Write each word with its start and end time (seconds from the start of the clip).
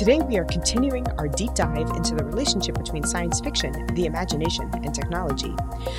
Today, 0.00 0.18
we 0.18 0.38
are 0.38 0.46
continuing 0.46 1.06
our 1.18 1.28
deep 1.28 1.52
dive 1.52 1.90
into 1.90 2.14
the 2.14 2.24
relationship 2.24 2.78
between 2.78 3.04
science 3.04 3.38
fiction, 3.38 3.84
the 3.94 4.06
imagination, 4.06 4.70
and 4.72 4.94
technology. 4.94 5.54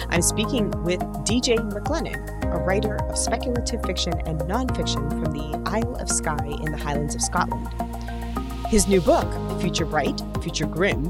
I'm 0.10 0.24
speaking 0.24 0.72
with 0.84 1.02
DJ 1.24 1.58
McLennan, 1.72 2.52
a 2.52 2.58
writer 2.58 2.96
of 2.96 3.16
speculative 3.16 3.84
fiction 3.84 4.14
and 4.26 4.40
nonfiction 4.40 5.08
from 5.12 5.32
the 5.32 5.70
Isle 5.70 5.98
of 5.98 6.10
Skye 6.10 6.58
in 6.64 6.72
the 6.72 6.80
Highlands 6.80 7.14
of 7.14 7.22
Scotland. 7.22 7.70
His 8.70 8.88
new 8.88 9.02
book, 9.02 9.62
Future 9.62 9.86
Bright, 9.86 10.20
Future 10.42 10.66
Grim, 10.66 11.06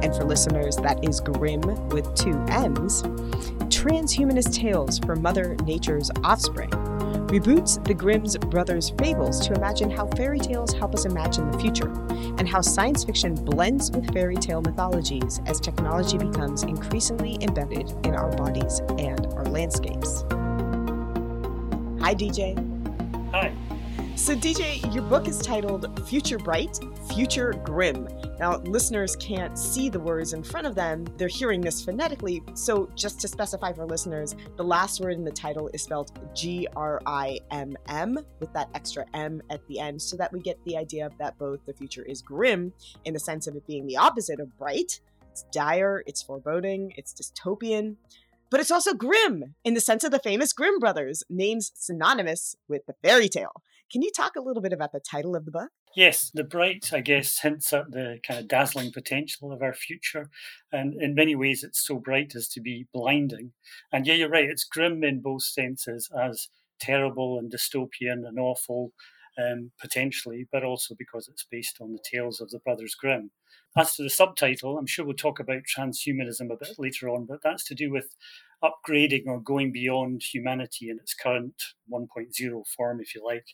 and 0.00 0.14
for 0.14 0.22
listeners, 0.22 0.76
that 0.76 1.02
is 1.02 1.18
grim 1.18 1.62
with 1.88 2.14
two 2.14 2.38
M's, 2.48 3.02
Transhumanist 3.72 4.54
Tales 4.54 5.00
for 5.00 5.16
Mother 5.16 5.56
Nature's 5.64 6.12
Offspring, 6.22 6.70
reboots 7.26 7.82
the 7.84 7.94
Grimm's 7.94 8.36
brothers' 8.36 8.90
fables 8.90 9.44
to 9.46 9.54
imagine 9.54 9.90
how 9.90 10.06
fairy 10.06 10.38
tales 10.38 10.72
help 10.72 10.94
us 10.94 11.04
imagine 11.06 11.50
the 11.50 11.58
future, 11.58 11.90
and 12.38 12.48
how 12.48 12.60
science 12.60 13.02
fiction 13.02 13.34
blends 13.34 13.90
with 13.90 14.12
fairy 14.12 14.36
tale 14.36 14.62
mythologies 14.62 15.40
as 15.46 15.58
technology 15.58 16.18
becomes 16.18 16.62
increasingly 16.62 17.36
embedded 17.40 17.90
in 18.06 18.14
our 18.14 18.30
bodies 18.36 18.80
and 18.98 19.26
our 19.34 19.44
landscapes. 19.46 20.22
Hi, 22.00 22.14
DJ. 22.14 22.54
Hi. 23.32 23.52
So, 24.14 24.36
DJ, 24.36 24.94
your 24.94 25.02
book 25.02 25.26
is 25.26 25.38
titled 25.38 26.08
Future 26.08 26.38
Bright, 26.38 26.78
Future 27.12 27.52
Grim. 27.64 28.08
Now, 28.38 28.58
listeners 28.58 29.16
can't 29.16 29.58
see 29.58 29.88
the 29.88 29.98
words 29.98 30.32
in 30.34 30.42
front 30.42 30.66
of 30.66 30.74
them, 30.74 31.06
they're 31.16 31.28
hearing 31.28 31.60
this 31.60 31.82
phonetically. 31.82 32.42
So, 32.54 32.90
just 32.94 33.20
to 33.20 33.28
specify 33.28 33.72
for 33.72 33.86
listeners, 33.86 34.34
the 34.56 34.64
last 34.64 35.00
word 35.00 35.14
in 35.14 35.24
the 35.24 35.30
title 35.30 35.70
is 35.72 35.82
spelled 35.82 36.10
G 36.34 36.68
R 36.76 37.00
I 37.06 37.38
M 37.50 37.76
M 37.88 38.18
with 38.40 38.52
that 38.52 38.68
extra 38.74 39.06
M 39.14 39.40
at 39.50 39.66
the 39.68 39.80
end, 39.80 40.00
so 40.00 40.16
that 40.16 40.32
we 40.32 40.40
get 40.40 40.62
the 40.64 40.76
idea 40.76 41.10
that 41.18 41.38
both 41.38 41.64
the 41.64 41.72
future 41.72 42.04
is 42.04 42.20
grim 42.20 42.72
in 43.04 43.14
the 43.14 43.20
sense 43.20 43.46
of 43.46 43.56
it 43.56 43.66
being 43.66 43.86
the 43.86 43.96
opposite 43.96 44.40
of 44.40 44.56
bright. 44.58 45.00
It's 45.30 45.44
dire, 45.52 46.02
it's 46.06 46.22
foreboding, 46.22 46.92
it's 46.96 47.14
dystopian 47.14 47.96
but 48.50 48.60
it's 48.60 48.70
also 48.70 48.94
grim 48.94 49.54
in 49.64 49.74
the 49.74 49.80
sense 49.80 50.04
of 50.04 50.12
the 50.12 50.18
famous 50.18 50.52
Grimm 50.52 50.78
brothers, 50.78 51.24
names 51.28 51.72
synonymous 51.74 52.56
with 52.68 52.86
the 52.86 52.94
fairy 53.02 53.28
tale. 53.28 53.62
Can 53.90 54.02
you 54.02 54.10
talk 54.10 54.36
a 54.36 54.40
little 54.40 54.62
bit 54.62 54.72
about 54.72 54.92
the 54.92 55.00
title 55.00 55.34
of 55.34 55.44
the 55.44 55.50
book? 55.50 55.70
Yes, 55.96 56.30
the 56.32 56.44
bright, 56.44 56.92
I 56.92 57.00
guess, 57.00 57.40
hints 57.40 57.72
at 57.72 57.90
the 57.90 58.20
kind 58.24 58.38
of 58.38 58.48
dazzling 58.48 58.92
potential 58.92 59.50
of 59.52 59.62
our 59.62 59.74
future. 59.74 60.30
And 60.72 60.94
in 61.02 61.14
many 61.14 61.34
ways, 61.34 61.64
it's 61.64 61.84
so 61.86 61.98
bright 61.98 62.36
as 62.36 62.48
to 62.50 62.60
be 62.60 62.86
blinding. 62.92 63.52
And 63.92 64.06
yeah, 64.06 64.14
you're 64.14 64.28
right, 64.28 64.48
it's 64.48 64.64
grim 64.64 65.02
in 65.02 65.22
both 65.22 65.42
senses 65.42 66.08
as 66.16 66.48
terrible 66.80 67.38
and 67.38 67.50
dystopian 67.52 68.26
and 68.28 68.38
awful. 68.38 68.92
Um, 69.38 69.70
potentially, 69.78 70.48
but 70.50 70.64
also 70.64 70.94
because 70.98 71.28
it's 71.28 71.44
based 71.50 71.76
on 71.82 71.92
the 71.92 71.98
tales 72.10 72.40
of 72.40 72.48
the 72.48 72.58
Brothers 72.60 72.94
Grimm. 72.94 73.30
As 73.76 73.94
to 73.96 74.02
the 74.02 74.08
subtitle, 74.08 74.78
I'm 74.78 74.86
sure 74.86 75.04
we'll 75.04 75.14
talk 75.14 75.40
about 75.40 75.60
transhumanism 75.64 76.50
a 76.50 76.56
bit 76.56 76.78
later 76.78 77.10
on, 77.10 77.26
but 77.26 77.40
that's 77.42 77.64
to 77.64 77.74
do 77.74 77.90
with 77.92 78.16
upgrading 78.64 79.26
or 79.26 79.38
going 79.42 79.72
beyond 79.72 80.22
humanity 80.22 80.88
in 80.88 80.98
its 80.98 81.12
current 81.12 81.62
1.0 81.92 82.66
form, 82.66 82.98
if 83.02 83.14
you 83.14 83.22
like. 83.22 83.44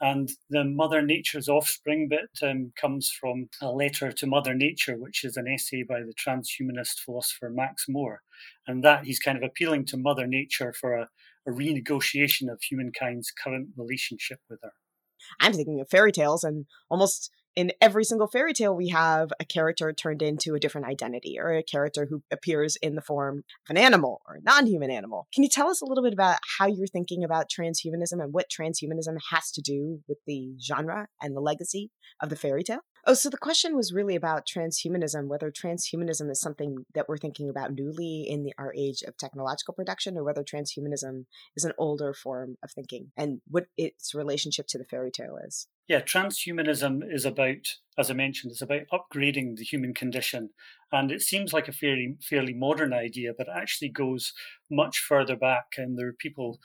And 0.00 0.28
the 0.50 0.64
Mother 0.64 1.02
Nature's 1.02 1.48
offspring 1.48 2.08
bit 2.08 2.30
um, 2.42 2.72
comes 2.80 3.10
from 3.10 3.48
a 3.62 3.70
letter 3.70 4.10
to 4.12 4.26
Mother 4.26 4.54
Nature, 4.54 4.96
which 4.96 5.24
is 5.24 5.36
an 5.36 5.46
essay 5.48 5.82
by 5.82 6.00
the 6.00 6.14
transhumanist 6.14 6.98
philosopher 7.04 7.48
Max 7.48 7.86
More. 7.88 8.22
And 8.66 8.82
that 8.84 9.04
he's 9.04 9.18
kind 9.18 9.38
of 9.38 9.44
appealing 9.44 9.86
to 9.86 9.96
Mother 9.96 10.26
Nature 10.26 10.74
for 10.78 10.94
a, 10.94 11.08
a 11.46 11.50
renegotiation 11.50 12.50
of 12.50 12.60
humankind's 12.60 13.30
current 13.30 13.68
relationship 13.76 14.40
with 14.50 14.60
her. 14.62 14.72
I'm 15.40 15.52
thinking 15.52 15.80
of 15.80 15.88
fairy 15.88 16.12
tales 16.12 16.44
and 16.44 16.66
almost 16.90 17.30
in 17.56 17.72
every 17.80 18.04
single 18.04 18.26
fairy 18.26 18.52
tale, 18.52 18.74
we 18.74 18.88
have 18.88 19.30
a 19.38 19.44
character 19.44 19.92
turned 19.92 20.22
into 20.22 20.54
a 20.54 20.60
different 20.60 20.86
identity 20.86 21.36
or 21.38 21.52
a 21.52 21.62
character 21.62 22.06
who 22.08 22.22
appears 22.30 22.76
in 22.82 22.94
the 22.94 23.02
form 23.02 23.38
of 23.38 23.70
an 23.70 23.76
animal 23.76 24.22
or 24.28 24.36
a 24.36 24.42
non 24.42 24.66
human 24.66 24.90
animal. 24.90 25.28
Can 25.32 25.42
you 25.42 25.48
tell 25.48 25.68
us 25.68 25.80
a 25.80 25.86
little 25.86 26.04
bit 26.04 26.12
about 26.12 26.38
how 26.58 26.66
you're 26.66 26.86
thinking 26.86 27.24
about 27.24 27.46
transhumanism 27.48 28.22
and 28.22 28.32
what 28.32 28.46
transhumanism 28.50 29.16
has 29.30 29.50
to 29.52 29.62
do 29.62 30.00
with 30.08 30.18
the 30.26 30.54
genre 30.64 31.06
and 31.22 31.36
the 31.36 31.40
legacy 31.40 31.90
of 32.20 32.28
the 32.28 32.36
fairy 32.36 32.64
tale? 32.64 32.80
Oh, 33.06 33.12
so 33.12 33.28
the 33.28 33.36
question 33.36 33.76
was 33.76 33.92
really 33.92 34.16
about 34.16 34.46
transhumanism, 34.46 35.28
whether 35.28 35.50
transhumanism 35.50 36.30
is 36.30 36.40
something 36.40 36.86
that 36.94 37.06
we're 37.06 37.18
thinking 37.18 37.50
about 37.50 37.74
newly 37.74 38.24
in 38.26 38.44
the, 38.44 38.54
our 38.56 38.72
age 38.74 39.02
of 39.06 39.18
technological 39.18 39.74
production, 39.74 40.16
or 40.16 40.24
whether 40.24 40.42
transhumanism 40.42 41.26
is 41.54 41.64
an 41.64 41.72
older 41.76 42.14
form 42.14 42.56
of 42.64 42.70
thinking 42.70 43.12
and 43.14 43.42
what 43.46 43.66
its 43.76 44.14
relationship 44.14 44.66
to 44.68 44.78
the 44.78 44.86
fairy 44.86 45.10
tale 45.10 45.36
is. 45.46 45.68
Yeah, 45.86 46.00
transhumanism 46.00 47.02
is 47.12 47.26
about, 47.26 47.68
as 47.98 48.10
I 48.10 48.14
mentioned, 48.14 48.52
it's 48.52 48.62
about 48.62 48.88
upgrading 48.90 49.56
the 49.56 49.64
human 49.64 49.92
condition. 49.92 50.48
And 50.90 51.12
it 51.12 51.20
seems 51.20 51.52
like 51.52 51.68
a 51.68 51.72
fairly 51.72 52.16
fairly 52.22 52.54
modern 52.54 52.94
idea, 52.94 53.32
but 53.36 53.48
it 53.48 53.54
actually 53.54 53.90
goes 53.90 54.32
much 54.70 54.98
further 55.06 55.36
back. 55.36 55.74
And 55.76 55.98
there 55.98 56.08
are 56.08 56.14
people, 56.14 56.58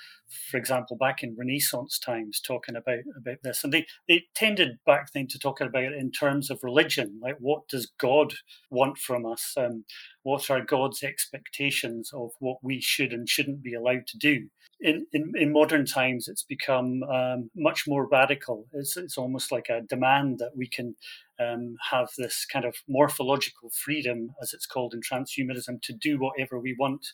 for 0.49 0.55
example, 0.55 0.95
back 0.95 1.21
in 1.21 1.35
Renaissance 1.37 1.99
times 1.99 2.39
talking 2.39 2.77
about, 2.77 2.99
about 3.17 3.39
this. 3.43 3.61
And 3.63 3.73
they, 3.73 3.87
they 4.07 4.23
tended 4.35 4.77
back 4.85 5.11
then 5.13 5.27
to 5.27 5.39
talk 5.39 5.59
about 5.59 5.83
it 5.83 5.93
in 5.93 6.11
terms 6.11 6.49
of 6.49 6.63
religion, 6.63 7.19
like 7.21 7.35
what 7.39 7.67
does 7.67 7.91
God 7.99 8.35
want 8.69 8.97
from 8.99 9.25
us? 9.25 9.53
Um, 9.57 9.83
what 10.23 10.49
are 10.49 10.63
God's 10.63 11.03
expectations 11.03 12.11
of 12.13 12.31
what 12.39 12.59
we 12.63 12.79
should 12.79 13.11
and 13.11 13.27
shouldn't 13.27 13.63
be 13.63 13.73
allowed 13.73 14.07
to 14.07 14.17
do? 14.17 14.47
In, 14.81 15.05
in, 15.11 15.33
in 15.35 15.51
modern 15.51 15.85
times, 15.85 16.29
it's 16.29 16.43
become 16.43 17.03
um, 17.03 17.51
much 17.55 17.85
more 17.85 18.07
radical. 18.07 18.65
It's, 18.73 18.95
it's 18.95 19.17
almost 19.17 19.51
like 19.51 19.67
a 19.69 19.81
demand 19.81 20.39
that 20.39 20.55
we 20.55 20.67
can 20.67 20.95
um, 21.37 21.75
have 21.91 22.09
this 22.17 22.45
kind 22.45 22.63
of 22.63 22.75
morphological 22.87 23.71
freedom, 23.71 24.33
as 24.41 24.53
it's 24.53 24.65
called 24.65 24.93
in 24.93 25.01
transhumanism, 25.01 25.81
to 25.81 25.93
do 25.93 26.17
whatever 26.17 26.59
we 26.59 26.75
want 26.79 27.05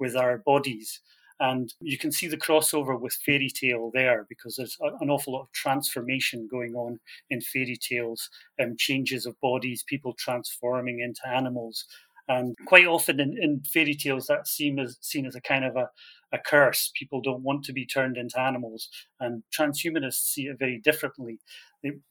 with 0.00 0.16
our 0.16 0.38
bodies. 0.38 1.00
And 1.38 1.72
you 1.80 1.98
can 1.98 2.12
see 2.12 2.28
the 2.28 2.36
crossover 2.36 2.98
with 3.00 3.18
fairy 3.26 3.50
tale 3.50 3.90
there 3.92 4.26
because 4.28 4.54
there's 4.56 4.76
an 5.00 5.10
awful 5.10 5.32
lot 5.32 5.42
of 5.42 5.52
transformation 5.52 6.48
going 6.48 6.74
on 6.74 7.00
in 7.30 7.40
fairy 7.40 7.76
tales, 7.76 8.30
um, 8.60 8.76
changes 8.78 9.26
of 9.26 9.40
bodies, 9.40 9.82
people 9.82 10.14
transforming 10.14 11.00
into 11.00 11.26
animals. 11.26 11.86
And 12.28 12.56
quite 12.66 12.86
often 12.86 13.20
in, 13.20 13.36
in 13.36 13.62
fairy 13.64 13.94
tales, 13.94 14.26
that's 14.26 14.50
seen 14.50 14.78
as, 14.78 14.96
seen 15.00 15.26
as 15.26 15.34
a 15.34 15.40
kind 15.40 15.64
of 15.64 15.76
a, 15.76 15.90
a 16.32 16.38
curse. 16.38 16.90
People 16.94 17.20
don't 17.20 17.42
want 17.42 17.64
to 17.64 17.72
be 17.72 17.84
turned 17.84 18.16
into 18.16 18.40
animals. 18.40 18.88
And 19.20 19.42
transhumanists 19.56 20.22
see 20.22 20.42
it 20.42 20.58
very 20.58 20.78
differently. 20.78 21.40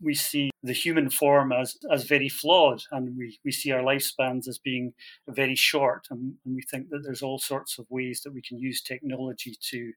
We 0.02 0.14
see 0.14 0.52
the 0.62 0.74
human 0.74 1.10
form 1.10 1.54
as, 1.54 1.78
as 1.90 2.04
very 2.04 2.28
flawed, 2.28 2.84
and 2.92 3.18
we, 3.18 3.40
we 3.46 3.54
see 3.54 3.72
our 3.72 3.82
lifespans 3.82 4.48
as 4.48 4.58
being 4.58 4.94
very 5.30 5.56
short. 5.56 6.08
And, 6.12 6.34
and 6.46 6.56
we 6.56 6.62
think 6.70 6.90
that 6.90 7.04
there's 7.04 7.22
all 7.22 7.40
sorts 7.40 7.80
of 7.80 7.86
ways 7.90 8.22
that 8.24 8.34
we 8.34 8.42
can 8.42 8.60
use 8.60 8.82
technology 8.82 9.56
to 9.70 9.94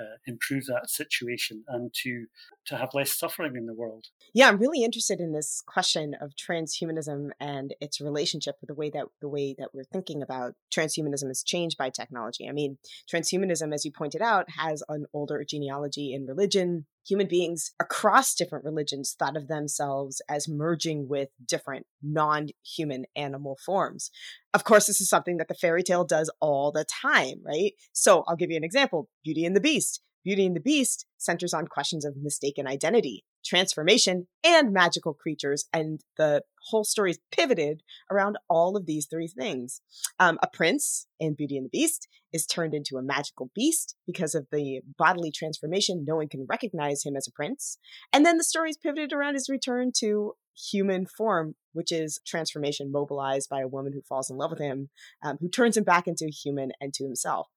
uh, 0.00 0.16
improve 0.26 0.66
that 0.66 0.90
situation 0.90 1.64
and 1.68 1.92
to 2.02 2.26
to 2.66 2.76
have 2.76 2.90
less 2.94 3.16
suffering 3.16 3.56
in 3.56 3.66
the 3.66 3.74
world. 3.74 4.06
Yeah, 4.34 4.48
I'm 4.48 4.58
really 4.58 4.82
interested 4.82 5.20
in 5.20 5.32
this 5.32 5.62
question 5.66 6.14
of 6.20 6.32
transhumanism 6.34 7.30
and 7.40 7.74
its 7.80 8.00
relationship 8.00 8.56
with 8.60 8.68
the 8.68 8.74
way 8.74 8.90
that 8.90 9.06
the 9.20 9.28
way 9.28 9.54
that 9.58 9.70
we're 9.72 9.84
thinking 9.84 10.22
about 10.22 10.54
transhumanism 10.74 11.30
is 11.30 11.42
changed 11.42 11.78
by 11.78 11.90
technology. 11.90 12.48
I 12.48 12.52
mean, 12.52 12.78
transhumanism, 13.12 13.72
as 13.72 13.84
you 13.84 13.92
pointed 13.92 14.22
out, 14.22 14.50
has 14.58 14.82
an 14.88 15.06
older 15.12 15.44
genealogy 15.48 16.12
in 16.12 16.26
religion. 16.26 16.86
Human 17.08 17.28
beings 17.28 17.72
across 17.80 18.34
different 18.34 18.64
religions 18.64 19.14
thought 19.18 19.36
of 19.36 19.48
themselves 19.48 20.20
as 20.28 20.48
merging 20.48 21.08
with 21.08 21.28
different 21.44 21.86
non 22.02 22.48
human 22.64 23.04
animal 23.14 23.58
forms. 23.64 24.10
Of 24.52 24.64
course, 24.64 24.86
this 24.86 25.00
is 25.00 25.08
something 25.08 25.36
that 25.36 25.48
the 25.48 25.54
fairy 25.54 25.82
tale 25.82 26.04
does 26.04 26.30
all 26.40 26.72
the 26.72 26.84
time, 26.84 27.42
right? 27.44 27.72
So 27.92 28.24
I'll 28.26 28.36
give 28.36 28.50
you 28.50 28.56
an 28.56 28.64
example 28.64 29.08
Beauty 29.24 29.44
and 29.44 29.54
the 29.54 29.60
Beast. 29.60 30.00
Beauty 30.24 30.46
and 30.46 30.56
the 30.56 30.60
Beast 30.60 31.06
centers 31.18 31.54
on 31.54 31.68
questions 31.68 32.04
of 32.04 32.16
mistaken 32.20 32.66
identity, 32.66 33.24
transformation, 33.46 34.26
and 34.44 34.72
magical 34.72 35.14
creatures. 35.14 35.66
And 35.72 36.00
the 36.16 36.42
whole 36.68 36.84
story 36.84 37.12
is 37.12 37.18
pivoted 37.32 37.82
around 38.10 38.38
all 38.48 38.76
of 38.76 38.86
these 38.86 39.06
three 39.06 39.28
things. 39.28 39.80
Um, 40.18 40.38
a 40.42 40.48
prince 40.48 41.06
in 41.20 41.34
Beauty 41.34 41.56
and 41.56 41.66
the 41.66 41.70
Beast 41.70 42.08
is 42.32 42.46
turned 42.46 42.74
into 42.74 42.96
a 42.96 43.02
magical 43.02 43.50
beast 43.54 43.96
because 44.06 44.34
of 44.34 44.46
the 44.50 44.80
bodily 44.98 45.30
transformation. 45.30 46.04
No 46.06 46.16
one 46.16 46.28
can 46.28 46.46
recognize 46.48 47.04
him 47.04 47.16
as 47.16 47.26
a 47.26 47.32
prince. 47.32 47.78
And 48.12 48.26
then 48.26 48.36
the 48.36 48.44
story 48.44 48.70
is 48.70 48.76
pivoted 48.76 49.12
around 49.12 49.34
his 49.34 49.48
return 49.48 49.92
to 49.98 50.34
human 50.70 51.06
form, 51.06 51.54
which 51.72 51.92
is 51.92 52.20
transformation 52.26 52.90
mobilized 52.90 53.48
by 53.48 53.60
a 53.60 53.68
woman 53.68 53.92
who 53.92 54.02
falls 54.02 54.30
in 54.30 54.36
love 54.36 54.50
with 54.50 54.60
him, 54.60 54.88
um, 55.22 55.36
who 55.40 55.48
turns 55.48 55.76
him 55.76 55.84
back 55.84 56.06
into 56.06 56.24
a 56.26 56.30
human 56.30 56.72
and 56.80 56.94
to 56.94 57.04
himself. 57.04 57.48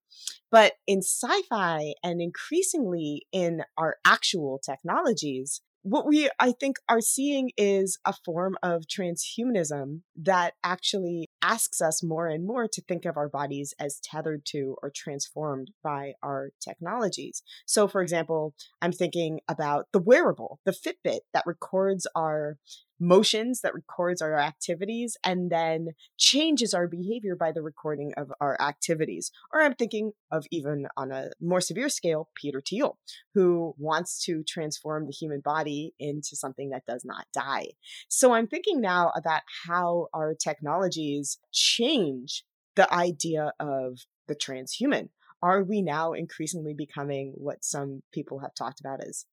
But 0.51 0.73
in 0.87 0.99
sci 0.99 1.41
fi 1.49 1.93
and 2.03 2.21
increasingly 2.21 3.27
in 3.31 3.63
our 3.77 3.97
actual 4.05 4.59
technologies, 4.63 5.61
what 5.81 6.05
we 6.05 6.29
I 6.39 6.51
think 6.51 6.77
are 6.89 7.01
seeing 7.01 7.51
is 7.57 7.99
a 8.05 8.13
form 8.25 8.57
of 8.61 8.83
transhumanism 8.83 10.01
that 10.15 10.53
actually 10.63 11.29
asks 11.41 11.81
us 11.81 12.03
more 12.03 12.27
and 12.27 12.45
more 12.45 12.67
to 12.67 12.81
think 12.81 13.05
of 13.05 13.17
our 13.17 13.29
bodies 13.29 13.73
as 13.79 13.99
tethered 14.03 14.45
to 14.47 14.75
or 14.83 14.91
transformed 14.93 15.71
by 15.83 16.13
our 16.21 16.49
technologies. 16.61 17.41
So 17.65 17.87
for 17.87 18.01
example, 18.01 18.53
I'm 18.81 18.91
thinking 18.91 19.39
about 19.47 19.87
the 19.93 20.01
wearable, 20.01 20.59
the 20.65 20.71
Fitbit 20.71 21.19
that 21.33 21.45
records 21.45 22.07
our 22.15 22.57
motions 22.99 23.61
that 23.61 23.73
records 23.73 24.21
our 24.21 24.37
activities 24.37 25.17
and 25.23 25.49
then 25.49 25.89
changes 26.17 26.73
our 26.73 26.87
behavior 26.87 27.35
by 27.35 27.51
the 27.51 27.61
recording 27.61 28.13
of 28.17 28.31
our 28.41 28.59
activities. 28.61 29.31
Or 29.53 29.61
I'm 29.61 29.75
thinking 29.75 30.11
of 30.31 30.45
even 30.51 30.87
on 30.97 31.11
a 31.11 31.29
more 31.41 31.61
severe 31.61 31.89
scale, 31.89 32.29
Peter 32.35 32.61
Thiel, 32.61 32.97
who 33.33 33.73
wants 33.77 34.23
to 34.25 34.43
transform 34.43 35.05
the 35.05 35.13
human 35.13 35.41
body 35.41 35.93
into 35.99 36.35
something 36.35 36.69
that 36.71 36.85
does 36.85 37.03
not 37.05 37.25
die. 37.33 37.67
So 38.07 38.33
I'm 38.33 38.47
thinking 38.47 38.81
now 38.81 39.11
about 39.15 39.41
how 39.67 40.07
our 40.13 40.35
technologies 40.35 41.39
change 41.51 42.43
the 42.75 42.91
idea 42.93 43.53
of 43.59 43.99
the 44.27 44.35
transhuman 44.35 45.09
are 45.41 45.63
we 45.63 45.81
now 45.81 46.13
increasingly 46.13 46.73
becoming 46.73 47.33
what 47.35 47.63
some 47.63 48.01
people 48.11 48.39
have 48.39 48.53
talked 48.53 48.79
about 48.79 49.01
as 49.01 49.25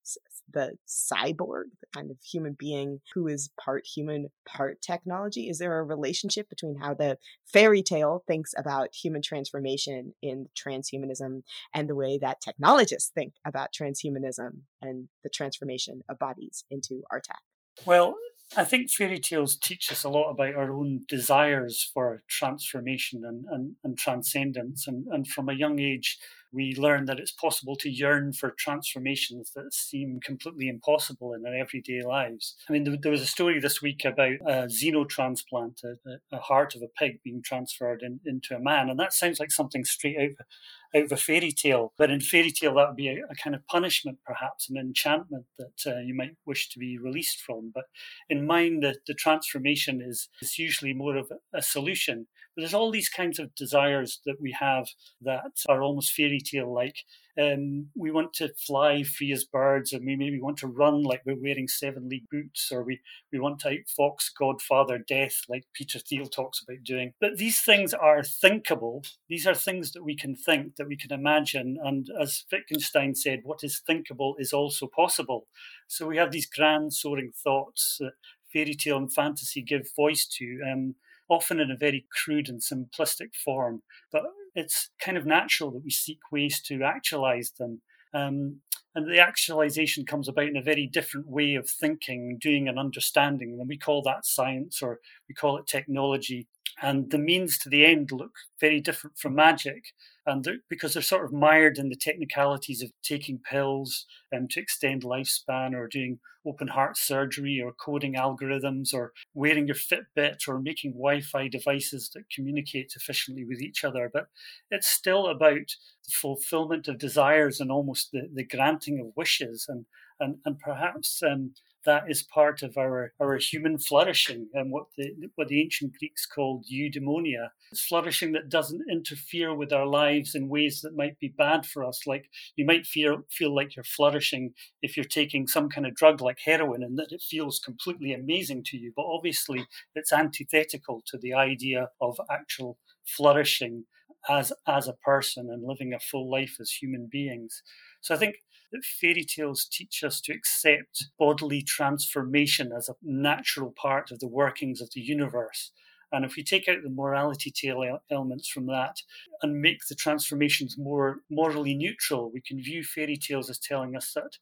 the 0.53 0.77
cyborg, 0.87 1.65
the 1.81 1.87
kind 1.93 2.11
of 2.11 2.17
human 2.23 2.55
being 2.59 3.01
who 3.15 3.27
is 3.27 3.51
part 3.61 3.85
human, 3.87 4.29
part 4.47 4.81
technology? 4.81 5.49
Is 5.49 5.59
there 5.59 5.79
a 5.79 5.85
relationship 5.85 6.49
between 6.49 6.77
how 6.77 6.95
the 6.95 7.19
fairy 7.45 7.83
tale 7.83 8.23
thinks 8.27 8.55
about 8.57 8.95
human 8.95 9.23
transformation 9.23 10.15
in 10.23 10.47
transhumanism 10.57 11.43
and 11.75 11.89
the 11.89 11.97
way 11.97 12.19
that 12.19 12.41
technologists 12.41 13.11
think 13.15 13.35
about 13.45 13.73
transhumanism 13.73 14.61
and 14.81 15.09
the 15.25 15.31
transformation 15.31 16.03
of 16.09 16.19
bodies 16.19 16.65
into 16.71 17.03
our 17.11 17.21
tech? 17.21 17.41
Well, 17.85 18.15
I 18.57 18.65
think 18.65 18.91
fairy 18.91 19.19
tales 19.19 19.57
teach 19.57 19.91
us 19.91 20.05
a 20.05 20.09
lot 20.09 20.31
about 20.31 20.55
our 20.55 20.73
own 20.73 21.05
desires 21.09 21.91
for 21.93 22.23
transformation 22.29 23.25
and, 23.25 23.45
and, 23.51 23.77
and 23.83 23.99
transcendence. 23.99 24.87
And, 24.87 25.07
and 25.09 25.27
from 25.27 25.49
a 25.49 25.55
young 25.55 25.81
age, 25.81 26.19
we 26.53 26.75
learn 26.75 27.07
that 27.07 27.19
it's 27.19 27.33
possible 27.33 27.77
to 27.77 27.91
yearn 27.91 28.33
for 28.33 28.55
transformations 28.59 29.53
that 29.55 29.73
seem 29.75 30.21
completely 30.25 30.69
impossible 30.69 31.35
in 31.35 31.45
our 31.47 31.55
everyday 31.55 32.03
lives. 32.03 32.57
I 32.69 32.73
mean, 32.73 32.99
there, 33.01 33.13
was 33.13 33.23
a 33.23 33.27
story 33.27 33.61
this 33.61 33.83
week 33.83 34.05
about 34.05 34.37
a 34.47 34.67
xenotransplant, 34.67 35.85
a, 35.85 36.37
a 36.37 36.39
heart 36.39 36.75
of 36.75 36.83
a 36.83 36.89
pig 36.89 37.21
being 37.23 37.43
transferred 37.43 38.03
in, 38.03 38.21
into 38.25 38.55
a 38.55 38.61
man, 38.61 38.89
and 38.89 38.99
that 38.99 39.13
sounds 39.13 39.41
like 39.41 39.51
something 39.51 39.85
straight 39.85 40.19
out 40.19 40.47
out 40.95 41.05
of 41.05 41.13
a 41.13 41.17
fairy 41.17 41.53
tale. 41.53 41.93
But 41.99 42.11
in 42.11 42.21
fairy 42.21 42.51
tale, 42.51 42.75
that 42.75 42.89
would 42.89 42.97
be 42.97 43.09
a, 43.09 43.25
a 43.31 43.35
kind 43.43 43.55
of 43.55 43.67
punishment, 43.67 44.19
perhaps, 44.25 44.69
an 44.69 44.77
enchantment 44.77 45.47
that 45.59 45.81
uh, 45.87 45.99
you 46.01 46.15
might 46.15 46.37
wish 46.47 46.69
to 46.71 46.79
be 46.79 46.99
released 46.99 47.41
from. 47.41 47.73
But 47.75 47.85
in 48.29 48.47
mine, 48.47 48.81
the, 48.81 48.97
the 49.07 49.15
transformation 49.15 50.01
is, 50.01 50.29
is 50.41 50.59
usually 50.59 50.95
more 50.95 51.17
of 51.17 51.31
a 51.53 51.63
solution. 51.63 52.27
But 52.57 52.63
there's 52.63 52.75
all 52.75 52.91
these 52.91 53.11
kinds 53.11 53.39
of 53.39 53.55
desires 53.55 54.21
that 54.25 54.41
we 54.41 54.57
have 54.59 54.89
that 55.21 55.53
are 55.69 55.83
almost 55.83 56.13
fairy 56.13 56.41
tale 56.41 56.73
like. 56.73 56.97
Um, 57.39 57.89
we 57.95 58.11
want 58.11 58.33
to 58.35 58.55
fly 58.55 59.03
free 59.03 59.31
as 59.31 59.45
birds, 59.45 59.93
and 59.93 60.07
we 60.07 60.17
maybe 60.17 60.41
want 60.41 60.57
to 60.59 60.67
run 60.67 61.03
like 61.03 61.21
we're 61.27 61.39
wearing 61.39 61.69
seven 61.69 62.09
league 62.09 62.31
boots, 62.31 62.71
or 62.73 62.83
we, 62.83 63.01
we 63.31 63.39
want 63.39 63.59
to 63.61 63.69
outfox 63.69 64.31
Godfather 64.39 64.97
Death, 64.97 65.43
like 65.47 65.65
Peter 65.75 65.99
Thiel 65.99 66.29
talks 66.29 66.63
about 66.63 66.83
doing. 66.83 67.13
But 67.21 67.37
these 67.37 67.61
things 67.61 67.93
are 67.93 68.23
thinkable. 68.23 69.05
These 69.29 69.47
are 69.47 69.55
things 69.55 69.93
that 69.93 70.03
we 70.03 70.17
can 70.17 70.35
think, 70.35 70.77
that 70.77 70.89
we 70.89 70.97
can 70.97 71.13
imagine. 71.13 71.77
And 71.85 72.09
as 72.19 72.45
Wittgenstein 72.51 73.15
said, 73.15 73.41
what 73.43 73.63
is 73.63 73.83
thinkable 73.87 74.35
is 74.39 74.55
also 74.55 74.87
possible. 74.87 75.47
So 75.89 76.07
we 76.07 76.17
have 76.17 76.33
these 76.33 76.47
grand 76.47 76.95
soaring 76.95 77.33
thoughts 77.45 77.99
that 78.01 78.13
fairy 78.51 78.75
tale 78.75 78.97
and 78.97 79.13
fantasy 79.13 79.61
give 79.61 79.91
voice 79.95 80.27
to. 80.39 80.61
Um, 80.73 80.95
often 81.29 81.61
in 81.61 81.71
a 81.71 81.77
very 81.77 82.07
crude 82.25 82.49
and 82.49 82.61
simplistic 82.61 83.35
form. 83.35 83.83
But 84.13 84.23
it's 84.55 84.91
kind 85.01 85.17
of 85.17 85.27
natural 85.27 85.71
that 85.73 85.85
we 85.85 85.91
seek 85.91 86.19
ways 86.33 86.61
to 86.63 86.83
actualize 86.83 87.53
them. 87.59 87.83
Um, 88.15 88.61
and 88.95 89.07
the 89.07 89.19
actualization 89.19 90.07
comes 90.07 90.27
about 90.27 90.47
in 90.47 90.57
a 90.57 90.63
very 90.63 90.87
different 90.87 91.27
way 91.27 91.55
of 91.55 91.69
thinking, 91.69 92.39
doing, 92.41 92.67
and 92.67 92.79
understanding. 92.79 93.59
And 93.61 93.69
we 93.69 93.77
call 93.77 94.03
that 94.03 94.25
science 94.25 94.81
or 94.81 95.01
we 95.29 95.35
call 95.35 95.59
it 95.59 95.67
technology. 95.67 96.49
And 96.83 97.11
the 97.11 97.19
means 97.19 97.57
to 97.59 97.71
the 97.71 97.87
end 97.87 98.13
look 98.13 98.33
very 98.61 98.81
different 98.81 99.17
from 99.17 99.35
magic 99.35 99.95
and 100.27 100.45
they're, 100.45 100.59
because 100.69 100.93
they're 100.93 101.03
sort 101.03 101.25
of 101.25 101.33
mired 101.33 101.79
in 101.79 101.89
the 101.89 101.97
technicalities 101.97 102.83
of 102.83 102.91
taking 103.03 103.39
pills 103.39 104.05
um, 104.35 104.47
to 104.49 104.61
extend 104.61 105.03
lifespan 105.03 105.73
or 105.75 105.87
doing 105.87 106.19
open 106.45 106.69
heart 106.69 106.97
surgery 106.97 107.61
or 107.65 107.73
coding 107.73 108.15
algorithms 108.15 108.93
or 108.93 109.13
wearing 109.35 109.67
your 109.67 109.77
Fitbit 109.77 110.47
or 110.47 110.61
making 110.61 110.93
Wi 110.93 111.21
Fi 111.21 111.49
devices 111.49 112.11
that 112.15 112.31
communicate 112.31 112.93
efficiently 112.95 113.45
with 113.45 113.61
each 113.61 113.83
other. 113.83 114.11
But 114.13 114.27
it's 114.71 114.89
still 114.89 115.29
about 115.29 115.75
the 116.05 116.13
fulfillment 116.13 116.89
of 116.89 116.99
desires 116.99 117.61
and 117.61 117.71
almost 117.71 118.11
the, 118.13 118.29
the 118.33 118.45
granting 118.45 119.01
of 119.01 119.17
wishes 119.17 119.67
and, 119.69 119.87
and, 120.21 120.39
and 120.45 120.59
perhaps 120.59 121.23
um, 121.23 121.53
that 121.87 122.11
is 122.11 122.23
part 122.23 122.63
of 122.63 122.77
our, 122.77 123.13
our 123.21 123.37
human 123.37 123.79
flourishing 123.79 124.49
and 124.53 124.71
what 124.71 124.87
the 124.97 125.13
what 125.37 125.49
the 125.49 125.61
ancient 125.61 125.95
Greeks 125.99 126.27
called 126.27 126.67
eudaimonia. 126.71 127.49
It's 127.73 127.87
flourishing 127.87 128.33
that 128.33 128.49
doesn't 128.49 128.83
interfere 128.91 129.55
with 129.55 129.73
our 129.73 129.87
lives 129.87 130.35
in 130.35 130.49
ways 130.49 130.83
that 130.83 130.97
might 130.97 131.19
be 131.19 131.29
bad 131.29 131.65
for 131.65 131.85
us. 131.85 132.07
Like 132.07 132.29
you 132.57 132.67
might 132.67 132.87
feel 132.87 133.23
feel 133.31 133.55
like 133.55 133.75
you're 133.75 133.85
flourishing 133.85 134.53
if 134.83 134.97
you're 134.97 135.05
taking 135.05 135.47
some 135.47 135.69
kind 135.69 135.87
of 135.87 135.95
drug 135.95 136.21
like 136.21 136.39
heroin 136.45 136.83
and 136.83 136.99
that 136.99 137.13
it 137.13 137.23
feels 137.23 137.59
completely 137.59 138.13
amazing 138.13 138.65
to 138.65 138.77
you. 138.77 138.93
But 138.95 139.07
obviously 139.07 139.67
it's 139.95 140.13
antithetical 140.13 141.03
to 141.07 141.19
the 141.19 141.33
idea 141.33 141.89
of 142.01 142.21
actual 142.31 142.79
flourishing 143.05 143.85
as 144.29 144.53
as 144.67 144.89
a 144.89 144.93
person 144.93 145.49
and 145.51 145.65
living 145.65 145.93
a 145.95 146.01
full 146.01 146.31
life 146.31 146.57
as 146.61 146.71
human 146.71 147.09
beings. 147.11 147.63
So 148.01 148.15
I 148.15 148.19
think 148.19 148.37
that 148.73 148.85
fairy 148.85 149.25
tales 149.25 149.67
teach 149.71 150.03
us 150.05 150.21
to 150.23 150.33
accept 150.33 151.09
bodily 151.19 151.63
transformation 151.63 152.73
as 152.77 152.89
a 152.89 152.97
natural 153.03 153.73
part 153.81 154.11
of 154.11 154.21
the 154.21 154.29
workings 154.29 154.81
of 154.81 154.91
the 154.95 155.01
universe. 155.01 155.73
And 156.13 156.25
if 156.25 156.37
we 156.37 156.45
take 156.45 156.69
out 156.69 156.83
the 156.83 156.91
morality 156.91 157.51
tale 157.51 157.99
elements 158.11 158.49
from 158.49 158.67
that 158.67 158.97
and 159.43 159.61
make 159.61 159.81
the 159.89 159.95
transformations 159.95 160.79
more 160.79 161.21
morally 161.31 161.75
neutral, 161.75 162.31
we 162.33 162.41
can 162.41 162.63
view 162.63 162.85
fairy 162.85 163.17
tales 163.17 163.51
as 163.51 163.59
telling 163.59 163.97
us 163.97 164.13
that 164.15 164.39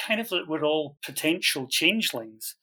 kind 0.00 0.20
of 0.20 0.28
that 0.28 0.48
we're 0.48 0.64
all 0.64 0.96
potential 1.02 1.66
changelings 1.66 2.56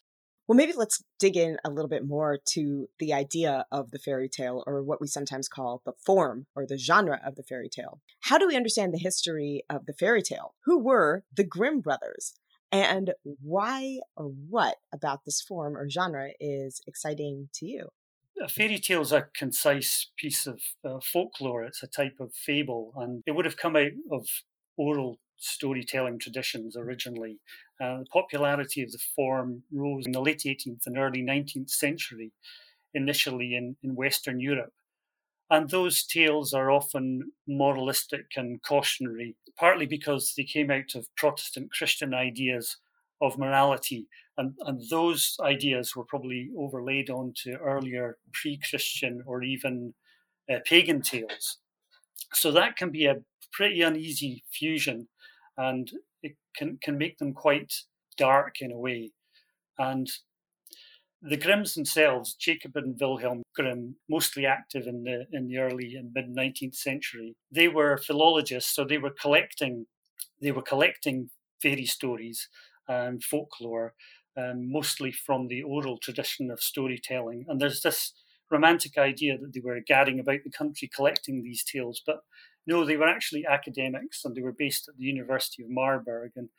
well, 0.47 0.55
maybe 0.55 0.73
let's 0.75 1.03
dig 1.19 1.37
in 1.37 1.57
a 1.65 1.69
little 1.69 1.89
bit 1.89 2.05
more 2.05 2.37
to 2.49 2.87
the 2.99 3.13
idea 3.13 3.65
of 3.71 3.91
the 3.91 3.99
fairy 3.99 4.29
tale, 4.29 4.63
or 4.67 4.83
what 4.83 5.01
we 5.01 5.07
sometimes 5.07 5.47
call 5.47 5.81
the 5.85 5.93
form 6.05 6.45
or 6.55 6.65
the 6.65 6.77
genre 6.77 7.19
of 7.25 7.35
the 7.35 7.43
fairy 7.43 7.69
tale. 7.69 7.99
How 8.21 8.37
do 8.37 8.47
we 8.47 8.55
understand 8.55 8.93
the 8.93 8.99
history 8.99 9.63
of 9.69 9.85
the 9.85 9.93
fairy 9.93 10.21
tale? 10.21 10.53
Who 10.65 10.79
were 10.79 11.23
the 11.35 11.43
Grimm 11.43 11.81
brothers? 11.81 12.33
And 12.71 13.13
why 13.23 13.99
or 14.15 14.25
what 14.25 14.77
about 14.93 15.25
this 15.25 15.41
form 15.41 15.77
or 15.77 15.89
genre 15.89 16.29
is 16.39 16.81
exciting 16.85 17.49
to 17.55 17.65
you? 17.65 17.89
A 18.41 18.49
fairy 18.49 18.79
tale 18.79 19.01
is 19.01 19.13
a 19.13 19.27
concise 19.33 20.11
piece 20.17 20.45
of 20.45 20.59
uh, 20.83 20.99
folklore. 21.01 21.63
It's 21.63 21.83
a 21.83 21.87
type 21.87 22.17
of 22.19 22.33
fable, 22.33 22.91
and 22.97 23.23
it 23.25 23.31
would 23.31 23.45
have 23.45 23.55
come 23.55 23.77
out 23.77 23.93
of 24.11 24.27
oral 24.77 25.19
storytelling 25.37 26.19
traditions 26.19 26.75
originally. 26.75 27.39
Uh, 27.81 27.99
the 27.99 28.05
popularity 28.11 28.81
of 28.83 28.91
the 28.91 28.99
form 29.15 29.61
rose 29.71 30.05
in 30.05 30.13
the 30.13 30.21
late 30.21 30.43
18th 30.45 30.87
and 30.87 30.97
early 30.97 31.21
19th 31.21 31.69
century, 31.69 32.31
initially 32.93 33.55
in, 33.55 33.75
in 33.83 33.95
Western 33.95 34.39
Europe. 34.39 34.71
And 35.49 35.69
those 35.69 36.03
tales 36.05 36.53
are 36.53 36.71
often 36.71 37.31
moralistic 37.47 38.25
and 38.35 38.61
cautionary, 38.63 39.35
partly 39.57 39.85
because 39.85 40.33
they 40.35 40.43
came 40.43 40.71
out 40.71 40.95
of 40.95 41.13
Protestant 41.15 41.71
Christian 41.71 42.13
ideas 42.13 42.77
of 43.21 43.37
morality. 43.37 44.07
And, 44.37 44.55
and 44.61 44.81
those 44.89 45.37
ideas 45.41 45.95
were 45.95 46.05
probably 46.05 46.49
overlaid 46.57 47.09
onto 47.09 47.53
earlier 47.55 48.17
pre 48.33 48.59
Christian 48.69 49.21
or 49.25 49.43
even 49.43 49.93
uh, 50.51 50.59
pagan 50.65 51.01
tales. 51.01 51.57
So 52.33 52.51
that 52.51 52.75
can 52.75 52.89
be 52.89 53.05
a 53.05 53.21
pretty 53.51 53.81
uneasy 53.81 54.43
fusion 54.49 55.07
and 55.57 55.91
it 56.25 56.35
can, 56.57 56.77
can 56.81 56.97
make 56.97 57.17
them 57.17 57.33
quite 57.33 57.73
dark 58.17 58.55
in 58.61 58.71
a 58.71 58.77
way. 58.77 59.11
And 59.77 60.09
the 61.21 61.37
Grimms 61.37 61.73
themselves, 61.73 62.35
Jacob 62.35 62.73
and 62.75 62.97
Wilhelm 62.99 63.41
Grimm, 63.55 63.95
mostly 64.09 64.45
active 64.45 64.85
in 64.85 65.03
the 65.03 65.25
in 65.31 65.47
the 65.47 65.57
early 65.57 65.95
and 65.95 66.11
mid 66.13 66.27
19th 66.35 66.75
century, 66.75 67.35
they 67.51 67.67
were 67.67 67.97
philologists, 67.97 68.75
so 68.75 68.85
they 68.85 68.97
were 68.97 69.15
collecting 69.21 69.85
they 70.41 70.51
were 70.51 70.61
collecting 70.61 71.29
fairy 71.61 71.85
stories 71.85 72.49
and 72.87 73.23
folklore, 73.23 73.93
um, 74.37 74.71
mostly 74.71 75.11
from 75.11 75.47
the 75.47 75.63
oral 75.63 75.97
tradition 75.97 76.51
of 76.51 76.61
storytelling. 76.61 77.45
And 77.47 77.59
there's 77.59 77.81
this 77.81 78.13
romantic 78.51 78.97
idea 78.97 79.37
that 79.37 79.53
they 79.53 79.61
were 79.63 79.79
gadding 79.87 80.19
about 80.19 80.41
the 80.43 80.51
country 80.51 80.89
collecting 80.93 81.41
these 81.41 81.63
tales, 81.63 82.01
but 82.05 82.19
no, 82.67 82.85
they 82.85 82.97
were 82.97 83.07
actually 83.07 83.45
academics 83.45 84.25
and 84.25 84.35
they 84.35 84.41
were 84.41 84.51
based 84.51 84.87
at 84.87 84.97
the 84.97 85.05
University 85.05 85.63
of 85.63 85.69
Marburg. 85.69 86.31
And 86.35 86.49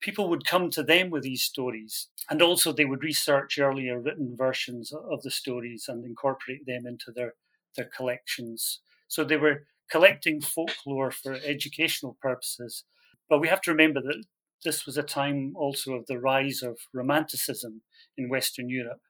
people 0.00 0.28
would 0.28 0.44
come 0.44 0.70
to 0.70 0.82
them 0.82 1.10
with 1.10 1.22
these 1.22 1.42
stories. 1.42 2.08
And 2.30 2.42
also, 2.42 2.72
they 2.72 2.84
would 2.84 3.02
research 3.02 3.58
earlier 3.58 3.98
written 3.98 4.36
versions 4.36 4.92
of 4.92 5.22
the 5.22 5.30
stories 5.30 5.86
and 5.88 6.04
incorporate 6.04 6.66
them 6.66 6.86
into 6.86 7.12
their, 7.12 7.34
their 7.76 7.88
collections. 7.96 8.80
So 9.08 9.24
they 9.24 9.36
were 9.36 9.64
collecting 9.90 10.40
folklore 10.40 11.10
for 11.10 11.34
educational 11.44 12.16
purposes. 12.20 12.84
But 13.28 13.40
we 13.40 13.48
have 13.48 13.62
to 13.62 13.70
remember 13.70 14.00
that 14.02 14.24
this 14.64 14.86
was 14.86 14.98
a 14.98 15.02
time 15.02 15.52
also 15.56 15.94
of 15.94 16.06
the 16.06 16.18
rise 16.18 16.62
of 16.62 16.78
Romanticism 16.92 17.82
in 18.16 18.28
Western 18.28 18.68
Europe. 18.68 19.00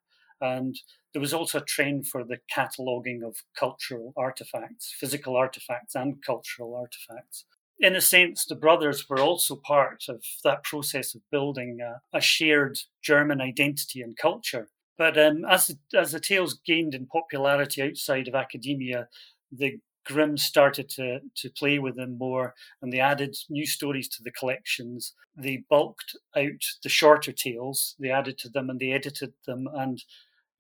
And 0.41 0.77
there 1.13 1.21
was 1.21 1.35
also 1.35 1.59
a 1.59 1.65
trend 1.65 2.07
for 2.07 2.25
the 2.25 2.39
cataloguing 2.55 3.23
of 3.23 3.37
cultural 3.59 4.13
artifacts, 4.17 4.95
physical 4.99 5.37
artifacts, 5.37 5.95
and 5.95 6.23
cultural 6.25 6.75
artifacts. 6.75 7.45
In 7.81 7.95
a 7.95 8.01
sense, 8.01 8.45
the 8.45 8.57
brothers 8.57 9.09
were 9.09 9.21
also 9.21 9.57
part 9.57 10.05
of 10.09 10.23
that 10.45 10.65
process 10.65 11.15
of 11.15 11.23
building 11.31 11.79
a, 11.81 12.01
a 12.17 12.21
shared 12.21 12.79
German 13.03 13.41
identity 13.41 14.01
and 14.03 14.17
culture. 14.17 14.69
But 14.97 15.17
um, 15.17 15.45
as, 15.49 15.77
as 15.95 16.11
the 16.11 16.19
tales 16.19 16.59
gained 16.67 16.95
in 16.95 17.07
popularity 17.07 17.83
outside 17.83 18.27
of 18.27 18.35
academia, 18.35 19.09
the 19.53 19.79
Grimm 20.05 20.39
started 20.39 20.89
to, 20.89 21.21
to 21.37 21.51
play 21.51 21.79
with 21.79 21.97
them 21.97 22.17
more 22.17 22.55
and 22.81 22.93
they 22.93 22.99
added 22.99 23.37
new 23.51 23.67
stories 23.67 24.09
to 24.09 24.23
the 24.23 24.31
collections. 24.31 25.15
They 25.37 25.65
bulked 25.69 26.17
out 26.35 26.65
the 26.83 26.89
shorter 26.89 27.31
tales, 27.31 27.95
they 28.01 28.11
added 28.11 28.39
to 28.39 28.49
them 28.49 28.71
and 28.71 28.81
they 28.81 28.93
edited 28.93 29.35
them. 29.47 29.69
And 29.73 30.03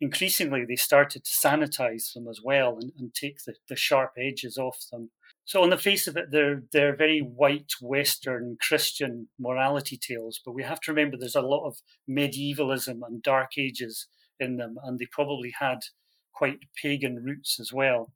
increasingly, 0.00 0.64
they 0.64 0.76
started 0.76 1.24
to 1.24 1.30
sanitize 1.30 2.12
them 2.12 2.28
as 2.28 2.40
well 2.42 2.78
and, 2.80 2.92
and 2.98 3.14
take 3.14 3.44
the, 3.44 3.54
the 3.68 3.76
sharp 3.76 4.12
edges 4.18 4.56
off 4.56 4.78
them. 4.90 5.10
So, 5.44 5.62
on 5.62 5.70
the 5.70 5.78
face 5.78 6.06
of 6.06 6.16
it, 6.16 6.30
they're, 6.30 6.62
they're 6.72 6.94
very 6.94 7.20
white, 7.20 7.72
Western, 7.80 8.58
Christian 8.60 9.28
morality 9.38 9.96
tales. 9.96 10.40
But 10.44 10.52
we 10.52 10.62
have 10.62 10.80
to 10.82 10.92
remember 10.92 11.16
there's 11.16 11.34
a 11.34 11.40
lot 11.40 11.66
of 11.66 11.78
medievalism 12.06 13.02
and 13.02 13.22
dark 13.22 13.52
ages 13.56 14.08
in 14.38 14.56
them, 14.56 14.76
and 14.84 14.98
they 14.98 15.06
probably 15.06 15.54
had 15.58 15.78
quite 16.34 16.58
pagan 16.80 17.16
roots 17.16 17.58
as 17.58 17.72
well. 17.72 18.12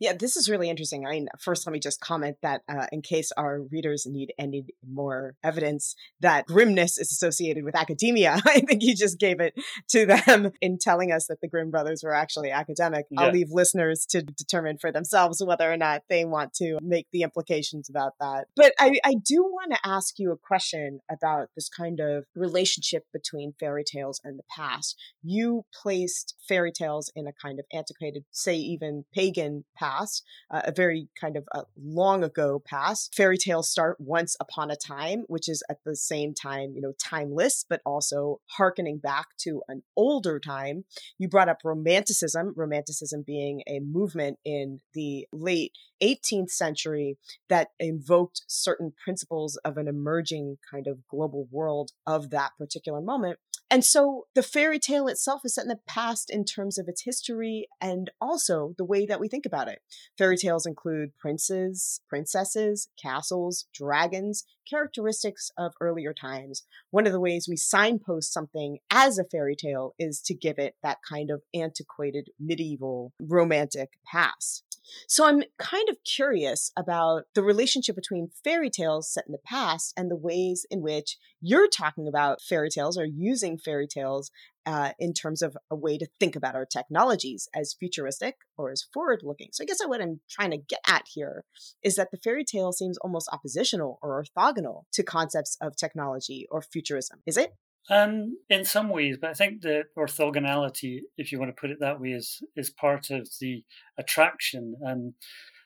Yeah, 0.00 0.12
this 0.12 0.36
is 0.36 0.48
really 0.48 0.70
interesting. 0.70 1.06
I 1.06 1.10
mean, 1.10 1.28
first, 1.38 1.66
let 1.66 1.72
me 1.72 1.78
just 1.78 2.00
comment 2.00 2.36
that 2.42 2.62
uh, 2.68 2.86
in 2.92 3.02
case 3.02 3.32
our 3.36 3.60
readers 3.60 4.06
need 4.06 4.32
any 4.38 4.64
more 4.88 5.34
evidence 5.42 5.94
that 6.20 6.46
grimness 6.46 6.98
is 6.98 7.10
associated 7.10 7.64
with 7.64 7.76
academia, 7.76 8.40
I 8.46 8.60
think 8.60 8.82
you 8.82 8.94
just 8.94 9.18
gave 9.18 9.40
it 9.40 9.54
to 9.90 10.06
them 10.06 10.52
in 10.60 10.78
telling 10.78 11.12
us 11.12 11.26
that 11.28 11.40
the 11.40 11.48
Grimm 11.48 11.70
brothers 11.70 12.02
were 12.04 12.14
actually 12.14 12.50
academic. 12.50 13.06
Yeah. 13.10 13.22
I'll 13.22 13.32
leave 13.32 13.48
listeners 13.50 14.06
to 14.10 14.22
determine 14.22 14.78
for 14.78 14.92
themselves 14.92 15.42
whether 15.44 15.70
or 15.70 15.76
not 15.76 16.02
they 16.08 16.24
want 16.24 16.54
to 16.54 16.78
make 16.82 17.06
the 17.12 17.22
implications 17.22 17.88
about 17.88 18.12
that. 18.20 18.46
But 18.56 18.74
I, 18.78 18.98
I 19.04 19.14
do 19.14 19.42
want 19.42 19.72
to 19.72 19.88
ask 19.88 20.18
you 20.18 20.32
a 20.32 20.36
question 20.36 21.00
about 21.10 21.48
this 21.54 21.68
kind 21.68 22.00
of 22.00 22.24
relationship 22.34 23.04
between 23.12 23.54
fairy 23.58 23.84
tales 23.84 24.20
and 24.24 24.38
the 24.38 24.44
past. 24.54 24.96
You 25.22 25.64
placed 25.82 26.34
fairy 26.48 26.72
tales 26.72 27.10
in 27.14 27.26
a 27.26 27.32
kind 27.32 27.58
of 27.58 27.66
antiquated, 27.72 28.24
say, 28.30 28.56
even 28.56 29.04
pagan 29.14 29.64
past, 29.74 30.24
uh, 30.50 30.62
a 30.64 30.72
very 30.72 31.08
kind 31.20 31.36
of 31.36 31.44
a 31.52 31.64
long 31.76 32.24
ago 32.24 32.62
past. 32.64 33.14
Fairy 33.14 33.38
tales 33.38 33.70
start 33.70 33.96
once 34.00 34.36
upon 34.40 34.70
a 34.70 34.76
time, 34.76 35.24
which 35.28 35.48
is 35.48 35.62
at 35.70 35.78
the 35.84 35.96
same 35.96 36.34
time, 36.34 36.72
you 36.74 36.80
know, 36.80 36.92
timeless, 37.02 37.64
but 37.68 37.80
also 37.84 38.40
harkening 38.46 38.98
back 38.98 39.36
to 39.38 39.62
an 39.68 39.82
older 39.96 40.38
time. 40.38 40.84
You 41.18 41.28
brought 41.28 41.48
up 41.48 41.58
romanticism, 41.64 42.54
romanticism 42.56 43.22
being 43.26 43.62
a 43.66 43.80
movement 43.80 44.38
in 44.44 44.80
the 44.94 45.26
late 45.32 45.72
18th 46.02 46.50
century 46.50 47.16
that 47.48 47.68
invoked 47.78 48.42
certain 48.46 48.92
principles 49.02 49.56
of 49.64 49.76
an 49.76 49.88
emerging 49.88 50.58
kind 50.70 50.86
of 50.86 51.06
global 51.08 51.48
world 51.50 51.92
of 52.06 52.30
that 52.30 52.52
particular 52.58 53.00
moment. 53.00 53.38
And 53.70 53.84
so 53.84 54.26
the 54.34 54.42
fairy 54.42 54.78
tale 54.78 55.08
itself 55.08 55.40
is 55.44 55.54
set 55.54 55.62
in 55.62 55.68
the 55.68 55.80
past 55.86 56.30
in 56.30 56.44
terms 56.44 56.78
of 56.78 56.86
its 56.86 57.02
history 57.02 57.66
and 57.80 58.10
also 58.20 58.74
the 58.76 58.84
way 58.84 59.06
that 59.06 59.18
we 59.20 59.28
think 59.28 59.46
about 59.46 59.68
it. 59.68 59.80
Fairy 60.16 60.36
tales 60.36 60.66
include 60.66 61.16
princes, 61.18 62.00
princesses, 62.08 62.88
castles, 63.00 63.66
dragons, 63.74 64.44
characteristics 64.68 65.50
of 65.58 65.74
earlier 65.80 66.12
times. 66.12 66.64
One 66.90 67.06
of 67.06 67.12
the 67.12 67.20
ways 67.20 67.48
we 67.48 67.56
signpost 67.56 68.32
something 68.32 68.78
as 68.90 69.18
a 69.18 69.24
fairy 69.24 69.56
tale 69.56 69.94
is 69.98 70.20
to 70.22 70.34
give 70.34 70.58
it 70.58 70.74
that 70.82 70.98
kind 71.08 71.30
of 71.30 71.42
antiquated 71.54 72.30
medieval 72.38 73.12
romantic 73.20 73.98
past. 74.10 74.73
So 75.08 75.26
I'm 75.26 75.42
kind 75.58 75.88
of 75.88 75.96
curious 76.04 76.70
about 76.76 77.24
the 77.34 77.42
relationship 77.42 77.96
between 77.96 78.30
fairy 78.42 78.70
tales 78.70 79.12
set 79.12 79.26
in 79.26 79.32
the 79.32 79.38
past 79.38 79.92
and 79.96 80.10
the 80.10 80.16
ways 80.16 80.66
in 80.70 80.82
which 80.82 81.16
you're 81.40 81.68
talking 81.68 82.08
about 82.08 82.42
fairy 82.42 82.70
tales 82.70 82.98
or 82.98 83.04
using 83.04 83.58
fairy 83.58 83.86
tales 83.86 84.30
uh, 84.66 84.92
in 84.98 85.12
terms 85.12 85.42
of 85.42 85.56
a 85.70 85.76
way 85.76 85.98
to 85.98 86.06
think 86.18 86.36
about 86.36 86.54
our 86.54 86.64
technologies 86.64 87.48
as 87.54 87.74
futuristic 87.78 88.36
or 88.56 88.70
as 88.70 88.86
forward 88.94 89.20
looking. 89.22 89.48
So 89.52 89.62
I 89.62 89.66
guess 89.66 89.80
what 89.84 90.00
I'm 90.00 90.20
trying 90.30 90.52
to 90.52 90.58
get 90.58 90.80
at 90.86 91.04
here 91.12 91.44
is 91.82 91.96
that 91.96 92.10
the 92.10 92.18
fairy 92.18 92.44
tale 92.44 92.72
seems 92.72 92.98
almost 92.98 93.28
oppositional 93.30 93.98
or 94.02 94.24
orthogonal 94.24 94.84
to 94.92 95.02
concepts 95.02 95.56
of 95.60 95.76
technology 95.76 96.46
or 96.50 96.62
futurism. 96.62 97.20
Is 97.26 97.36
it? 97.36 97.54
Um, 97.90 98.38
in 98.48 98.64
some 98.64 98.88
ways, 98.88 99.18
but 99.20 99.28
I 99.28 99.34
think 99.34 99.60
the 99.60 99.84
orthogonality, 99.96 101.00
if 101.18 101.30
you 101.30 101.38
want 101.38 101.54
to 101.54 101.60
put 101.60 101.70
it 101.70 101.80
that 101.80 102.00
way, 102.00 102.12
is 102.12 102.42
is 102.56 102.70
part 102.70 103.10
of 103.10 103.28
the 103.40 103.62
attraction. 103.98 104.74
And 104.80 105.12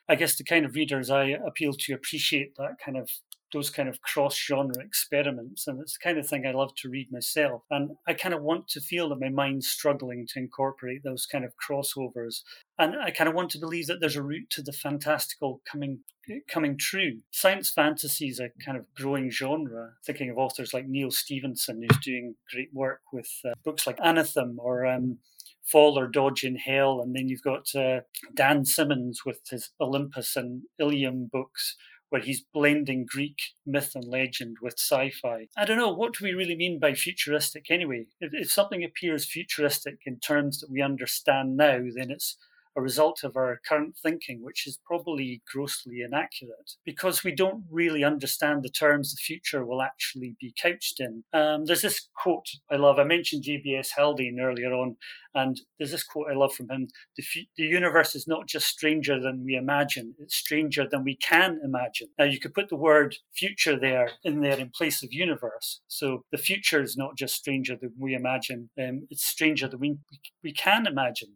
I 0.09 0.17
guess 0.17 0.37
the 0.37 0.43
kind 0.43 0.67
of 0.67 0.75
readers 0.75 1.11
I 1.11 1.27
appeal 1.47 1.73
to 1.75 1.93
appreciate 1.95 2.57
that 2.57 2.79
kind 2.85 2.97
of 2.97 3.09
those 3.52 3.71
kind 3.71 3.88
of 3.88 4.00
cross 4.02 4.37
genre 4.37 4.83
experiments. 4.83 5.67
And 5.67 5.81
it's 5.81 5.95
the 5.95 6.02
kind 6.02 6.19
of 6.19 6.26
thing 6.26 6.47
I 6.47 6.52
love 6.52 6.75
to 6.76 6.88
read 6.88 7.11
myself. 7.11 7.62
And 7.71 7.93
I 8.07 8.14
kind 8.14 8.35
of 8.35 8.43
want 8.43 8.69
to 8.69 8.81
feel 8.81 9.09
that 9.09 9.21
my 9.21 9.28
mind's 9.28 9.69
struggling 9.69 10.26
to 10.28 10.38
incorporate 10.38 11.02
those 11.02 11.26
kind 11.26 11.45
of 11.45 11.55
crossovers. 11.57 12.43
And 12.78 12.95
I 13.00 13.11
kind 13.11 13.28
of 13.28 13.35
want 13.35 13.50
to 13.50 13.59
believe 13.59 13.87
that 13.87 14.00
there's 14.00 14.17
a 14.17 14.23
route 14.23 14.50
to 14.50 14.62
the 14.62 14.73
fantastical 14.73 15.61
coming 15.71 16.00
coming 16.49 16.76
true. 16.76 17.21
Science 17.31 17.71
fantasy 17.71 18.28
is 18.28 18.38
a 18.38 18.50
kind 18.64 18.76
of 18.76 18.85
growing 18.95 19.31
genre. 19.31 19.93
Thinking 20.05 20.31
of 20.31 20.38
authors 20.38 20.75
like 20.75 20.87
Neal 20.87 21.11
Stephenson, 21.11 21.83
who's 21.83 21.99
doing 22.05 22.35
great 22.52 22.69
work 22.73 23.00
with 23.12 23.31
uh, 23.45 23.52
books 23.64 23.87
like 23.87 23.97
Anathem 23.99 24.57
or 24.59 24.85
um, 24.85 25.19
Fall 25.64 25.99
or 25.99 26.07
Dodge 26.07 26.45
in 26.45 26.57
Hell. 26.57 27.00
And 27.02 27.14
then 27.14 27.28
you've 27.28 27.43
got 27.43 27.75
uh, 27.75 28.00
Dan 28.35 28.64
Simmons 28.64 29.25
with 29.25 29.40
his 29.50 29.71
Olympus 29.81 30.37
and 30.37 30.62
Ilium 30.78 31.28
books, 31.31 31.76
where 32.11 32.23
he's 32.23 32.45
blending 32.55 33.07
Greek 33.07 33.38
myth 33.67 33.93
and 33.95 34.05
legend 34.05 34.57
with 34.62 34.75
sci 34.79 35.11
fi. 35.11 35.49
I 35.57 35.65
don't 35.65 35.77
know, 35.77 35.93
what 35.93 36.15
do 36.15 36.25
we 36.25 36.33
really 36.33 36.57
mean 36.57 36.79
by 36.79 36.95
futuristic 36.95 37.71
anyway? 37.71 38.07
If, 38.21 38.33
if 38.33 38.50
something 38.50 38.83
appears 38.83 39.31
futuristic 39.31 39.99
in 40.07 40.19
terms 40.19 40.61
that 40.61 40.71
we 40.71 40.81
understand 40.81 41.57
now, 41.57 41.81
then 41.95 42.11
it's 42.11 42.37
a 42.79 42.83
result 42.83 43.25
of 43.25 43.37
our 43.37 43.61
current 43.69 43.97
thinking, 44.01 44.43
which 44.43 44.67
is 44.67 44.79
probably 44.87 45.43
grossly 45.53 46.01
inaccurate 46.01 46.77
because 46.85 47.25
we 47.25 47.35
don't 47.35 47.65
really 47.71 48.05
understand 48.05 48.63
the 48.63 48.69
terms 48.69 49.13
the 49.13 49.19
future 49.19 49.65
will 49.65 49.83
actually 49.83 50.37
be 50.41 50.55
couched 50.61 51.01
in. 51.01 51.25
Um, 51.33 51.65
there's 51.65 51.83
this 51.83 52.09
quote 52.15 52.47
I 52.71 52.77
love. 52.77 52.99
I 52.99 53.05
mentioned 53.05 53.45
JBS 53.45 53.89
Haldane 53.97 54.39
earlier 54.41 54.73
on, 54.73 54.97
and 55.35 55.61
there's 55.79 55.91
this 55.91 56.05
quote 56.05 56.29
I 56.31 56.35
love 56.35 56.55
from 56.55 56.71
him 56.71 56.89
the, 57.17 57.25
the 57.57 57.65
universe 57.65 58.15
is 58.15 58.29
not 58.29 58.47
just 58.47 58.67
stranger 58.67 59.21
than 59.21 59.45
we 59.45 59.57
imagine, 59.57 60.15
it's 60.21 60.37
stranger 60.37 60.87
than 60.89 61.03
we 61.03 61.17
can 61.17 61.61
imagine. 61.65 62.09
Now, 62.19 62.27
you 62.27 62.39
could 62.39 62.55
put 62.55 62.69
the 62.69 62.77
word 62.77 63.17
future 63.35 63.79
there 63.79 64.11
in 64.23 64.41
there 64.41 64.59
in 64.59 64.71
place 64.71 65.03
of 65.03 65.13
universe. 65.13 65.81
So 65.89 66.25
the 66.31 66.39
future 66.39 66.81
is 66.81 66.97
not 66.97 67.17
just 67.17 67.35
stranger 67.35 67.77
than 67.77 67.93
we 67.99 68.15
imagine, 68.15 68.71
um, 68.79 69.09
it's 69.11 69.25
stranger 69.25 69.67
than 69.67 69.81
we, 69.81 69.97
we 70.45 70.53
can 70.53 70.87
imagine 70.87 71.35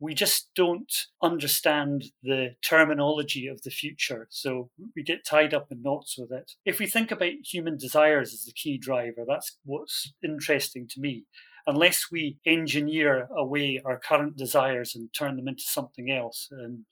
we 0.00 0.14
just 0.14 0.50
don't 0.54 0.92
understand 1.22 2.04
the 2.22 2.54
terminology 2.62 3.46
of 3.48 3.62
the 3.62 3.70
future. 3.70 4.28
So 4.30 4.70
we 4.94 5.02
get 5.02 5.26
tied 5.26 5.52
up 5.52 5.68
in 5.70 5.82
knots 5.82 6.16
with 6.16 6.30
it. 6.30 6.52
If 6.64 6.78
we 6.78 6.86
think 6.86 7.10
about 7.10 7.32
human 7.44 7.76
desires 7.76 8.32
as 8.32 8.44
the 8.44 8.52
key 8.52 8.78
driver, 8.78 9.24
that's 9.26 9.56
what's 9.64 10.12
interesting 10.22 10.86
to 10.88 11.00
me. 11.00 11.24
Unless 11.66 12.06
we 12.10 12.38
engineer 12.46 13.28
away 13.36 13.80
our 13.84 13.98
current 13.98 14.36
desires 14.36 14.94
and 14.94 15.12
turn 15.12 15.36
them 15.36 15.48
into 15.48 15.64
something 15.64 16.10
else, 16.10 16.48
and 16.50 16.84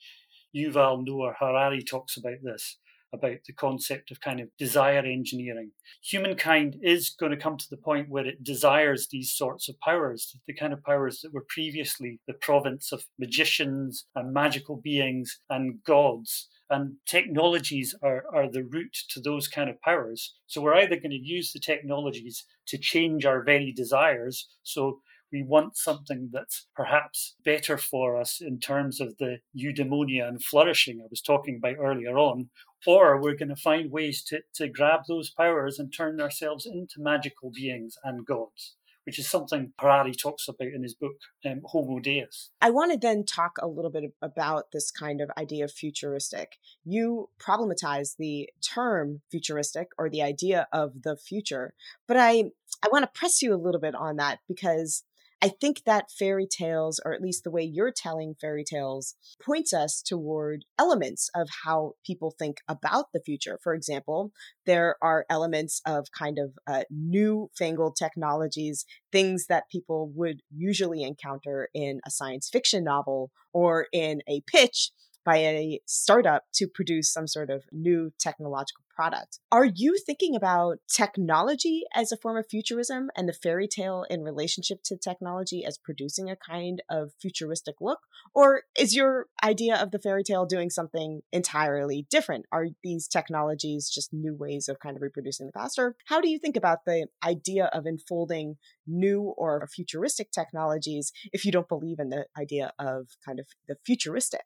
Yuval 0.54 1.04
Noah 1.06 1.34
Harari 1.38 1.82
talks 1.82 2.16
about 2.16 2.42
this, 2.42 2.78
about 3.12 3.38
the 3.46 3.52
concept 3.52 4.10
of 4.10 4.20
kind 4.20 4.40
of 4.40 4.48
desire 4.58 5.04
engineering. 5.04 5.70
Humankind 6.02 6.76
is 6.82 7.10
going 7.10 7.32
to 7.32 7.38
come 7.38 7.56
to 7.56 7.70
the 7.70 7.76
point 7.76 8.08
where 8.08 8.26
it 8.26 8.44
desires 8.44 9.08
these 9.10 9.32
sorts 9.32 9.68
of 9.68 9.80
powers, 9.80 10.36
the 10.46 10.54
kind 10.54 10.72
of 10.72 10.82
powers 10.82 11.20
that 11.20 11.32
were 11.32 11.46
previously 11.48 12.20
the 12.26 12.34
province 12.34 12.92
of 12.92 13.04
magicians 13.18 14.06
and 14.14 14.32
magical 14.32 14.76
beings 14.76 15.40
and 15.48 15.82
gods. 15.84 16.48
And 16.68 16.96
technologies 17.06 17.94
are, 18.02 18.24
are 18.34 18.50
the 18.50 18.64
route 18.64 18.96
to 19.10 19.20
those 19.20 19.46
kind 19.46 19.70
of 19.70 19.80
powers. 19.82 20.34
So 20.48 20.60
we're 20.60 20.74
either 20.74 20.96
going 20.96 21.10
to 21.10 21.16
use 21.16 21.52
the 21.52 21.60
technologies 21.60 22.44
to 22.68 22.78
change 22.78 23.24
our 23.24 23.44
very 23.44 23.72
desires. 23.72 24.48
So 24.64 25.00
we 25.32 25.42
want 25.42 25.76
something 25.76 26.30
that's 26.32 26.66
perhaps 26.74 27.36
better 27.44 27.76
for 27.76 28.16
us 28.16 28.40
in 28.40 28.58
terms 28.58 29.00
of 29.00 29.16
the 29.18 29.38
eudaimonia 29.56 30.26
and 30.28 30.42
flourishing 30.42 31.00
I 31.00 31.06
was 31.10 31.20
talking 31.20 31.56
about 31.56 31.76
earlier 31.78 32.16
on, 32.16 32.50
or 32.86 33.20
we're 33.20 33.36
going 33.36 33.48
to 33.48 33.56
find 33.56 33.90
ways 33.90 34.22
to, 34.24 34.40
to 34.54 34.68
grab 34.68 35.00
those 35.08 35.30
powers 35.30 35.78
and 35.78 35.92
turn 35.92 36.20
ourselves 36.20 36.66
into 36.66 36.94
magical 36.98 37.50
beings 37.54 37.96
and 38.04 38.24
gods 38.24 38.76
which 39.06 39.20
is 39.20 39.30
something 39.30 39.72
Harari 39.80 40.12
talks 40.12 40.48
about 40.48 40.66
in 40.66 40.82
his 40.82 40.94
book 40.94 41.14
um, 41.44 41.62
Homo 41.64 42.00
Deus. 42.00 42.50
I 42.60 42.70
want 42.70 42.90
to 42.92 42.98
then 42.98 43.24
talk 43.24 43.56
a 43.62 43.68
little 43.68 43.90
bit 43.90 44.12
about 44.20 44.72
this 44.72 44.90
kind 44.90 45.20
of 45.20 45.30
idea 45.38 45.64
of 45.64 45.72
futuristic. 45.72 46.56
You 46.84 47.30
problematize 47.38 48.16
the 48.18 48.50
term 48.60 49.20
futuristic 49.30 49.90
or 49.96 50.10
the 50.10 50.22
idea 50.22 50.66
of 50.72 51.02
the 51.02 51.16
future, 51.16 51.74
but 52.08 52.16
I 52.16 52.50
I 52.82 52.88
want 52.90 53.04
to 53.04 53.18
press 53.18 53.42
you 53.42 53.54
a 53.54 53.56
little 53.56 53.80
bit 53.80 53.94
on 53.94 54.16
that 54.16 54.40
because 54.48 55.04
I 55.42 55.48
think 55.48 55.82
that 55.84 56.10
fairy 56.10 56.46
tales, 56.46 57.00
or 57.04 57.12
at 57.12 57.20
least 57.20 57.44
the 57.44 57.50
way 57.50 57.62
you're 57.62 57.92
telling 57.94 58.34
fairy 58.40 58.64
tales, 58.64 59.14
points 59.44 59.74
us 59.74 60.02
toward 60.02 60.64
elements 60.78 61.28
of 61.34 61.48
how 61.64 61.92
people 62.06 62.34
think 62.38 62.58
about 62.68 63.06
the 63.12 63.20
future. 63.20 63.58
For 63.62 63.74
example, 63.74 64.32
there 64.64 64.96
are 65.02 65.26
elements 65.28 65.82
of 65.86 66.06
kind 66.16 66.38
of 66.38 66.54
uh, 66.66 66.84
new 66.90 67.50
fangled 67.56 67.96
technologies, 67.96 68.86
things 69.12 69.46
that 69.48 69.70
people 69.70 70.10
would 70.14 70.40
usually 70.50 71.02
encounter 71.02 71.68
in 71.74 72.00
a 72.06 72.10
science 72.10 72.48
fiction 72.50 72.84
novel 72.84 73.30
or 73.52 73.86
in 73.92 74.22
a 74.28 74.42
pitch 74.46 74.90
by 75.26 75.38
a 75.38 75.80
startup 75.86 76.44
to 76.54 76.68
produce 76.68 77.12
some 77.12 77.26
sort 77.26 77.50
of 77.50 77.64
new 77.72 78.12
technological 78.18 78.84
product. 78.94 79.40
Are 79.52 79.64
you 79.64 79.98
thinking 80.06 80.36
about 80.36 80.78
technology 80.88 81.82
as 81.92 82.12
a 82.12 82.16
form 82.16 82.38
of 82.38 82.46
futurism 82.48 83.10
and 83.16 83.28
the 83.28 83.32
fairy 83.32 83.68
tale 83.68 84.06
in 84.08 84.22
relationship 84.22 84.78
to 84.84 84.96
technology 84.96 85.64
as 85.66 85.78
producing 85.78 86.30
a 86.30 86.36
kind 86.36 86.80
of 86.88 87.12
futuristic 87.20 87.74
look? 87.80 87.98
Or 88.34 88.62
is 88.78 88.94
your 88.94 89.26
idea 89.42 89.76
of 89.76 89.90
the 89.90 89.98
fairy 89.98 90.22
tale 90.22 90.46
doing 90.46 90.70
something 90.70 91.22
entirely 91.32 92.06
different? 92.08 92.46
Are 92.52 92.68
these 92.82 93.08
technologies 93.08 93.90
just 93.92 94.14
new 94.14 94.34
ways 94.34 94.68
of 94.68 94.78
kind 94.78 94.96
of 94.96 95.02
reproducing 95.02 95.46
the 95.46 95.52
past? 95.52 95.78
Or 95.78 95.96
how 96.06 96.20
do 96.20 96.28
you 96.30 96.38
think 96.38 96.56
about 96.56 96.84
the 96.86 97.08
idea 97.24 97.66
of 97.66 97.84
enfolding 97.84 98.56
new 98.86 99.34
or 99.36 99.68
futuristic 99.74 100.30
technologies 100.30 101.12
if 101.32 101.44
you 101.44 101.50
don't 101.50 101.68
believe 101.68 101.98
in 101.98 102.10
the 102.10 102.26
idea 102.38 102.72
of 102.78 103.08
kind 103.24 103.40
of 103.40 103.46
the 103.66 103.76
futuristic? 103.84 104.44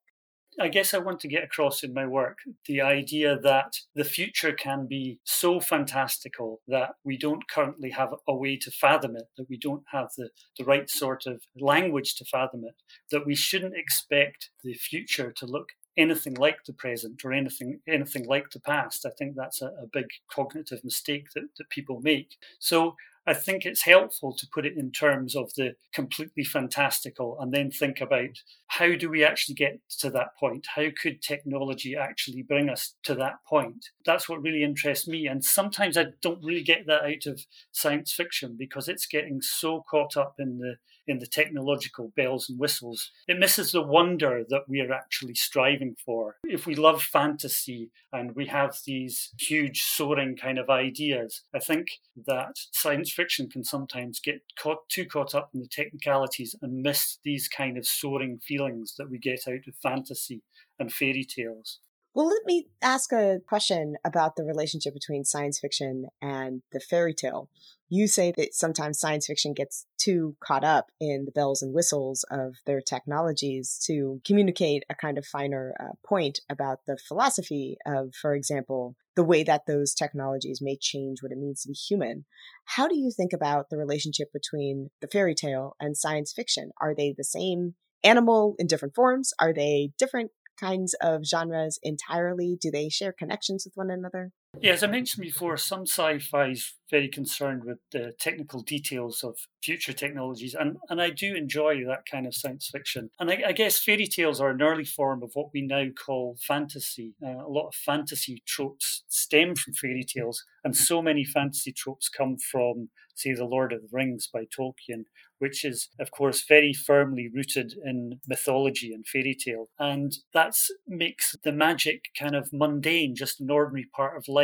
I 0.61 0.69
guess 0.69 0.93
I 0.93 0.99
want 0.99 1.21
to 1.21 1.29
get 1.29 1.43
across 1.43 1.83
in 1.83 1.95
my 1.95 2.07
work 2.07 2.41
the 2.67 2.83
idea 2.83 3.39
that 3.39 3.73
the 3.95 4.05
future 4.05 4.53
can 4.53 4.87
be 4.87 5.19
so 5.25 5.59
fantastical 5.59 6.61
that 6.69 6.91
we 7.03 7.17
don't 7.17 7.49
currently 7.49 7.91
have 7.91 8.15
a 8.29 8.37
way 8.37 8.59
to 8.59 8.71
fathom 8.71 9.17
it, 9.17 9.25
that 9.39 9.49
we 9.49 9.57
don't 9.57 9.85
have 9.91 10.11
the, 10.19 10.29
the 10.59 10.65
right 10.65 10.91
sort 10.91 11.25
of 11.27 11.41
language 11.59 12.15
to 12.17 12.27
fathom 12.27 12.65
it, 12.65 12.75
that 13.11 13.25
we 13.25 13.35
shouldn't 13.35 13.75
expect 13.75 14.51
the 14.63 14.75
future 14.75 15.33
to 15.33 15.47
look 15.47 15.71
anything 15.97 16.35
like 16.35 16.59
the 16.67 16.75
present 16.75 17.25
or 17.25 17.33
anything 17.33 17.81
anything 17.89 18.27
like 18.27 18.51
the 18.51 18.61
past. 18.61 19.07
I 19.07 19.11
think 19.19 19.37
that's 19.37 19.63
a, 19.63 19.67
a 19.67 19.87
big 19.91 20.07
cognitive 20.31 20.85
mistake 20.85 21.29
that, 21.35 21.45
that 21.57 21.71
people 21.71 22.01
make. 22.03 22.37
So 22.59 22.97
I 23.27 23.35
think 23.35 23.65
it's 23.65 23.83
helpful 23.83 24.35
to 24.35 24.47
put 24.53 24.65
it 24.67 24.77
in 24.77 24.93
terms 24.93 25.37
of 25.37 25.53
the 25.55 25.75
completely 25.93 26.43
fantastical 26.43 27.37
and 27.39 27.53
then 27.53 27.71
think 27.71 28.01
about 28.01 28.39
how 28.69 28.95
do 28.97 29.11
we 29.11 29.25
actually 29.25 29.55
get 29.55 29.79
to 29.99 30.11
that 30.11 30.37
point? 30.39 30.67
How 30.75 30.87
could 31.01 31.21
technology 31.21 31.95
actually 31.97 32.43
bring 32.43 32.69
us 32.71 32.95
to 33.05 33.15
that 33.17 33.37
point? 33.47 33.87
That's 34.07 34.29
what 34.29 34.43
really 34.43 34.65
interests 34.65 35.07
me. 35.07 35.27
And 35.27 35.45
sometimes 35.45 35.99
I 35.99 36.07
don't 36.23 36.43
really 36.43 36.63
get 36.63 36.87
that 36.87 37.03
out 37.03 37.27
of 37.27 37.43
science 37.73 38.13
fiction 38.13 38.57
because 38.59 38.89
it's 38.89 39.07
getting 39.07 39.43
so 39.43 39.85
caught 39.91 40.17
up 40.17 40.37
in 40.39 40.59
the 40.59 40.77
in 41.07 41.19
the 41.19 41.27
technological 41.27 42.13
bells 42.17 42.49
and 42.49 42.59
whistles. 42.59 43.11
It 43.27 43.39
misses 43.39 43.73
the 43.73 43.83
wonder 43.83 44.45
that 44.49 44.69
we 44.69 44.81
are 44.81 44.93
actually 44.93 45.35
striving 45.35 45.97
for. 46.05 46.37
If 46.45 46.67
we 46.67 46.75
love 46.75 47.03
fantasy 47.03 47.91
and 48.13 48.35
we 48.35 48.47
have 48.47 48.79
these 48.87 49.33
huge 49.39 49.83
soaring 49.83 50.37
kind 50.37 50.59
of 50.59 50.71
ideas, 50.71 51.43
I 51.55 51.59
think 51.59 51.89
that 52.27 52.57
science 52.73 53.13
fiction 53.13 53.49
can 53.49 53.65
sometimes 53.65 54.21
get 54.21 54.43
caught 54.59 54.89
too 54.89 55.05
caught 55.05 55.35
up 55.35 55.51
in 55.55 55.61
the 55.61 55.69
technicalities 55.69 56.55
and 56.61 56.83
miss 56.83 57.19
these 57.25 57.49
kind 57.49 57.77
of 57.77 57.87
soaring 57.87 58.39
feelings 58.39 58.95
that 58.99 59.11
we 59.11 59.19
get 59.19 59.49
out 59.49 59.67
of 59.67 59.75
fantasy 59.83 60.43
and 60.79 60.93
fairy 60.93 61.25
tales. 61.25 61.81
Well, 62.13 62.27
let 62.27 62.45
me 62.45 62.67
ask 62.83 63.13
a 63.13 63.39
question 63.47 63.95
about 64.05 64.35
the 64.35 64.43
relationship 64.43 64.95
between 64.95 65.25
science 65.25 65.61
fiction 65.61 66.07
and 66.21 66.63
the 66.73 66.81
fairy 66.81 67.15
tale. 67.15 67.49
You 67.89 68.09
say 68.09 68.33
that 68.37 68.53
sometimes 68.53 68.99
science 68.99 69.27
fiction 69.29 69.55
gets 69.55 69.87
too 69.97 70.35
caught 70.43 70.65
up 70.65 70.87
in 71.01 71.25
the 71.25 71.31
bells 71.31 71.63
and 71.63 71.73
whistles 71.73 72.25
of 72.29 72.57
their 72.67 72.81
technologies 72.81 73.79
to 73.87 74.21
communicate 74.27 74.83
a 74.91 74.95
kind 74.97 75.19
of 75.19 75.27
finer 75.27 75.73
uh, 75.79 75.93
point 76.05 76.41
about 76.51 76.81
the 76.85 76.99
philosophy 76.99 77.77
of, 77.87 78.13
for 78.21 78.35
example, 78.35 78.97
the 79.15 79.25
way 79.25 79.45
that 79.45 79.67
those 79.67 79.95
technologies 79.95 80.61
may 80.61 80.77
change 80.81 81.23
what 81.23 81.31
it 81.31 81.39
means 81.39 81.63
to 81.63 81.69
be 81.69 81.75
human. 81.75 82.25
How 82.65 82.89
do 82.89 82.97
you 82.97 83.13
think 83.17 83.33
about 83.33 83.71
the 83.71 83.79
relationship 83.79 84.33
between 84.33 84.91
the 85.01 85.09
fairy 85.09 85.35
tale 85.37 85.77
and 85.79 85.97
science 85.97 86.33
fiction? 86.33 86.71
Are 86.81 86.95
they 86.95 87.15
the 87.17 87.25
same 87.25 87.75
animal 88.03 88.55
in 88.59 88.67
different 88.67 88.95
forms? 88.95 89.33
Are 89.39 89.53
they 89.53 89.93
different 89.99 90.31
kinds 90.61 90.95
of 91.01 91.25
genres 91.25 91.79
entirely? 91.83 92.59
Do 92.61 92.71
they 92.71 92.89
share 92.89 93.13
connections 93.13 93.65
with 93.65 93.75
one 93.77 93.91
another? 93.91 94.33
Yeah, 94.59 94.73
as 94.73 94.83
I 94.83 94.89
mentioned 94.89 95.23
before, 95.23 95.57
some 95.57 95.83
sci-fi 95.83 96.49
is 96.49 96.75
very 96.91 97.09
concerned 97.09 97.65
with 97.65 97.79
the 97.93 98.13
technical 98.19 98.61
details 98.63 99.23
of 99.23 99.39
future 99.63 99.93
technologies, 99.93 100.55
and, 100.59 100.77
and 100.89 101.01
I 101.01 101.11
do 101.11 101.35
enjoy 101.35 101.85
that 101.87 102.05
kind 102.11 102.27
of 102.27 102.35
science 102.35 102.69
fiction. 102.71 103.11
And 103.21 103.31
I, 103.31 103.43
I 103.49 103.53
guess 103.53 103.79
fairy 103.79 104.07
tales 104.07 104.41
are 104.41 104.51
an 104.51 104.61
early 104.61 104.85
form 104.85 105.23
of 105.23 105.31
what 105.35 105.51
we 105.55 105.63
now 105.63 105.87
call 105.91 106.37
fantasy. 106.41 107.15
Uh, 107.25 107.47
a 107.47 107.49
lot 107.49 107.69
of 107.69 107.75
fantasy 107.75 108.43
tropes 108.45 109.05
stem 109.09 109.55
from 109.55 109.73
fairy 109.75 110.05
tales, 110.05 110.45
and 110.65 110.77
so 110.77 111.01
many 111.01 111.25
fantasy 111.25 111.73
tropes 111.73 112.09
come 112.09 112.37
from, 112.37 112.89
say, 113.15 113.33
The 113.33 113.45
Lord 113.45 113.73
of 113.73 113.83
the 113.83 113.89
Rings 113.93 114.29
by 114.31 114.45
Tolkien, 114.45 115.05
which 115.39 115.65
is, 115.65 115.89
of 115.99 116.11
course, 116.11 116.45
very 116.47 116.75
firmly 116.75 117.31
rooted 117.33 117.75
in 117.83 118.21
mythology 118.29 118.93
and 118.93 119.07
fairy 119.07 119.35
tale. 119.35 119.71
And 119.79 120.13
that 120.35 120.55
makes 120.87 121.35
the 121.45 121.53
magic 121.53 122.07
kind 122.19 122.35
of 122.35 122.51
mundane, 122.53 123.15
just 123.15 123.41
an 123.41 123.51
ordinary 123.51 123.89
part 123.95 124.19
of 124.19 124.29
life. 124.29 124.40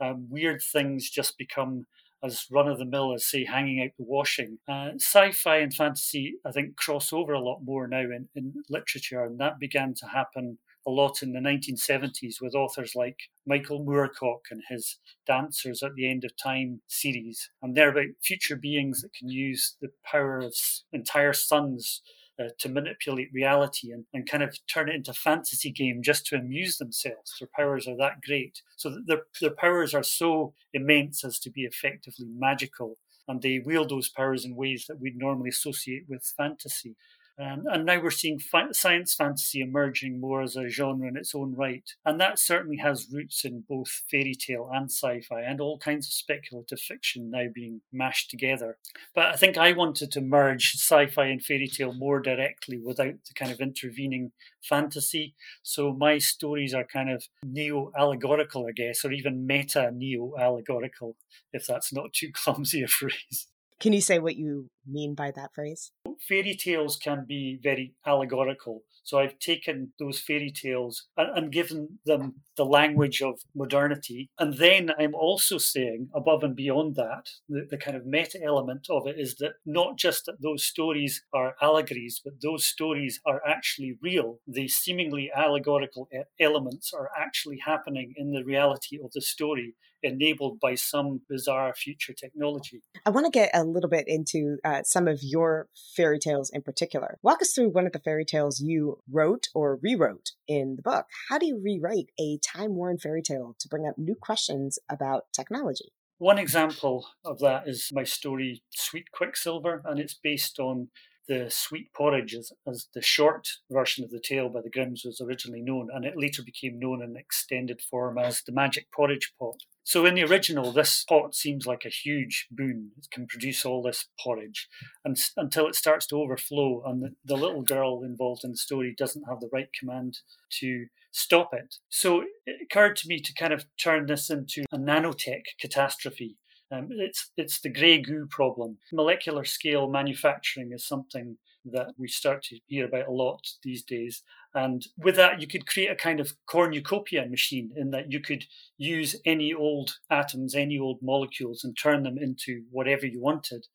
Um, 0.00 0.26
weird 0.28 0.62
things 0.62 1.10
just 1.10 1.38
become 1.38 1.86
as 2.24 2.46
run 2.50 2.68
of 2.68 2.78
the 2.78 2.86
mill 2.86 3.12
as, 3.12 3.26
say, 3.26 3.44
hanging 3.44 3.82
out 3.82 3.90
the 3.98 4.04
washing. 4.04 4.58
Uh, 4.66 4.90
sci 4.96 5.30
fi 5.32 5.58
and 5.58 5.74
fantasy, 5.74 6.36
I 6.44 6.52
think, 6.52 6.76
cross 6.76 7.12
over 7.12 7.32
a 7.34 7.40
lot 7.40 7.60
more 7.62 7.86
now 7.86 8.00
in, 8.00 8.28
in 8.34 8.54
literature, 8.70 9.22
and 9.24 9.38
that 9.40 9.58
began 9.58 9.94
to 9.94 10.06
happen 10.06 10.58
a 10.86 10.90
lot 10.90 11.22
in 11.22 11.32
the 11.32 11.40
1970s 11.40 12.40
with 12.40 12.54
authors 12.54 12.94
like 12.94 13.18
Michael 13.46 13.84
Moorcock 13.84 14.40
and 14.50 14.62
his 14.68 14.98
Dancers 15.26 15.82
at 15.82 15.94
the 15.94 16.10
End 16.10 16.24
of 16.24 16.36
Time 16.36 16.80
series. 16.86 17.50
And 17.62 17.74
they're 17.74 17.90
about 17.90 18.14
future 18.22 18.56
beings 18.56 19.00
that 19.00 19.14
can 19.14 19.28
use 19.28 19.76
the 19.80 19.88
power 20.04 20.38
of 20.40 20.54
entire 20.92 21.32
suns 21.32 22.02
uh, 22.40 22.48
to 22.58 22.68
manipulate 22.68 23.32
reality 23.32 23.92
and, 23.92 24.04
and 24.12 24.28
kind 24.28 24.42
of 24.42 24.58
turn 24.66 24.88
it 24.88 24.94
into 24.94 25.12
fantasy 25.12 25.70
game 25.70 26.02
just 26.02 26.26
to 26.26 26.36
amuse 26.36 26.78
themselves. 26.78 27.34
Their 27.38 27.48
powers 27.54 27.86
are 27.86 27.96
that 27.96 28.22
great. 28.22 28.62
So 28.76 28.98
their, 29.06 29.22
their 29.40 29.50
powers 29.50 29.94
are 29.94 30.02
so 30.02 30.52
immense 30.72 31.24
as 31.24 31.38
to 31.40 31.50
be 31.50 31.62
effectively 31.62 32.26
magical. 32.26 32.96
And 33.28 33.40
they 33.40 33.58
wield 33.58 33.90
those 33.90 34.08
powers 34.08 34.44
in 34.44 34.56
ways 34.56 34.86
that 34.88 35.00
we'd 35.00 35.16
normally 35.16 35.48
associate 35.48 36.04
with 36.08 36.32
fantasy. 36.36 36.96
Um, 37.36 37.64
and 37.66 37.84
now 37.84 38.00
we're 38.00 38.10
seeing 38.10 38.38
fa- 38.38 38.68
science 38.72 39.12
fantasy 39.12 39.60
emerging 39.60 40.20
more 40.20 40.42
as 40.42 40.54
a 40.54 40.68
genre 40.68 41.08
in 41.08 41.16
its 41.16 41.34
own 41.34 41.54
right. 41.54 41.82
And 42.04 42.20
that 42.20 42.38
certainly 42.38 42.76
has 42.76 43.08
roots 43.12 43.44
in 43.44 43.64
both 43.68 43.88
fairy 44.08 44.34
tale 44.34 44.70
and 44.72 44.90
sci 44.90 45.20
fi 45.22 45.40
and 45.40 45.60
all 45.60 45.78
kinds 45.78 46.06
of 46.06 46.12
speculative 46.12 46.78
fiction 46.78 47.30
now 47.30 47.46
being 47.52 47.80
mashed 47.92 48.30
together. 48.30 48.78
But 49.14 49.26
I 49.26 49.36
think 49.36 49.58
I 49.58 49.72
wanted 49.72 50.12
to 50.12 50.20
merge 50.20 50.74
sci 50.76 51.06
fi 51.08 51.26
and 51.26 51.42
fairy 51.42 51.66
tale 51.66 51.92
more 51.92 52.20
directly 52.20 52.78
without 52.78 53.14
the 53.26 53.34
kind 53.34 53.50
of 53.50 53.60
intervening 53.60 54.30
fantasy. 54.62 55.34
So 55.62 55.92
my 55.92 56.18
stories 56.18 56.72
are 56.72 56.84
kind 56.84 57.10
of 57.10 57.24
neo 57.42 57.90
allegorical, 57.98 58.66
I 58.66 58.72
guess, 58.72 59.04
or 59.04 59.10
even 59.10 59.46
meta 59.46 59.90
neo 59.92 60.34
allegorical, 60.38 61.16
if 61.52 61.66
that's 61.66 61.92
not 61.92 62.12
too 62.12 62.30
clumsy 62.32 62.82
a 62.82 62.88
phrase. 62.88 63.48
Can 63.80 63.92
you 63.92 64.00
say 64.00 64.20
what 64.20 64.36
you 64.36 64.70
mean 64.86 65.14
by 65.14 65.30
that 65.32 65.54
phrase? 65.54 65.92
Fairy 66.28 66.54
tales 66.54 66.96
can 66.96 67.24
be 67.26 67.58
very 67.62 67.94
allegorical. 68.06 68.82
So 69.04 69.18
I've 69.18 69.38
taken 69.38 69.92
those 69.98 70.18
fairy 70.18 70.50
tales 70.50 71.06
and, 71.16 71.36
and, 71.36 71.52
given 71.52 71.98
them 72.06 72.36
the 72.56 72.64
language 72.64 73.20
of 73.20 73.40
modernity. 73.54 74.30
And 74.38 74.56
then 74.56 74.92
I'm 74.98 75.14
also 75.14 75.58
saying, 75.58 76.08
above 76.14 76.42
and 76.42 76.56
beyond 76.56 76.96
that, 76.96 77.28
the, 77.48 77.66
the 77.70 77.76
kind 77.76 77.98
of 77.98 78.06
meta 78.06 78.42
element 78.42 78.86
of 78.88 79.06
it 79.06 79.16
is 79.18 79.34
that 79.36 79.54
not 79.66 79.98
just 79.98 80.24
that 80.24 80.40
those 80.40 80.64
stories 80.64 81.22
are 81.34 81.54
allegories, 81.60 82.22
but 82.24 82.40
those 82.42 82.64
stories 82.64 83.20
are 83.26 83.42
actually 83.46 83.98
real. 84.02 84.38
The 84.46 84.68
seemingly 84.68 85.30
allegorical 85.36 86.08
elements 86.40 86.92
are 86.94 87.10
actually 87.16 87.58
happening 87.58 88.14
in 88.16 88.32
the 88.32 88.42
reality 88.42 88.98
of 89.04 89.12
the 89.12 89.20
story 89.20 89.74
enabled 90.04 90.60
by 90.60 90.74
some 90.74 91.20
bizarre 91.28 91.74
future 91.74 92.12
technology. 92.12 92.82
I 93.06 93.10
want 93.10 93.26
to 93.26 93.30
get 93.30 93.50
a 93.54 93.64
little 93.64 93.90
bit 93.90 94.04
into 94.06 94.58
uh, 94.64 94.73
Uh, 94.74 94.82
some 94.82 95.06
of 95.06 95.20
your 95.22 95.68
fairy 95.94 96.18
tales 96.18 96.50
in 96.50 96.60
particular. 96.60 97.18
Walk 97.22 97.40
us 97.40 97.52
through 97.52 97.68
one 97.68 97.86
of 97.86 97.92
the 97.92 98.00
fairy 98.00 98.24
tales 98.24 98.60
you 98.60 98.98
wrote 99.08 99.46
or 99.54 99.78
rewrote 99.80 100.32
in 100.48 100.74
the 100.74 100.82
book. 100.82 101.06
How 101.28 101.38
do 101.38 101.46
you 101.46 101.60
rewrite 101.62 102.10
a 102.18 102.38
time 102.38 102.74
worn 102.74 102.98
fairy 102.98 103.22
tale 103.22 103.54
to 103.60 103.68
bring 103.68 103.86
up 103.86 103.96
new 103.96 104.16
questions 104.16 104.80
about 104.90 105.26
technology? 105.32 105.92
One 106.18 106.38
example 106.38 107.06
of 107.24 107.38
that 107.38 107.68
is 107.68 107.90
my 107.92 108.02
story 108.02 108.64
Sweet 108.70 109.12
Quicksilver, 109.12 109.80
and 109.84 110.00
it's 110.00 110.14
based 110.20 110.58
on 110.58 110.88
the 111.28 111.46
sweet 111.50 111.92
porridge 111.92 112.34
as, 112.34 112.52
as, 112.66 112.88
the 112.94 113.00
short 113.00 113.48
version 113.70 114.02
of 114.02 114.10
the 114.10 114.20
tale 114.20 114.48
by 114.48 114.60
the 114.60 114.70
Grimms 114.70 115.04
was 115.04 115.20
originally 115.20 115.62
known, 115.62 115.88
and 115.94 116.04
it 116.04 116.14
later 116.16 116.42
became 116.42 116.80
known 116.80 117.00
in 117.00 117.16
extended 117.16 117.80
form 117.80 118.18
as 118.18 118.42
the 118.42 118.52
magic 118.52 118.90
porridge 118.90 119.32
pot. 119.38 119.62
So 119.84 120.06
in 120.06 120.14
the 120.14 120.24
original, 120.24 120.72
this 120.72 121.04
pot 121.04 121.34
seems 121.34 121.66
like 121.66 121.84
a 121.84 121.90
huge 121.90 122.48
boon. 122.50 122.92
It 122.98 123.08
can 123.10 123.26
produce 123.26 123.64
all 123.64 123.82
this 123.82 124.06
porridge 124.18 124.68
and, 125.04 125.16
until 125.36 125.68
it 125.68 125.74
starts 125.74 126.06
to 126.06 126.16
overflow, 126.16 126.82
and 126.86 127.02
the, 127.02 127.14
the 127.24 127.36
little 127.36 127.62
girl 127.62 128.02
involved 128.02 128.44
in 128.44 128.52
the 128.52 128.56
story 128.56 128.94
doesn't 128.96 129.28
have 129.28 129.40
the 129.40 129.50
right 129.52 129.68
command 129.78 130.18
to 130.60 130.86
stop 131.12 131.50
it. 131.52 131.76
So 131.90 132.24
it 132.46 132.56
occurred 132.62 132.96
to 132.96 133.08
me 133.08 133.20
to 133.20 133.34
kind 133.34 133.52
of 133.52 133.66
turn 133.76 134.06
this 134.06 134.30
into 134.30 134.64
a 134.72 134.78
nanotech 134.78 135.42
catastrophe 135.60 136.38
um, 136.74 136.88
it's 136.90 137.30
it's 137.36 137.60
the 137.60 137.68
grey 137.68 138.00
goo 138.00 138.26
problem. 138.28 138.78
Molecular 138.92 139.44
scale 139.44 139.88
manufacturing 139.88 140.72
is 140.72 140.86
something 140.86 141.36
that 141.64 141.88
we 141.98 142.08
start 142.08 142.42
to 142.44 142.58
hear 142.66 142.86
about 142.86 143.08
a 143.08 143.12
lot 143.12 143.46
these 143.62 143.82
days. 143.82 144.22
And 144.54 144.84
with 144.96 145.16
that, 145.16 145.40
you 145.40 145.46
could 145.46 145.66
create 145.66 145.90
a 145.90 145.96
kind 145.96 146.20
of 146.20 146.34
cornucopia 146.46 147.26
machine 147.26 147.70
in 147.76 147.90
that 147.90 148.12
you 148.12 148.20
could 148.20 148.44
use 148.76 149.16
any 149.24 149.52
old 149.52 149.98
atoms, 150.10 150.54
any 150.54 150.78
old 150.78 150.98
molecules, 151.02 151.64
and 151.64 151.76
turn 151.76 152.02
them 152.02 152.18
into 152.18 152.64
whatever 152.70 153.06
you 153.06 153.20
wanted. 153.20 153.66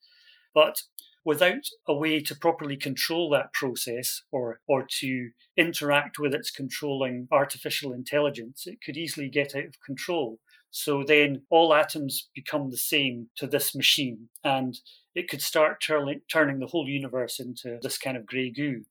But 0.54 0.82
without 1.24 1.66
a 1.86 1.94
way 1.94 2.20
to 2.20 2.34
properly 2.34 2.76
control 2.76 3.28
that 3.30 3.52
process 3.52 4.22
or, 4.32 4.60
or 4.66 4.86
to 5.00 5.30
interact 5.56 6.18
with 6.18 6.34
its 6.34 6.50
controlling 6.50 7.28
artificial 7.30 7.92
intelligence, 7.92 8.66
it 8.66 8.78
could 8.84 8.96
easily 8.96 9.28
get 9.28 9.54
out 9.54 9.64
of 9.64 9.82
control. 9.84 10.38
So 10.70 11.02
then 11.06 11.42
all 11.50 11.74
atoms 11.74 12.28
become 12.34 12.70
the 12.70 12.76
same 12.76 13.28
to 13.36 13.46
this 13.46 13.74
machine, 13.74 14.28
and 14.44 14.78
it 15.14 15.28
could 15.28 15.42
start 15.42 15.82
turning, 15.82 16.20
turning 16.30 16.60
the 16.60 16.66
whole 16.66 16.88
universe 16.88 17.40
into 17.40 17.78
this 17.82 17.98
kind 17.98 18.16
of 18.16 18.26
grey 18.26 18.50
goo. 18.50 18.84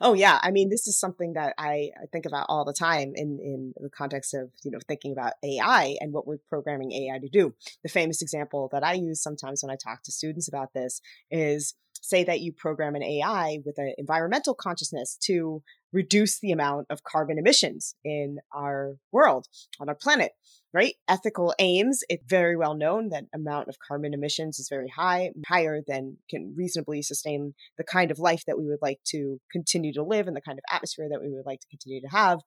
Oh 0.00 0.14
yeah, 0.14 0.38
I 0.42 0.50
mean 0.50 0.70
this 0.70 0.86
is 0.86 0.98
something 0.98 1.34
that 1.34 1.54
I, 1.58 1.90
I 2.02 2.06
think 2.10 2.26
about 2.26 2.46
all 2.48 2.64
the 2.64 2.72
time 2.72 3.12
in 3.14 3.38
in 3.42 3.74
the 3.76 3.90
context 3.90 4.34
of 4.34 4.50
you 4.64 4.70
know 4.70 4.78
thinking 4.88 5.12
about 5.12 5.34
AI 5.42 5.96
and 6.00 6.12
what 6.12 6.26
we're 6.26 6.38
programming 6.48 6.92
AI 6.92 7.18
to 7.18 7.28
do. 7.28 7.54
The 7.82 7.88
famous 7.88 8.22
example 8.22 8.68
that 8.72 8.84
I 8.84 8.94
use 8.94 9.22
sometimes 9.22 9.62
when 9.62 9.70
I 9.70 9.76
talk 9.76 10.02
to 10.04 10.12
students 10.12 10.48
about 10.48 10.72
this 10.72 11.00
is 11.30 11.74
say 12.00 12.24
that 12.24 12.40
you 12.40 12.52
program 12.52 12.94
an 12.94 13.02
AI 13.02 13.60
with 13.64 13.78
an 13.78 13.94
environmental 13.98 14.54
consciousness 14.54 15.16
to 15.24 15.62
reduce 15.92 16.38
the 16.40 16.50
amount 16.50 16.86
of 16.90 17.04
carbon 17.04 17.38
emissions 17.38 17.94
in 18.04 18.38
our 18.52 18.96
world 19.12 19.46
on 19.80 19.88
our 19.88 19.94
planet 19.94 20.32
right? 20.74 20.96
Ethical 21.08 21.54
aims, 21.60 22.02
it's 22.08 22.24
very 22.28 22.56
well 22.56 22.74
known 22.74 23.10
that 23.10 23.26
amount 23.32 23.68
of 23.68 23.76
carbon 23.78 24.12
emissions 24.12 24.58
is 24.58 24.68
very 24.68 24.88
high, 24.88 25.30
higher 25.46 25.80
than 25.86 26.16
can 26.28 26.52
reasonably 26.56 27.00
sustain 27.00 27.54
the 27.78 27.84
kind 27.84 28.10
of 28.10 28.18
life 28.18 28.42
that 28.46 28.58
we 28.58 28.66
would 28.66 28.82
like 28.82 28.98
to 29.06 29.40
continue 29.52 29.92
to 29.92 30.02
live 30.02 30.26
and 30.26 30.36
the 30.36 30.40
kind 30.40 30.58
of 30.58 30.64
atmosphere 30.74 31.08
that 31.08 31.22
we 31.22 31.32
would 31.32 31.46
like 31.46 31.60
to 31.60 31.68
continue 31.68 32.00
to 32.00 32.08
have. 32.08 32.40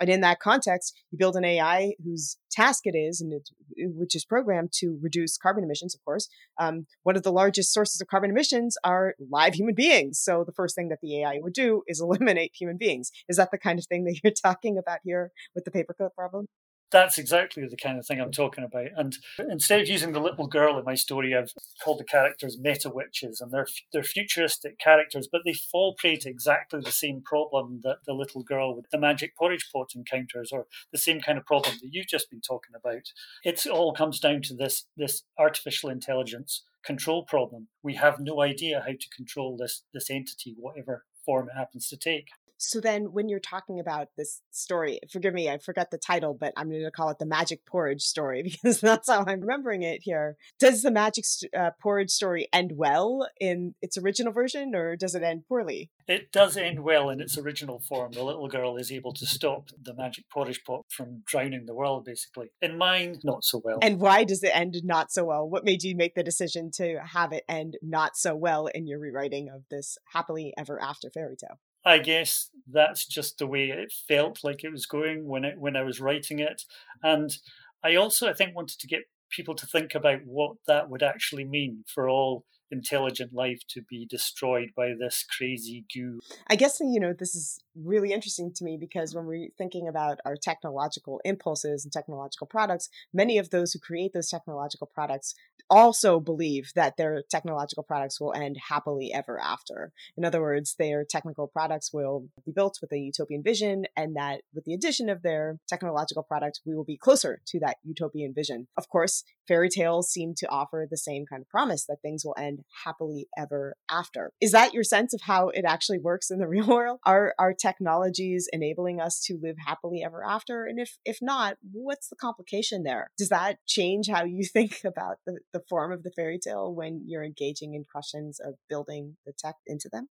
And 0.00 0.08
in 0.08 0.20
that 0.20 0.38
context, 0.38 0.96
you 1.10 1.18
build 1.18 1.34
an 1.34 1.44
AI 1.44 1.94
whose 2.04 2.36
task 2.52 2.82
it 2.84 2.96
is, 2.96 3.20
and 3.20 3.32
which 3.76 4.14
is 4.14 4.24
programmed 4.24 4.70
to 4.74 4.98
reduce 5.02 5.36
carbon 5.36 5.64
emissions, 5.64 5.92
of 5.92 6.04
course. 6.04 6.28
Um, 6.60 6.86
one 7.02 7.16
of 7.16 7.24
the 7.24 7.32
largest 7.32 7.72
sources 7.72 8.00
of 8.00 8.06
carbon 8.06 8.30
emissions 8.30 8.76
are 8.84 9.14
live 9.18 9.54
human 9.54 9.74
beings. 9.74 10.20
So 10.20 10.44
the 10.46 10.52
first 10.52 10.76
thing 10.76 10.88
that 10.90 11.00
the 11.02 11.22
AI 11.22 11.40
would 11.42 11.52
do 11.52 11.82
is 11.88 12.00
eliminate 12.02 12.52
human 12.54 12.76
beings. 12.76 13.10
Is 13.28 13.38
that 13.38 13.50
the 13.50 13.58
kind 13.58 13.80
of 13.80 13.86
thing 13.86 14.04
that 14.04 14.20
you're 14.22 14.32
talking 14.32 14.78
about 14.78 15.00
here 15.02 15.32
with 15.54 15.64
the 15.64 15.72
paperclip 15.72 16.14
problem? 16.14 16.46
That's 16.92 17.18
exactly 17.18 17.66
the 17.66 17.76
kind 17.76 17.98
of 17.98 18.06
thing 18.06 18.20
I'm 18.20 18.28
mm. 18.28 18.36
talking 18.36 18.64
about. 18.64 18.88
And 18.96 19.16
instead 19.50 19.80
of 19.80 19.88
using 19.88 20.12
the 20.12 20.20
little 20.20 20.46
girl 20.46 20.78
in 20.78 20.84
my 20.84 20.94
story, 20.94 21.34
I've 21.34 21.52
called 21.82 21.98
the 21.98 22.04
characters 22.04 22.58
meta 22.60 22.90
witches, 22.90 23.40
and 23.40 23.50
they're 23.50 23.66
they're 23.92 24.02
futuristic 24.02 24.78
characters, 24.78 25.28
but 25.30 25.42
they 25.44 25.54
fall 25.54 25.94
prey 25.98 26.16
to 26.16 26.30
exactly 26.30 26.80
the 26.80 26.92
same 26.92 27.22
problem 27.22 27.80
that 27.82 27.98
the 28.06 28.12
little 28.12 28.42
girl 28.42 28.76
with 28.76 28.90
the 28.90 28.98
magic 28.98 29.36
porridge 29.36 29.68
pot 29.72 29.92
encounters, 29.96 30.52
or 30.52 30.66
the 30.92 30.98
same 30.98 31.20
kind 31.20 31.38
of 31.38 31.46
problem 31.46 31.76
that 31.80 31.88
you've 31.90 32.06
just 32.06 32.30
been 32.30 32.42
talking 32.42 32.74
about. 32.76 33.12
It 33.44 33.66
all 33.66 33.92
comes 33.92 34.20
down 34.20 34.42
to 34.42 34.54
this 34.54 34.84
this 34.96 35.24
artificial 35.38 35.90
intelligence 35.90 36.62
control 36.84 37.24
problem. 37.24 37.68
We 37.82 37.94
have 37.94 38.20
no 38.20 38.42
idea 38.42 38.80
how 38.80 38.92
to 38.92 39.16
control 39.16 39.56
this 39.56 39.82
this 39.94 40.10
entity, 40.10 40.54
whatever 40.58 41.04
form 41.24 41.48
it 41.48 41.56
happens 41.56 41.88
to 41.88 41.96
take. 41.96 42.28
So 42.64 42.80
then, 42.80 43.12
when 43.12 43.28
you're 43.28 43.40
talking 43.40 43.80
about 43.80 44.08
this 44.16 44.40
story, 44.52 45.00
forgive 45.10 45.34
me, 45.34 45.50
I 45.50 45.58
forgot 45.58 45.90
the 45.90 45.98
title, 45.98 46.36
but 46.38 46.52
I'm 46.56 46.70
going 46.70 46.84
to 46.84 46.90
call 46.92 47.10
it 47.10 47.18
the 47.18 47.26
Magic 47.26 47.66
Porridge 47.66 48.02
story 48.02 48.42
because 48.62 48.80
that's 48.80 49.10
how 49.10 49.24
I'm 49.26 49.40
remembering 49.40 49.82
it 49.82 50.00
here. 50.02 50.36
Does 50.60 50.82
the 50.82 50.92
Magic 50.92 51.24
uh, 51.56 51.70
Porridge 51.80 52.10
story 52.10 52.48
end 52.52 52.72
well 52.76 53.28
in 53.40 53.74
its 53.82 53.98
original 53.98 54.32
version, 54.32 54.76
or 54.76 54.94
does 54.94 55.16
it 55.16 55.24
end 55.24 55.42
poorly? 55.48 55.90
It 56.06 56.30
does 56.30 56.56
end 56.56 56.80
well 56.80 57.10
in 57.10 57.20
its 57.20 57.36
original 57.36 57.80
form. 57.80 58.12
The 58.12 58.22
little 58.22 58.48
girl 58.48 58.76
is 58.76 58.92
able 58.92 59.12
to 59.14 59.26
stop 59.26 59.70
the 59.80 59.94
magic 59.94 60.28
porridge 60.30 60.62
pot 60.64 60.84
from 60.88 61.22
drowning 61.26 61.66
the 61.66 61.74
world, 61.74 62.04
basically. 62.04 62.52
In 62.60 62.78
mine, 62.78 63.18
not 63.24 63.44
so 63.44 63.60
well. 63.64 63.78
And 63.82 63.98
why 63.98 64.22
does 64.22 64.42
it 64.42 64.54
end 64.54 64.76
not 64.84 65.10
so 65.10 65.24
well? 65.24 65.48
What 65.48 65.64
made 65.64 65.82
you 65.82 65.96
make 65.96 66.14
the 66.14 66.22
decision 66.22 66.70
to 66.74 67.00
have 67.12 67.32
it 67.32 67.44
end 67.48 67.76
not 67.82 68.16
so 68.16 68.36
well 68.36 68.66
in 68.66 68.86
your 68.86 69.00
rewriting 69.00 69.48
of 69.48 69.62
this 69.70 69.98
happily 70.12 70.54
ever 70.56 70.80
after 70.80 71.10
fairy 71.10 71.36
tale? 71.36 71.58
I 71.84 71.98
guess 71.98 72.50
that's 72.70 73.06
just 73.06 73.38
the 73.38 73.46
way 73.46 73.70
it 73.70 73.92
felt 74.08 74.44
like 74.44 74.62
it 74.64 74.70
was 74.70 74.86
going 74.86 75.26
when 75.26 75.44
it 75.44 75.58
when 75.58 75.76
I 75.76 75.82
was 75.82 76.00
writing 76.00 76.38
it, 76.38 76.62
and 77.02 77.36
I 77.84 77.96
also 77.96 78.28
I 78.28 78.34
think 78.34 78.54
wanted 78.54 78.78
to 78.80 78.86
get 78.86 79.02
people 79.30 79.54
to 79.56 79.66
think 79.66 79.94
about 79.94 80.24
what 80.24 80.56
that 80.66 80.88
would 80.90 81.02
actually 81.02 81.44
mean 81.44 81.84
for 81.92 82.08
all 82.08 82.44
intelligent 82.72 83.32
life 83.32 83.60
to 83.68 83.82
be 83.82 84.06
destroyed 84.06 84.70
by 84.76 84.94
this 84.98 85.24
crazy 85.36 85.84
goo. 85.94 86.20
I 86.48 86.56
guess 86.56 86.80
you 86.80 86.98
know 86.98 87.12
this 87.12 87.36
is 87.36 87.60
really 87.76 88.12
interesting 88.12 88.52
to 88.54 88.64
me 88.64 88.76
because 88.76 89.14
when 89.14 89.26
we're 89.26 89.48
thinking 89.56 89.88
about 89.88 90.18
our 90.24 90.36
technological 90.36 91.20
impulses 91.24 91.84
and 91.84 91.92
technological 91.92 92.46
products, 92.46 92.88
many 93.12 93.38
of 93.38 93.50
those 93.50 93.72
who 93.72 93.78
create 93.78 94.12
those 94.12 94.28
technological 94.30 94.90
products 94.92 95.34
also 95.70 96.20
believe 96.20 96.72
that 96.74 96.96
their 96.96 97.22
technological 97.30 97.82
products 97.82 98.20
will 98.20 98.34
end 98.34 98.58
happily 98.68 99.12
ever 99.14 99.40
after. 99.40 99.92
In 100.16 100.24
other 100.24 100.40
words, 100.40 100.74
their 100.78 101.04
technical 101.04 101.46
products 101.46 101.92
will 101.92 102.28
be 102.44 102.52
built 102.52 102.78
with 102.82 102.92
a 102.92 102.98
utopian 102.98 103.42
vision, 103.42 103.86
and 103.96 104.14
that 104.16 104.42
with 104.54 104.64
the 104.64 104.74
addition 104.74 105.08
of 105.08 105.22
their 105.22 105.58
technological 105.68 106.22
product, 106.22 106.60
we 106.66 106.74
will 106.74 106.84
be 106.84 106.98
closer 106.98 107.40
to 107.46 107.60
that 107.60 107.76
utopian 107.84 108.34
vision. 108.34 108.68
Of 108.76 108.88
course, 108.88 109.24
fairy 109.48 109.68
tales 109.70 110.10
seem 110.10 110.34
to 110.36 110.48
offer 110.48 110.86
the 110.90 110.96
same 110.96 111.24
kind 111.26 111.42
of 111.42 111.48
promise 111.48 111.86
that 111.86 112.02
things 112.02 112.24
will 112.24 112.36
end 112.38 112.61
happily 112.84 113.28
ever 113.36 113.76
after. 113.90 114.32
Is 114.40 114.52
that 114.52 114.74
your 114.74 114.84
sense 114.84 115.14
of 115.14 115.22
how 115.22 115.48
it 115.48 115.64
actually 115.66 115.98
works 115.98 116.30
in 116.30 116.38
the 116.38 116.48
real 116.52 116.66
world? 116.66 117.00
Are 117.04 117.34
are 117.38 117.54
technologies 117.54 118.48
enabling 118.52 119.00
us 119.00 119.20
to 119.24 119.38
live 119.42 119.56
happily 119.64 120.02
ever 120.04 120.24
after? 120.24 120.64
And 120.64 120.78
if 120.78 120.98
if 121.04 121.18
not, 121.20 121.56
what's 121.72 122.08
the 122.08 122.16
complication 122.16 122.82
there? 122.82 123.10
Does 123.18 123.28
that 123.28 123.58
change 123.66 124.08
how 124.08 124.24
you 124.24 124.44
think 124.52 124.80
about 124.84 125.18
the, 125.26 125.38
the 125.52 125.62
form 125.68 125.92
of 125.92 126.02
the 126.02 126.12
fairy 126.12 126.38
tale 126.38 126.74
when 126.74 127.02
you're 127.06 127.24
engaging 127.24 127.74
in 127.74 127.84
questions 127.84 128.40
of 128.40 128.54
building 128.68 129.16
the 129.26 129.32
tech 129.32 129.56
into 129.66 129.88
them? 129.90 130.08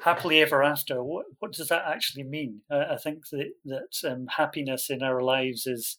Happily 0.00 0.40
ever 0.40 0.62
after. 0.62 1.02
What 1.02 1.26
what 1.38 1.52
does 1.52 1.68
that 1.68 1.84
actually 1.86 2.24
mean? 2.24 2.62
Uh, 2.70 2.84
I 2.90 2.96
think 2.96 3.28
that 3.30 3.52
that 3.64 4.10
um, 4.10 4.26
happiness 4.36 4.90
in 4.90 5.02
our 5.02 5.22
lives 5.22 5.66
is 5.66 5.98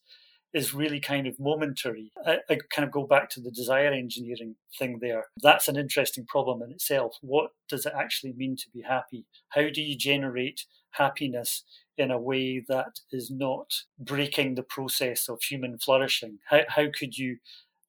is 0.56 0.74
really 0.74 1.02
kind 1.02 1.28
of 1.28 1.38
momentary. 1.38 2.12
I, 2.26 2.38
I, 2.50 2.58
kind 2.74 2.88
of 2.88 2.91
go 2.91 3.06
back 3.06 3.30
to 3.32 3.41
the 3.41 3.52
desire 3.52 3.91
engineering 3.91 4.56
thing 4.80 5.00
there. 5.02 5.26
That's 5.44 5.68
an 5.68 5.76
interesting 5.76 6.26
problem 6.26 6.63
in 6.63 6.72
itself. 6.72 7.18
What 7.22 7.52
does 7.68 7.86
it 7.86 7.94
actually 7.94 8.34
mean 8.34 8.56
to 8.56 8.70
be 8.74 8.82
happy? 8.82 9.26
How 9.50 9.70
do 9.70 9.82
you 9.82 9.98
generate 9.98 10.65
happiness 10.91 11.65
in 11.98 12.10
a 12.10 12.18
way 12.18 12.63
that 12.70 13.02
is 13.12 13.30
not 13.30 13.74
breaking 14.00 14.56
the 14.56 14.63
process 14.63 15.28
of 15.28 15.44
human 15.44 15.78
flourishing? 15.78 16.39
How, 16.50 16.62
how 16.70 16.86
could 16.98 17.18
you 17.18 17.39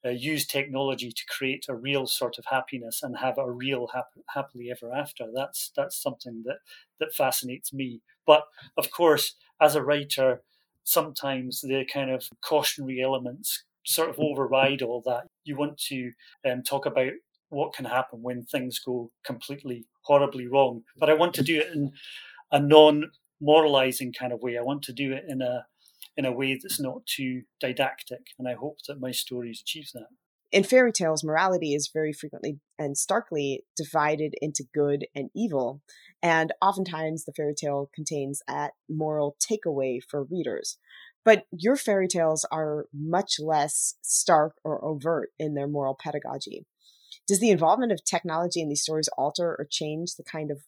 uh, 0.05 0.11
use 0.11 0.45
technology 0.45 1.11
to 1.11 1.23
create 1.29 1.67
a 1.69 1.75
real 1.75 2.07
sort 2.07 2.37
of 2.37 2.45
happiness 2.51 3.01
and 3.03 3.19
have 3.19 3.39
a 3.39 3.51
real 3.51 3.89
hap- 3.93 4.11
happily 4.35 4.71
ever 4.71 4.95
after. 4.95 5.27
That's 5.35 5.73
that's 5.75 6.01
something 6.01 6.43
that 6.47 6.59
that 7.01 7.15
fascinates 7.15 7.73
me. 7.73 8.03
But 8.27 8.45
of 8.77 8.91
course, 8.91 9.35
as 9.61 9.75
a 9.75 9.83
writer, 9.83 10.43
sometimes 10.87 11.61
the 11.61 11.85
kind 11.93 12.11
of 12.11 12.29
cautionary 12.43 13.03
elements 13.03 13.65
sort 13.85 14.09
of 14.09 14.19
override 14.19 14.83
all 14.83 15.03
that. 15.05 15.27
You 15.45 15.57
want 15.57 15.79
to 15.89 16.13
um, 16.49 16.63
talk 16.63 16.87
about 16.87 17.13
what 17.51 17.75
can 17.75 17.85
happen 17.85 18.23
when 18.23 18.45
things 18.45 18.79
go 18.79 19.11
completely 19.25 19.85
horribly 20.03 20.47
wrong, 20.47 20.83
but 20.97 21.11
I 21.11 21.15
want 21.15 21.35
to 21.35 21.43
do 21.43 21.59
it 21.61 21.73
in 21.75 21.93
a 22.53 22.61
non 22.61 23.11
moralizing 23.41 24.13
kind 24.13 24.33
of 24.33 24.41
way. 24.41 24.57
I 24.57 24.63
want 24.63 24.83
to 24.85 24.93
do 24.93 25.13
it 25.13 25.25
in 25.29 25.43
a 25.43 25.67
in 26.17 26.25
a 26.25 26.33
way 26.33 26.59
that's 26.61 26.81
not 26.81 27.05
too 27.07 27.43
didactic, 27.61 28.23
and 28.39 28.49
I 28.49 28.55
hope 28.55 28.79
that 28.89 29.01
my 29.01 29.11
stories 29.11 29.61
achieve 29.61 29.91
that. 29.95 30.09
In 30.53 30.63
fairy 30.63 30.93
tales, 30.93 31.25
morality 31.25 31.75
is 31.75 31.91
very 31.93 32.13
frequently 32.13 32.61
and 32.79 32.97
starkly 32.97 33.65
divided 33.77 34.35
into 34.41 34.65
good 34.73 35.07
and 35.15 35.29
evil, 35.35 35.83
and 36.23 36.53
oftentimes 36.63 37.25
the 37.25 37.33
fairy 37.33 37.55
tale 37.55 37.91
contains 37.95 38.43
a 38.49 38.71
moral 38.89 39.37
takeaway 39.41 39.99
for 40.09 40.25
readers. 40.25 40.79
But 41.25 41.47
your 41.51 41.77
fairy 41.77 42.07
tales 42.07 42.47
are 42.53 42.87
much 42.95 43.41
less 43.41 43.97
stark 44.03 44.55
or 44.63 44.85
overt 44.85 45.31
in 45.39 45.55
their 45.55 45.67
moral 45.67 45.99
pedagogy. 46.01 46.67
Does 47.27 47.41
the 47.41 47.51
involvement 47.51 47.91
of 47.91 48.05
technology 48.05 48.61
in 48.61 48.69
these 48.69 48.83
stories 48.83 49.09
alter 49.19 49.57
or 49.59 49.67
change 49.69 50.15
the 50.15 50.23
kind 50.23 50.53
of 50.53 50.63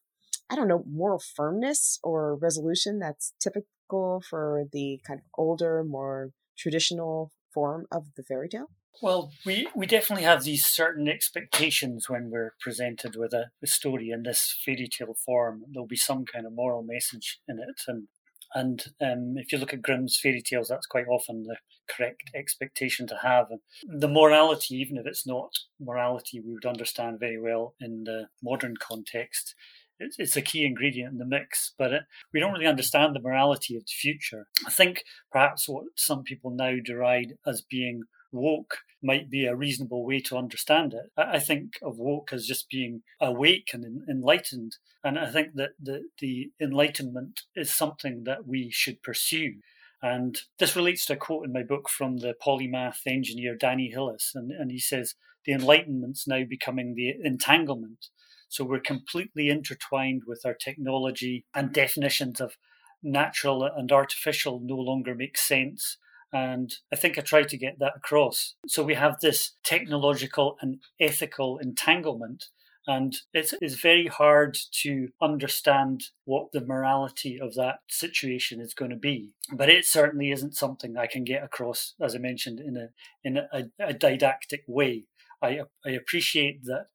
I 0.51 0.57
don't 0.57 0.69
know, 0.69 0.83
moral 0.91 1.21
firmness 1.21 1.99
or 2.03 2.35
resolution 2.37 2.99
that's 2.99 3.35
typical 3.39 4.23
for 4.29 4.65
the 4.73 4.99
kind 5.07 5.21
of 5.21 5.27
older, 5.37 5.85
more 5.85 6.31
traditional 6.57 7.33
form 7.59 7.87
of 7.91 8.15
the 8.15 8.23
fairy 8.23 8.49
tale? 8.49 8.71
Well, 9.03 9.33
we, 9.45 9.69
we 9.75 9.87
definitely 9.87 10.25
have 10.25 10.45
these 10.45 10.65
certain 10.65 11.09
expectations 11.09 12.09
when 12.09 12.31
we're 12.31 12.55
presented 12.61 13.17
with 13.17 13.33
a, 13.33 13.51
a 13.63 13.67
story 13.67 14.11
in 14.11 14.23
this 14.23 14.57
fairy 14.65 14.89
tale 14.89 15.17
form. 15.27 15.65
There'll 15.69 15.97
be 15.99 16.09
some 16.11 16.25
kind 16.25 16.47
of 16.47 16.53
moral 16.53 16.83
message 16.83 17.41
in 17.49 17.59
it, 17.59 17.81
and 17.89 18.09
and 18.55 18.83
um, 19.03 19.35
if 19.37 19.53
you 19.53 19.59
look 19.59 19.75
at 19.75 19.83
Grimm's 19.83 20.19
fairy 20.19 20.41
tales, 20.41 20.69
that's 20.69 20.87
quite 20.87 21.07
often 21.07 21.43
the 21.43 21.57
correct 21.87 22.31
expectation 22.35 23.07
to 23.09 23.19
have. 23.23 23.49
And 23.51 24.01
the 24.01 24.09
morality, 24.09 24.77
even 24.77 24.97
if 24.97 25.07
it's 25.07 25.27
not 25.27 25.51
morality 25.79 26.41
we 26.41 26.55
would 26.55 26.65
understand 26.65 27.21
very 27.21 27.39
well 27.39 27.75
in 27.79 28.05
the 28.05 28.29
modern 28.43 28.77
context, 28.79 29.55
it's, 29.99 30.17
it's 30.19 30.37
a 30.37 30.43
key 30.43 30.65
ingredient 30.65 31.13
in 31.13 31.19
the 31.19 31.25
mix, 31.25 31.75
but 31.79 31.93
it, 31.93 32.03
we 32.33 32.41
don't 32.41 32.53
really 32.53 32.67
understand 32.67 33.15
the 33.15 33.21
morality 33.21 33.77
of 33.77 33.83
the 33.83 33.93
future. 33.93 34.47
I 34.67 34.71
think 34.71 35.05
perhaps 35.31 35.69
what 35.69 35.85
some 35.97 36.23
people 36.23 36.51
now 36.51 36.77
deride 36.85 37.35
as 37.47 37.63
being 37.63 38.03
woke 38.33 38.79
might 39.03 39.31
be 39.31 39.47
a 39.47 39.57
reasonable 39.57 40.05
way 40.05 40.21
to 40.21 40.37
understand 40.37 40.93
it. 40.93 41.11
I 41.17 41.39
think 41.39 41.75
of 41.83 41.99
woke 41.99 42.33
as 42.33 42.47
just 42.47 42.69
being 42.69 43.03
awake 43.21 43.71
and 43.73 44.03
enlightened. 44.09 44.77
And 45.05 45.19
I 45.19 45.31
think 45.31 45.55
that 45.55 45.71
the, 45.81 46.09
the 46.21 46.51
enlightenment 46.61 47.43
is 47.55 47.73
something 47.73 48.25
that 48.25 48.47
we 48.47 48.71
should 48.71 49.03
pursue. 49.03 49.55
And 50.03 50.39
this 50.59 50.77
relates 50.77 51.07
to 51.07 51.15
a 51.15 51.17
quote 51.17 51.45
in 51.45 51.53
my 51.53 51.63
book 51.63 51.89
from 51.89 52.19
the 52.19 52.35
polymath 52.45 53.01
engineer 53.07 53.57
Danny 53.57 53.91
Hillis. 53.91 54.33
And, 54.35 54.51
and 54.51 54.71
he 54.71 54.79
says, 54.79 55.15
The 55.45 55.53
enlightenment's 55.53 56.27
now 56.27 56.43
becoming 56.49 56.95
the 56.95 57.15
entanglement. 57.25 58.09
So 58.49 58.65
we're 58.65 58.81
completely 58.81 59.49
intertwined 59.49 60.23
with 60.27 60.43
our 60.45 60.55
technology, 60.55 61.45
and 61.55 61.73
definitions 61.73 62.41
of 62.41 62.57
natural 63.03 63.63
and 63.65 63.93
artificial 63.93 64.61
no 64.63 64.77
longer 64.77 65.15
make 65.15 65.39
sense. 65.39 65.99
And 66.33 66.75
I 66.93 66.97
think 66.97 67.17
I 67.17 67.23
tried 67.23 67.49
to 67.49 67.57
get 67.57 67.79
that 67.79 67.97
across. 67.97 68.55
So 68.67 68.83
we 68.83 68.95
have 68.95 69.21
this 69.21 69.53
technological 69.65 70.57
and 70.61 70.81
ethical 71.01 71.59
entanglement. 71.59 72.47
And 72.87 73.15
it's, 73.35 73.55
it's 73.61 73.81
very 73.81 74.07
hard 74.07 74.57
to 74.83 75.09
understand 75.21 76.05
what 76.25 76.53
the 76.53 76.63
morality 76.63 77.39
of 77.39 77.55
that 77.55 77.81
situation 77.89 78.61
is 78.61 78.73
going 78.73 78.91
to 78.91 78.97
be. 78.97 79.35
But 79.53 79.69
it 79.69 79.85
certainly 79.85 80.31
isn't 80.31 80.57
something 80.57 80.97
I 80.97 81.07
can 81.07 81.25
get 81.25 81.45
across, 81.45 81.95
as 82.01 82.15
I 82.15 82.19
mentioned, 82.19 82.61
in 82.61 82.77
a 82.77 82.89
in 83.23 83.37
a, 83.37 83.65
a 83.79 83.93
didactic 83.93 84.65
way. 84.67 85.05
I 85.43 85.61
I 85.85 85.91
appreciate 85.91 86.65
that 86.65 86.87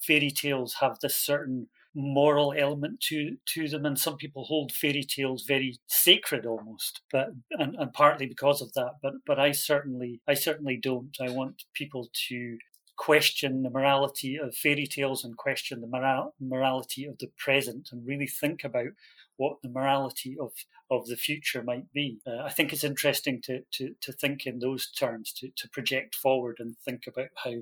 fairy 0.00 0.30
tales 0.30 0.76
have 0.80 0.98
this 1.00 1.14
certain 1.16 1.68
moral 1.94 2.52
element 2.56 3.00
to 3.00 3.38
to 3.46 3.68
them 3.68 3.86
and 3.86 3.98
some 3.98 4.16
people 4.16 4.44
hold 4.44 4.70
fairy 4.70 5.02
tales 5.02 5.44
very 5.44 5.78
sacred 5.86 6.44
almost 6.44 7.00
but 7.10 7.28
and, 7.52 7.74
and 7.76 7.92
partly 7.94 8.26
because 8.26 8.60
of 8.60 8.70
that 8.74 8.96
but 9.02 9.14
but 9.26 9.38
i 9.40 9.50
certainly 9.50 10.20
i 10.28 10.34
certainly 10.34 10.76
don't. 10.76 11.16
I 11.20 11.30
want 11.30 11.64
people 11.72 12.08
to 12.28 12.58
question 12.96 13.62
the 13.62 13.70
morality 13.70 14.36
of 14.36 14.54
fairy 14.54 14.86
tales 14.86 15.24
and 15.24 15.36
question 15.36 15.80
the 15.80 15.86
moral, 15.86 16.34
morality 16.40 17.04
of 17.04 17.18
the 17.18 17.30
present 17.38 17.90
and 17.92 18.06
really 18.06 18.26
think 18.26 18.64
about 18.64 18.88
what 19.36 19.60
the 19.62 19.68
morality 19.68 20.36
of, 20.40 20.52
of 20.90 21.06
the 21.06 21.16
future 21.16 21.62
might 21.62 21.92
be. 21.92 22.18
Uh, 22.26 22.38
I 22.38 22.50
think 22.50 22.72
it's 22.72 22.84
interesting 22.84 23.42
to, 23.42 23.60
to, 23.72 23.94
to 24.00 24.12
think 24.12 24.46
in 24.46 24.58
those 24.58 24.90
terms, 24.90 25.32
to, 25.34 25.50
to 25.56 25.68
project 25.68 26.14
forward 26.14 26.56
and 26.58 26.76
think 26.78 27.06
about 27.06 27.28
how 27.34 27.54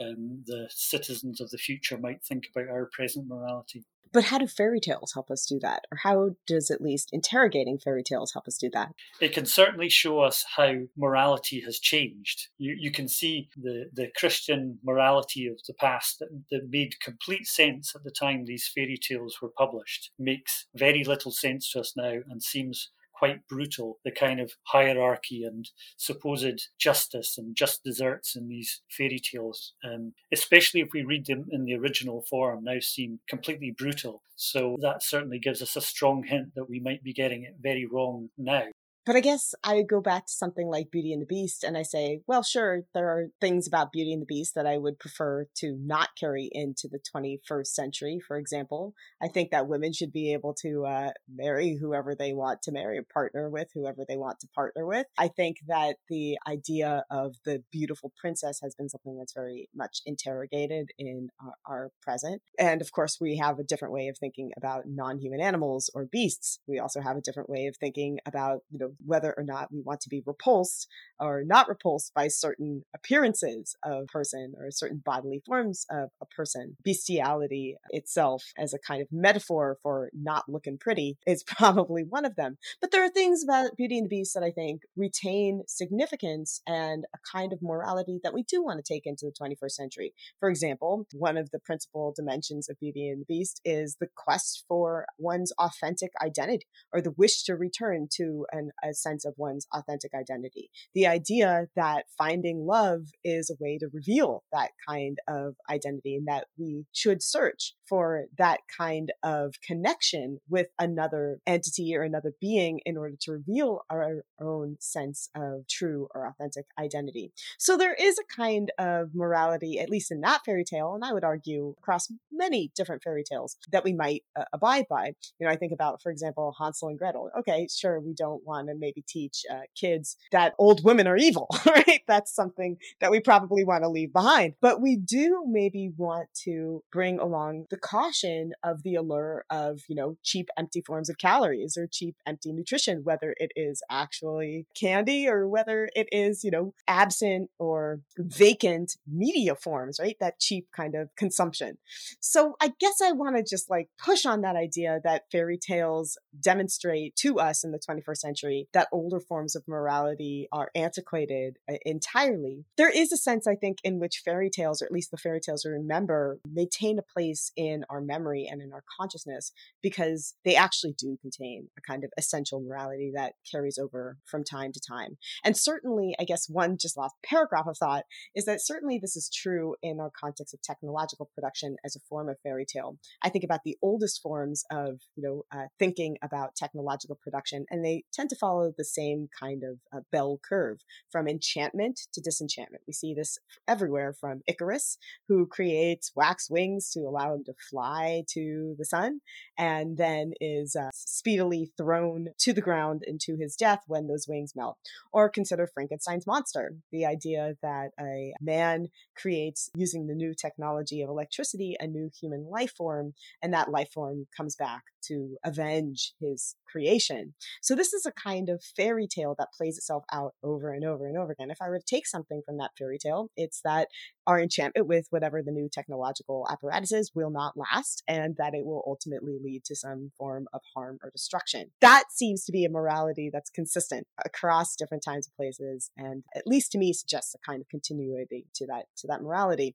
um, 0.00 0.42
the 0.46 0.68
citizens 0.70 1.40
of 1.40 1.50
the 1.50 1.58
future 1.58 1.98
might 1.98 2.24
think 2.24 2.48
about 2.50 2.68
our 2.68 2.86
present 2.92 3.28
morality. 3.28 3.84
But 4.12 4.24
how 4.24 4.38
do 4.38 4.46
fairy 4.46 4.80
tales 4.80 5.12
help 5.14 5.30
us 5.30 5.46
do 5.46 5.58
that? 5.60 5.86
Or 5.90 5.98
how 6.02 6.30
does 6.46 6.70
at 6.70 6.80
least 6.80 7.10
interrogating 7.12 7.78
fairy 7.78 8.02
tales 8.02 8.32
help 8.32 8.46
us 8.46 8.58
do 8.58 8.70
that? 8.74 8.92
It 9.20 9.32
can 9.32 9.46
certainly 9.46 9.88
show 9.88 10.20
us 10.20 10.44
how 10.56 10.74
morality 10.96 11.60
has 11.60 11.78
changed. 11.78 12.48
You, 12.58 12.76
you 12.78 12.90
can 12.90 13.08
see 13.08 13.48
the, 13.56 13.90
the 13.92 14.08
Christian 14.16 14.78
morality 14.84 15.46
of 15.46 15.60
the 15.66 15.74
past 15.74 16.18
that, 16.18 16.28
that 16.50 16.70
made 16.70 17.00
complete 17.00 17.46
sense 17.46 17.94
at 17.94 18.04
the 18.04 18.10
time 18.10 18.44
these 18.44 18.68
fairy 18.68 18.98
tales 18.98 19.38
were 19.40 19.52
published, 19.56 20.10
makes 20.18 20.66
very 20.74 21.04
little 21.04 21.32
sense 21.32 21.70
to 21.72 21.80
us 21.80 21.94
now 21.96 22.18
and 22.28 22.42
seems 22.42 22.90
quite 23.22 23.46
brutal, 23.46 24.00
the 24.04 24.10
kind 24.10 24.40
of 24.40 24.50
hierarchy 24.64 25.44
and 25.44 25.70
supposed 25.96 26.66
justice 26.76 27.38
and 27.38 27.54
just 27.54 27.84
deserts 27.84 28.34
in 28.34 28.48
these 28.48 28.82
fairy 28.90 29.20
tales, 29.20 29.74
um, 29.84 30.12
especially 30.32 30.80
if 30.80 30.88
we 30.92 31.04
read 31.04 31.26
them 31.26 31.46
in 31.52 31.64
the 31.64 31.76
original 31.76 32.24
form, 32.28 32.64
now 32.64 32.80
seem 32.80 33.20
completely 33.28 33.70
brutal. 33.70 34.22
So 34.34 34.76
that 34.80 35.04
certainly 35.04 35.38
gives 35.38 35.62
us 35.62 35.76
a 35.76 35.80
strong 35.80 36.24
hint 36.24 36.56
that 36.56 36.68
we 36.68 36.80
might 36.80 37.04
be 37.04 37.12
getting 37.12 37.44
it 37.44 37.54
very 37.62 37.86
wrong 37.86 38.30
now. 38.36 38.64
But 39.04 39.16
I 39.16 39.20
guess 39.20 39.52
I 39.64 39.82
go 39.82 40.00
back 40.00 40.26
to 40.26 40.32
something 40.32 40.68
like 40.68 40.92
Beauty 40.92 41.12
and 41.12 41.20
the 41.20 41.26
Beast 41.26 41.64
and 41.64 41.76
I 41.76 41.82
say, 41.82 42.20
well, 42.28 42.44
sure, 42.44 42.82
there 42.94 43.08
are 43.08 43.26
things 43.40 43.66
about 43.66 43.90
Beauty 43.90 44.12
and 44.12 44.22
the 44.22 44.26
Beast 44.26 44.54
that 44.54 44.66
I 44.66 44.78
would 44.78 45.00
prefer 45.00 45.46
to 45.56 45.76
not 45.80 46.10
carry 46.18 46.48
into 46.52 46.88
the 46.88 47.00
21st 47.14 47.66
century. 47.66 48.20
For 48.24 48.36
example, 48.36 48.94
I 49.20 49.26
think 49.26 49.50
that 49.50 49.66
women 49.66 49.92
should 49.92 50.12
be 50.12 50.32
able 50.32 50.54
to 50.62 50.86
uh, 50.86 51.10
marry 51.28 51.76
whoever 51.80 52.14
they 52.14 52.32
want 52.32 52.62
to 52.62 52.72
marry, 52.72 53.00
partner 53.12 53.50
with 53.50 53.68
whoever 53.74 54.04
they 54.08 54.16
want 54.16 54.38
to 54.40 54.48
partner 54.54 54.86
with. 54.86 55.06
I 55.18 55.26
think 55.26 55.56
that 55.66 55.96
the 56.08 56.38
idea 56.46 57.04
of 57.10 57.34
the 57.44 57.64
beautiful 57.72 58.12
princess 58.20 58.60
has 58.62 58.76
been 58.76 58.88
something 58.88 59.18
that's 59.18 59.34
very 59.34 59.68
much 59.74 60.00
interrogated 60.06 60.90
in 60.96 61.28
our, 61.40 61.54
our 61.66 61.90
present. 62.02 62.40
And 62.56 62.80
of 62.80 62.92
course, 62.92 63.18
we 63.20 63.38
have 63.38 63.58
a 63.58 63.64
different 63.64 63.94
way 63.94 64.06
of 64.06 64.16
thinking 64.18 64.52
about 64.56 64.84
non 64.86 65.18
human 65.18 65.40
animals 65.40 65.90
or 65.92 66.04
beasts. 66.04 66.60
We 66.68 66.78
also 66.78 67.00
have 67.00 67.16
a 67.16 67.20
different 67.20 67.50
way 67.50 67.66
of 67.66 67.76
thinking 67.76 68.18
about, 68.26 68.60
you 68.70 68.78
know, 68.78 68.91
whether 69.04 69.34
or 69.36 69.44
not 69.44 69.72
we 69.72 69.80
want 69.80 70.00
to 70.00 70.08
be 70.08 70.22
repulsed 70.24 70.88
or 71.20 71.42
not 71.44 71.68
repulsed 71.68 72.12
by 72.14 72.28
certain 72.28 72.84
appearances 72.94 73.76
of 73.84 74.06
person 74.06 74.54
or 74.58 74.70
certain 74.70 75.02
bodily 75.04 75.42
forms 75.46 75.86
of 75.90 76.10
a 76.20 76.26
person. 76.26 76.76
Bestiality 76.84 77.76
itself 77.90 78.44
as 78.58 78.74
a 78.74 78.78
kind 78.78 79.02
of 79.02 79.08
metaphor 79.10 79.78
for 79.82 80.10
not 80.12 80.44
looking 80.48 80.78
pretty 80.78 81.16
is 81.26 81.42
probably 81.46 82.02
one 82.08 82.24
of 82.24 82.36
them. 82.36 82.56
But 82.80 82.90
there 82.90 83.04
are 83.04 83.10
things 83.10 83.42
about 83.42 83.76
Beauty 83.76 83.98
and 83.98 84.06
the 84.06 84.16
Beast 84.16 84.34
that 84.34 84.42
I 84.42 84.50
think 84.50 84.82
retain 84.96 85.62
significance 85.66 86.60
and 86.66 87.04
a 87.14 87.18
kind 87.36 87.52
of 87.52 87.62
morality 87.62 88.20
that 88.22 88.34
we 88.34 88.42
do 88.42 88.62
want 88.62 88.84
to 88.84 88.94
take 88.94 89.06
into 89.06 89.26
the 89.26 89.32
21st 89.32 89.70
century. 89.70 90.14
For 90.40 90.48
example, 90.48 91.06
one 91.12 91.36
of 91.36 91.50
the 91.50 91.58
principal 91.58 92.12
dimensions 92.14 92.68
of 92.68 92.78
Beauty 92.78 93.08
and 93.08 93.22
the 93.22 93.26
Beast 93.26 93.60
is 93.64 93.96
the 94.00 94.08
quest 94.16 94.64
for 94.68 95.06
one's 95.18 95.52
authentic 95.58 96.10
identity 96.22 96.66
or 96.92 97.00
the 97.00 97.14
wish 97.16 97.42
to 97.44 97.54
return 97.54 98.08
to 98.16 98.46
an, 98.52 98.70
a 98.82 98.94
sense 98.94 99.24
of 99.24 99.34
one's 99.36 99.66
authentic 99.72 100.12
identity. 100.14 100.70
The 100.94 101.06
idea 101.06 101.68
that 101.76 102.06
finding 102.16 102.66
love 102.66 103.06
is 103.24 103.50
a 103.50 103.62
way 103.62 103.78
to 103.78 103.88
reveal 103.92 104.44
that 104.52 104.70
kind 104.86 105.18
of 105.28 105.56
identity 105.70 106.16
and 106.16 106.26
that 106.26 106.46
we 106.58 106.86
should 106.92 107.22
search 107.22 107.74
for 107.92 108.24
that 108.38 108.60
kind 108.74 109.12
of 109.22 109.52
connection 109.60 110.40
with 110.48 110.68
another 110.78 111.40
entity 111.46 111.94
or 111.94 112.00
another 112.00 112.32
being 112.40 112.80
in 112.86 112.96
order 112.96 113.16
to 113.20 113.32
reveal 113.32 113.82
our 113.90 114.22
own 114.40 114.78
sense 114.80 115.28
of 115.36 115.68
true 115.68 116.08
or 116.14 116.26
authentic 116.26 116.64
identity. 116.80 117.32
So 117.58 117.76
there 117.76 117.92
is 117.92 118.18
a 118.18 118.34
kind 118.34 118.72
of 118.78 119.10
morality, 119.14 119.78
at 119.78 119.90
least 119.90 120.10
in 120.10 120.22
that 120.22 120.40
fairy 120.46 120.64
tale, 120.64 120.94
and 120.94 121.04
I 121.04 121.12
would 121.12 121.22
argue 121.22 121.74
across 121.78 122.10
many 122.32 122.72
different 122.74 123.02
fairy 123.02 123.24
tales 123.24 123.58
that 123.70 123.84
we 123.84 123.92
might 123.92 124.22
uh, 124.34 124.44
abide 124.54 124.86
by. 124.88 125.12
You 125.38 125.46
know, 125.46 125.52
I 125.52 125.56
think 125.56 125.72
about, 125.72 126.00
for 126.00 126.10
example, 126.10 126.56
Hansel 126.58 126.88
and 126.88 126.98
Gretel. 126.98 127.28
Okay, 127.40 127.68
sure, 127.70 128.00
we 128.00 128.14
don't 128.14 128.42
want 128.46 128.68
to 128.68 128.74
maybe 128.74 129.04
teach 129.06 129.42
uh, 129.52 129.66
kids 129.78 130.16
that 130.30 130.54
old 130.58 130.82
women 130.82 131.06
are 131.06 131.18
evil, 131.18 131.46
right? 131.66 132.00
That's 132.08 132.34
something 132.34 132.78
that 133.02 133.10
we 133.10 133.20
probably 133.20 133.64
want 133.64 133.84
to 133.84 133.90
leave 133.90 134.14
behind. 134.14 134.54
But 134.62 134.80
we 134.80 134.96
do 134.96 135.44
maybe 135.46 135.92
want 135.94 136.28
to 136.44 136.82
bring 136.90 137.18
along 137.18 137.66
the 137.68 137.81
caution 137.82 138.52
of 138.62 138.82
the 138.82 138.94
allure 138.94 139.44
of, 139.50 139.80
you 139.88 139.96
know, 139.96 140.16
cheap, 140.22 140.48
empty 140.56 140.80
forms 140.80 141.10
of 141.10 141.18
calories 141.18 141.76
or 141.76 141.86
cheap, 141.90 142.16
empty 142.26 142.52
nutrition, 142.52 143.02
whether 143.04 143.34
it 143.38 143.50
is 143.56 143.82
actually 143.90 144.66
candy 144.78 145.28
or 145.28 145.48
whether 145.48 145.88
it 145.94 146.08
is, 146.12 146.44
you 146.44 146.50
know, 146.50 146.72
absent 146.88 147.50
or 147.58 148.00
vacant 148.16 148.96
media 149.06 149.54
forms, 149.54 149.98
right? 150.00 150.16
That 150.20 150.38
cheap 150.40 150.68
kind 150.74 150.94
of 150.94 151.08
consumption. 151.16 151.78
So 152.20 152.54
I 152.60 152.72
guess 152.78 153.00
I 153.02 153.12
want 153.12 153.36
to 153.36 153.42
just 153.42 153.68
like 153.68 153.88
push 154.02 154.24
on 154.24 154.42
that 154.42 154.56
idea 154.56 155.00
that 155.04 155.24
fairy 155.30 155.58
tales 155.58 156.16
demonstrate 156.40 157.16
to 157.16 157.38
us 157.38 157.64
in 157.64 157.72
the 157.72 157.78
21st 157.78 158.16
century 158.16 158.68
that 158.72 158.88
older 158.92 159.20
forms 159.20 159.56
of 159.56 159.66
morality 159.66 160.48
are 160.52 160.70
antiquated 160.74 161.58
entirely. 161.84 162.64
There 162.76 162.90
is 162.90 163.12
a 163.12 163.16
sense, 163.16 163.46
I 163.46 163.56
think, 163.56 163.78
in 163.82 163.98
which 163.98 164.22
fairy 164.24 164.50
tales, 164.50 164.80
or 164.80 164.86
at 164.86 164.92
least 164.92 165.10
the 165.10 165.16
fairy 165.16 165.40
tales 165.40 165.64
we 165.64 165.72
remember, 165.72 166.38
maintain 166.50 166.98
a 166.98 167.02
place 167.02 167.52
in 167.68 167.84
our 167.90 168.00
memory 168.00 168.48
and 168.50 168.60
in 168.60 168.72
our 168.72 168.84
consciousness 169.00 169.52
because 169.82 170.34
they 170.44 170.56
actually 170.56 170.94
do 170.98 171.16
contain 171.20 171.68
a 171.78 171.80
kind 171.80 172.04
of 172.04 172.10
essential 172.18 172.60
morality 172.60 173.12
that 173.14 173.34
carries 173.50 173.78
over 173.78 174.18
from 174.24 174.44
time 174.44 174.72
to 174.72 174.80
time. 174.80 175.18
And 175.44 175.56
certainly, 175.56 176.14
I 176.18 176.24
guess 176.24 176.48
one 176.48 176.76
just 176.80 176.96
last 176.96 177.14
paragraph 177.24 177.66
of 177.66 177.76
thought 177.78 178.04
is 178.34 178.44
that 178.44 178.60
certainly 178.60 178.98
this 178.98 179.16
is 179.16 179.30
true 179.30 179.76
in 179.82 180.00
our 180.00 180.10
context 180.18 180.54
of 180.54 180.62
technological 180.62 181.30
production 181.34 181.76
as 181.84 181.96
a 181.96 182.00
form 182.08 182.28
of 182.28 182.36
fairy 182.42 182.66
tale. 182.66 182.98
I 183.22 183.28
think 183.28 183.44
about 183.44 183.60
the 183.64 183.76
oldest 183.82 184.20
forms 184.22 184.64
of, 184.70 185.00
you 185.16 185.22
know, 185.22 185.42
uh, 185.52 185.66
thinking 185.78 186.16
about 186.22 186.56
technological 186.56 187.18
production, 187.22 187.66
and 187.70 187.84
they 187.84 188.04
tend 188.12 188.30
to 188.30 188.36
follow 188.36 188.72
the 188.76 188.84
same 188.84 189.28
kind 189.38 189.62
of 189.62 189.78
uh, 189.94 190.02
bell 190.10 190.40
curve 190.46 190.78
from 191.10 191.28
enchantment 191.28 192.00
to 192.12 192.20
disenchantment. 192.20 192.84
We 192.86 192.92
see 192.92 193.14
this 193.14 193.38
everywhere 193.68 194.14
from 194.18 194.42
Icarus, 194.46 194.98
who 195.28 195.46
creates 195.46 196.12
wax 196.14 196.48
wings 196.50 196.90
to 196.90 197.00
allow 197.00 197.34
him 197.34 197.44
to 197.44 197.51
fly 197.70 198.24
to 198.30 198.74
the 198.78 198.84
sun, 198.84 199.20
and 199.58 199.96
then 199.96 200.32
is 200.40 200.76
uh, 200.76 200.90
speedily 200.94 201.70
thrown 201.76 202.28
to 202.38 202.52
the 202.52 202.60
ground 202.60 203.02
into 203.06 203.36
his 203.36 203.56
death 203.56 203.80
when 203.86 204.06
those 204.06 204.26
wings 204.28 204.52
melt. 204.54 204.78
Or 205.12 205.28
consider 205.28 205.66
Frankenstein's 205.66 206.26
monster, 206.26 206.74
the 206.90 207.06
idea 207.06 207.54
that 207.62 207.90
a 208.00 208.32
man 208.40 208.88
creates, 209.16 209.70
using 209.74 210.06
the 210.06 210.14
new 210.14 210.34
technology 210.34 211.02
of 211.02 211.08
electricity, 211.08 211.76
a 211.78 211.86
new 211.86 212.10
human 212.20 212.48
life 212.50 212.72
form, 212.76 213.14
and 213.42 213.52
that 213.52 213.70
life 213.70 213.90
form 213.92 214.26
comes 214.36 214.56
back 214.56 214.82
to 215.08 215.36
avenge 215.44 216.14
his 216.20 216.54
creation. 216.70 217.34
So 217.60 217.74
this 217.74 217.92
is 217.92 218.06
a 218.06 218.12
kind 218.12 218.48
of 218.48 218.62
fairy 218.76 219.08
tale 219.08 219.34
that 219.38 219.52
plays 219.52 219.76
itself 219.76 220.04
out 220.12 220.34
over 220.42 220.72
and 220.72 220.84
over 220.84 221.06
and 221.06 221.18
over 221.18 221.32
again. 221.32 221.50
If 221.50 221.58
I 221.60 221.68
were 221.68 221.78
to 221.78 221.84
take 221.84 222.06
something 222.06 222.42
from 222.46 222.58
that 222.58 222.70
fairy 222.78 222.98
tale, 222.98 223.30
it's 223.36 223.60
that 223.64 223.88
our 224.26 224.40
enchantment 224.40 224.86
with 224.86 225.06
whatever 225.10 225.42
the 225.42 225.50
new 225.50 225.68
technological 225.70 226.46
apparatus 226.50 226.92
is 226.92 227.10
will 227.14 227.30
not 227.30 227.41
last 227.56 228.02
and 228.08 228.36
that 228.38 228.54
it 228.54 228.64
will 228.64 228.82
ultimately 228.86 229.38
lead 229.42 229.64
to 229.64 229.76
some 229.76 230.12
form 230.16 230.46
of 230.52 230.60
harm 230.74 230.98
or 231.02 231.10
destruction. 231.10 231.70
That 231.80 232.04
seems 232.10 232.44
to 232.44 232.52
be 232.52 232.64
a 232.64 232.70
morality 232.70 233.30
that's 233.32 233.50
consistent 233.50 234.06
across 234.24 234.76
different 234.76 235.04
times 235.04 235.26
and 235.26 235.36
places 235.36 235.90
and 235.96 236.24
at 236.34 236.46
least 236.46 236.72
to 236.72 236.78
me 236.78 236.92
suggests 236.92 237.34
a 237.34 237.50
kind 237.50 237.60
of 237.60 237.68
continuity 237.68 238.46
to 238.54 238.66
that 238.66 238.86
to 238.98 239.06
that 239.08 239.22
morality. 239.22 239.74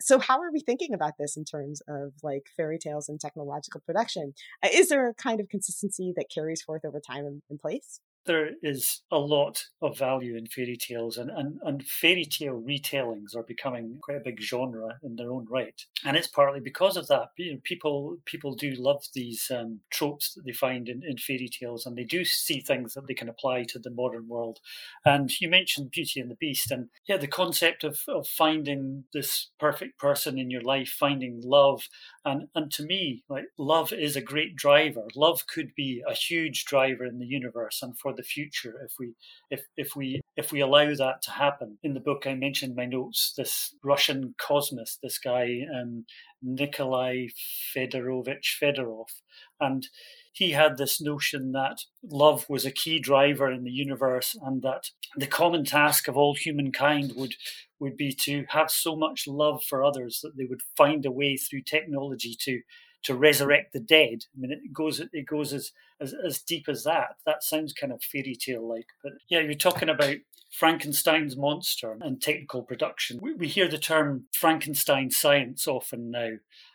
So 0.00 0.18
how 0.18 0.40
are 0.40 0.52
we 0.52 0.60
thinking 0.60 0.92
about 0.92 1.14
this 1.18 1.36
in 1.36 1.44
terms 1.44 1.80
of 1.88 2.12
like 2.22 2.46
fairy 2.56 2.78
tales 2.78 3.08
and 3.08 3.20
technological 3.20 3.80
production? 3.86 4.34
Uh, 4.62 4.68
is 4.72 4.88
there 4.88 5.08
a 5.08 5.14
kind 5.14 5.40
of 5.40 5.48
consistency 5.48 6.12
that 6.16 6.26
carries 6.34 6.62
forth 6.62 6.84
over 6.84 7.00
time 7.00 7.42
in 7.48 7.58
place 7.58 8.00
there 8.26 8.50
is 8.62 9.02
a 9.10 9.18
lot 9.18 9.64
of 9.82 9.98
value 9.98 10.36
in 10.36 10.46
fairy 10.46 10.76
tales, 10.76 11.16
and, 11.18 11.30
and, 11.30 11.58
and 11.62 11.86
fairy 11.86 12.24
tale 12.24 12.60
retellings 12.60 13.36
are 13.36 13.42
becoming 13.42 13.98
quite 14.02 14.18
a 14.18 14.24
big 14.24 14.40
genre 14.40 14.98
in 15.02 15.16
their 15.16 15.30
own 15.30 15.46
right. 15.50 15.80
And 16.04 16.16
it's 16.16 16.26
partly 16.26 16.60
because 16.60 16.96
of 16.96 17.08
that. 17.08 17.28
You 17.36 17.54
know, 17.54 17.60
people 17.62 18.18
people 18.24 18.54
do 18.54 18.72
love 18.72 19.04
these 19.14 19.50
um, 19.54 19.80
tropes 19.90 20.34
that 20.34 20.44
they 20.44 20.52
find 20.52 20.88
in, 20.88 21.02
in 21.04 21.18
fairy 21.18 21.48
tales, 21.48 21.86
and 21.86 21.96
they 21.96 22.04
do 22.04 22.24
see 22.24 22.60
things 22.60 22.94
that 22.94 23.06
they 23.06 23.14
can 23.14 23.28
apply 23.28 23.64
to 23.64 23.78
the 23.78 23.90
modern 23.90 24.28
world. 24.28 24.60
And 25.04 25.30
you 25.40 25.48
mentioned 25.48 25.90
Beauty 25.90 26.20
and 26.20 26.30
the 26.30 26.36
Beast, 26.36 26.70
and 26.70 26.88
yeah, 27.06 27.16
the 27.16 27.26
concept 27.26 27.84
of, 27.84 28.00
of 28.08 28.26
finding 28.26 29.04
this 29.12 29.50
perfect 29.58 29.98
person 29.98 30.38
in 30.38 30.50
your 30.50 30.62
life, 30.62 30.88
finding 30.88 31.40
love, 31.44 31.88
and 32.24 32.48
and 32.54 32.70
to 32.72 32.84
me, 32.84 33.22
like 33.28 33.44
love 33.58 33.92
is 33.92 34.16
a 34.16 34.20
great 34.20 34.56
driver. 34.56 35.04
Love 35.14 35.46
could 35.46 35.74
be 35.74 36.02
a 36.08 36.14
huge 36.14 36.64
driver 36.64 37.04
in 37.04 37.18
the 37.18 37.26
universe, 37.26 37.80
and 37.82 37.98
for 37.98 38.13
the 38.14 38.22
future 38.22 38.74
if 38.84 38.92
we 38.98 39.14
if 39.50 39.66
if 39.76 39.96
we 39.96 40.20
if 40.36 40.52
we 40.52 40.60
allow 40.60 40.94
that 40.94 41.22
to 41.22 41.30
happen. 41.30 41.78
In 41.82 41.94
the 41.94 42.00
book, 42.00 42.26
I 42.26 42.34
mentioned 42.34 42.74
my 42.76 42.86
notes. 42.86 43.34
This 43.36 43.74
Russian 43.82 44.34
cosmist, 44.38 45.00
this 45.02 45.18
guy 45.18 45.60
um, 45.74 46.06
Nikolai 46.42 47.28
Fedorovich 47.74 48.56
Fedorov, 48.60 49.08
and 49.60 49.88
he 50.32 50.50
had 50.50 50.76
this 50.76 51.00
notion 51.00 51.52
that 51.52 51.78
love 52.02 52.46
was 52.48 52.64
a 52.64 52.72
key 52.72 52.98
driver 52.98 53.50
in 53.50 53.64
the 53.64 53.70
universe, 53.70 54.36
and 54.42 54.62
that 54.62 54.90
the 55.16 55.26
common 55.26 55.64
task 55.64 56.08
of 56.08 56.16
all 56.16 56.34
humankind 56.34 57.12
would 57.16 57.34
would 57.78 57.96
be 57.96 58.12
to 58.12 58.44
have 58.48 58.70
so 58.70 58.96
much 58.96 59.26
love 59.26 59.62
for 59.62 59.84
others 59.84 60.20
that 60.22 60.36
they 60.36 60.44
would 60.44 60.62
find 60.76 61.04
a 61.04 61.10
way 61.10 61.36
through 61.36 61.62
technology 61.62 62.34
to 62.40 62.60
to 63.04 63.14
resurrect 63.14 63.72
the 63.72 63.80
dead. 63.80 64.24
I 64.34 64.40
mean, 64.40 64.50
it 64.50 64.72
goes 64.72 65.00
it 65.00 65.26
goes 65.26 65.52
as 65.52 65.72
as, 66.00 66.14
as 66.14 66.40
deep 66.40 66.68
as 66.68 66.84
that. 66.84 67.16
That 67.24 67.42
sounds 67.42 67.72
kind 67.72 67.92
of 67.92 68.02
fairy 68.02 68.36
tale 68.36 68.66
like, 68.66 68.88
but 69.02 69.12
yeah, 69.28 69.40
you're 69.40 69.54
talking 69.54 69.88
about 69.88 70.16
Frankenstein's 70.50 71.36
monster 71.36 71.96
and 72.00 72.22
technical 72.22 72.62
production. 72.62 73.18
We, 73.20 73.34
we 73.34 73.48
hear 73.48 73.68
the 73.68 73.78
term 73.78 74.26
Frankenstein 74.32 75.10
science 75.10 75.66
often 75.66 76.10
now, 76.10 76.30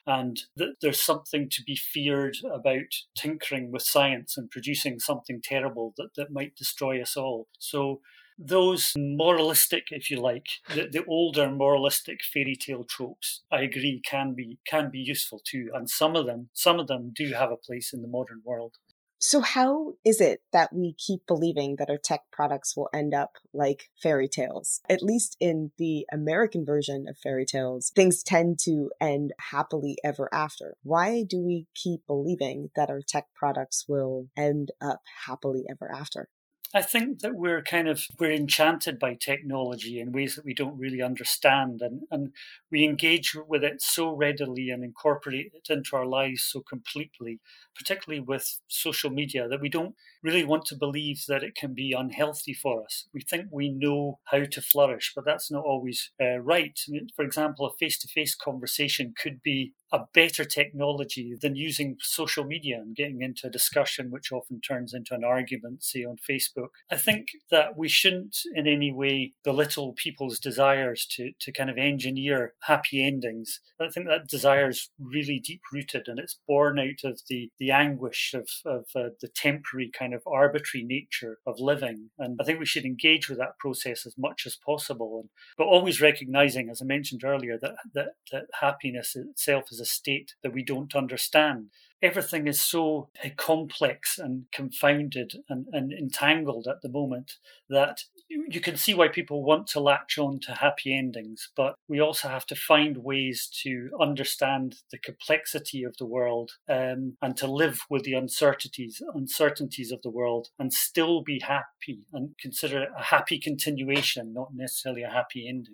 and 0.06 0.42
that 0.58 0.76
there's 0.82 1.02
something 1.02 1.48
to 1.50 1.64
be 1.64 1.78
feared 1.78 2.38
about 2.54 2.94
tinkering 3.16 3.72
with 3.72 3.84
science 3.84 4.38
and 4.38 4.52
producing 4.52 5.00
something 5.00 5.42
terrible 5.42 5.94
that, 5.98 6.10
that 6.18 6.32
might 6.32 6.58
destroy 6.58 7.02
us 7.02 7.16
all. 7.16 7.48
So 7.58 8.02
those 8.40 8.94
moralistic, 8.98 9.88
if 9.92 10.10
you 10.10 10.18
like, 10.22 10.48
the, 10.74 10.88
the 10.88 11.04
older 11.06 11.52
moralistic 11.52 12.22
fairy 12.24 12.56
tale 12.56 12.86
tropes, 12.86 13.44
I 13.52 13.62
agree, 13.62 14.02
can 14.04 14.34
be 14.34 14.60
can 14.66 14.90
be 14.90 15.00
useful 15.00 15.42
too, 15.46 15.70
and 15.74 15.90
some 15.90 16.16
of 16.16 16.26
them 16.26 16.50
some 16.54 16.80
of 16.80 16.88
them 16.88 17.12
do 17.14 17.34
have 17.34 17.52
a 17.52 17.58
place 17.58 17.94
in 17.94 18.02
the 18.02 18.08
modern 18.08 18.42
world. 18.46 18.76
So, 19.22 19.42
how 19.42 19.96
is 20.06 20.22
it 20.22 20.44
that 20.54 20.72
we 20.72 20.94
keep 20.98 21.28
believing 21.28 21.76
that 21.78 21.90
our 21.90 21.98
tech 21.98 22.22
products 22.32 22.78
will 22.78 22.88
end 22.94 23.14
up 23.14 23.34
like 23.54 23.90
fairy 24.02 24.30
tales? 24.30 24.80
At 24.90 25.04
least 25.04 25.36
in 25.42 25.72
the 25.78 26.06
American 26.10 26.66
version 26.66 27.06
of 27.10 27.18
fairy 27.18 27.46
tales, 27.46 27.92
things 27.94 28.24
tend 28.24 28.60
to 28.60 28.92
end 29.02 29.34
happily 29.52 29.98
ever 30.06 30.30
after. 30.34 30.78
Why 30.84 31.24
do 31.24 31.42
we 31.42 31.68
keep 31.76 32.08
believing 32.08 32.70
that 32.78 32.90
our 32.90 33.02
tech 33.06 33.26
products 33.36 33.84
will 33.90 34.28
end 34.38 34.72
up 34.80 35.02
happily 35.26 35.66
ever 35.70 35.92
after? 35.94 36.30
I 36.74 36.84
think 36.84 37.22
that 37.22 37.34
we're 37.34 37.64
kind 37.64 37.88
of 37.88 38.06
we're 38.20 38.32
enchanted 38.32 39.00
by 39.00 39.16
technology 39.16 40.00
in 40.00 40.12
ways 40.12 40.36
that 40.36 40.46
we 40.46 40.54
don't 40.54 40.78
really 40.78 41.02
understand 41.02 41.82
and, 41.82 42.04
and 42.12 42.32
we 42.70 42.84
engage 42.84 43.34
with 43.36 43.64
it 43.64 43.82
so 43.82 44.12
readily 44.16 44.70
and 44.70 44.84
incorporate 44.84 45.52
it 45.56 45.72
into 45.74 45.96
our 45.96 46.06
lives 46.06 46.44
so 46.44 46.62
completely, 46.62 47.40
particularly 47.76 48.20
with 48.22 48.60
social 48.68 49.10
media, 49.10 49.48
that 49.48 49.62
we 49.62 49.70
don't 49.70 49.96
really 50.22 50.44
want 50.46 50.66
to 50.66 50.76
believe 50.76 51.24
that 51.28 51.44
it 51.44 51.56
can 51.56 51.74
be 51.74 51.92
unhealthy 51.92 52.54
for 52.54 52.84
us. 52.84 53.08
We 53.16 53.22
think 53.22 53.48
we 53.52 53.70
know 53.70 54.20
how 54.26 54.44
to 54.46 54.62
flourish, 54.62 55.14
but 55.16 55.26
that's 55.26 55.50
not 55.50 55.64
always 55.64 56.12
uh, 56.22 56.38
right. 56.38 56.80
I 56.88 56.92
mean, 56.92 57.08
for 57.16 57.26
example, 57.26 57.66
a 57.66 57.74
face 57.80 57.98
to 58.00 58.08
face 58.08 58.36
conversation 58.36 59.16
could 59.20 59.42
be 59.42 59.74
a 59.92 60.02
better 60.14 60.46
technology 60.46 61.36
than 61.42 61.56
using 61.56 61.98
social 62.00 62.44
media 62.44 62.78
and 62.78 62.96
getting 62.96 63.22
into 63.22 63.48
a 63.48 63.52
discussion 63.52 64.12
which 64.12 64.32
often 64.32 64.62
turns 64.62 64.94
into 64.94 65.14
an 65.14 65.24
argument, 65.24 65.84
say 65.84 66.04
on 66.04 66.18
Facebook. 66.18 66.70
I 66.92 66.98
think 66.98 67.30
that 67.52 67.78
we 67.78 67.88
shouldn't 67.88 68.38
in 68.54 68.68
any 68.68 68.92
way 68.92 69.34
belittle 69.44 69.94
people's 69.94 70.40
desires 70.40 71.08
to, 71.12 71.32
to 71.40 71.52
kind 71.52 71.70
of 71.70 71.78
engineer 71.78 72.54
happy 72.64 73.06
endings. 73.06 73.62
I 73.80 73.90
think 73.90 74.08
that 74.08 74.28
desire 74.28 74.70
is 74.70 74.90
really 75.00 75.40
deep 75.40 75.62
rooted 75.72 76.08
and 76.08 76.20
it's 76.20 76.40
born 76.48 76.80
out 76.80 77.04
of 77.04 77.22
the, 77.30 77.50
the 77.60 77.72
anguish 77.72 78.34
of, 78.34 78.48
of 78.66 78.86
uh, 78.96 79.10
the 79.22 79.30
temporary 79.34 79.90
kind 79.90 80.14
of 80.14 80.22
arbitrary 80.28 80.84
nature 80.84 81.38
of 81.46 81.60
living. 81.60 82.10
And 82.18 82.38
I 82.40 82.44
think 82.44 82.60
we 82.60 82.66
should 82.66 82.86
engage 82.86 83.30
with 83.30 83.38
that 83.40 83.58
process 83.60 84.06
as 84.06 84.16
much 84.18 84.44
as 84.46 84.56
possible, 84.56 85.20
and, 85.22 85.30
but 85.58 85.66
always 85.66 86.02
recognizing, 86.02 86.70
as 86.70 86.82
I 86.82 86.86
mentioned 86.86 87.24
earlier, 87.24 87.58
that, 87.62 87.76
that, 87.94 88.10
that 88.32 88.46
happiness 88.60 89.16
itself 89.16 89.66
is 89.72 89.79
a 89.80 89.86
state 89.86 90.36
that 90.44 90.54
we 90.54 90.64
don't 90.64 90.96
understand 90.96 91.70
everything 92.02 92.48
is 92.48 92.60
so 92.60 93.10
uh, 93.24 93.30
complex 93.38 94.18
and 94.18 94.46
confounded 94.54 95.34
and, 95.50 95.68
and 95.72 95.92
entangled 95.92 96.68
at 96.68 96.82
the 96.82 96.90
moment 96.90 97.34
that 97.70 98.04
you 98.30 98.62
can 98.62 98.78
see 98.78 98.94
why 98.94 99.08
people 99.08 99.44
want 99.44 99.66
to 99.66 99.80
latch 99.80 100.18
on 100.18 100.40
to 100.40 100.54
happy 100.54 100.96
endings, 100.96 101.50
but 101.56 101.76
we 101.88 102.00
also 102.00 102.28
have 102.28 102.46
to 102.46 102.56
find 102.56 102.98
ways 102.98 103.50
to 103.64 103.90
understand 104.00 104.78
the 104.92 105.00
complexity 105.00 105.84
of 105.84 105.98
the 105.98 106.06
world 106.06 106.52
um, 106.70 107.18
and 107.22 107.36
to 107.38 107.48
live 107.48 107.82
with 107.90 108.04
the 108.04 108.14
uncertainties 108.14 109.02
uncertainties 109.16 109.92
of 109.92 110.02
the 110.04 110.10
world 110.10 110.50
and 110.60 110.72
still 110.72 111.22
be 111.22 111.40
happy 111.40 112.06
and 112.14 112.36
consider 112.40 112.84
it 112.84 112.90
a 112.98 113.04
happy 113.04 113.40
continuation, 113.40 114.34
not 114.34 114.50
necessarily 114.54 115.02
a 115.02 115.10
happy 115.10 115.48
ending. 115.48 115.74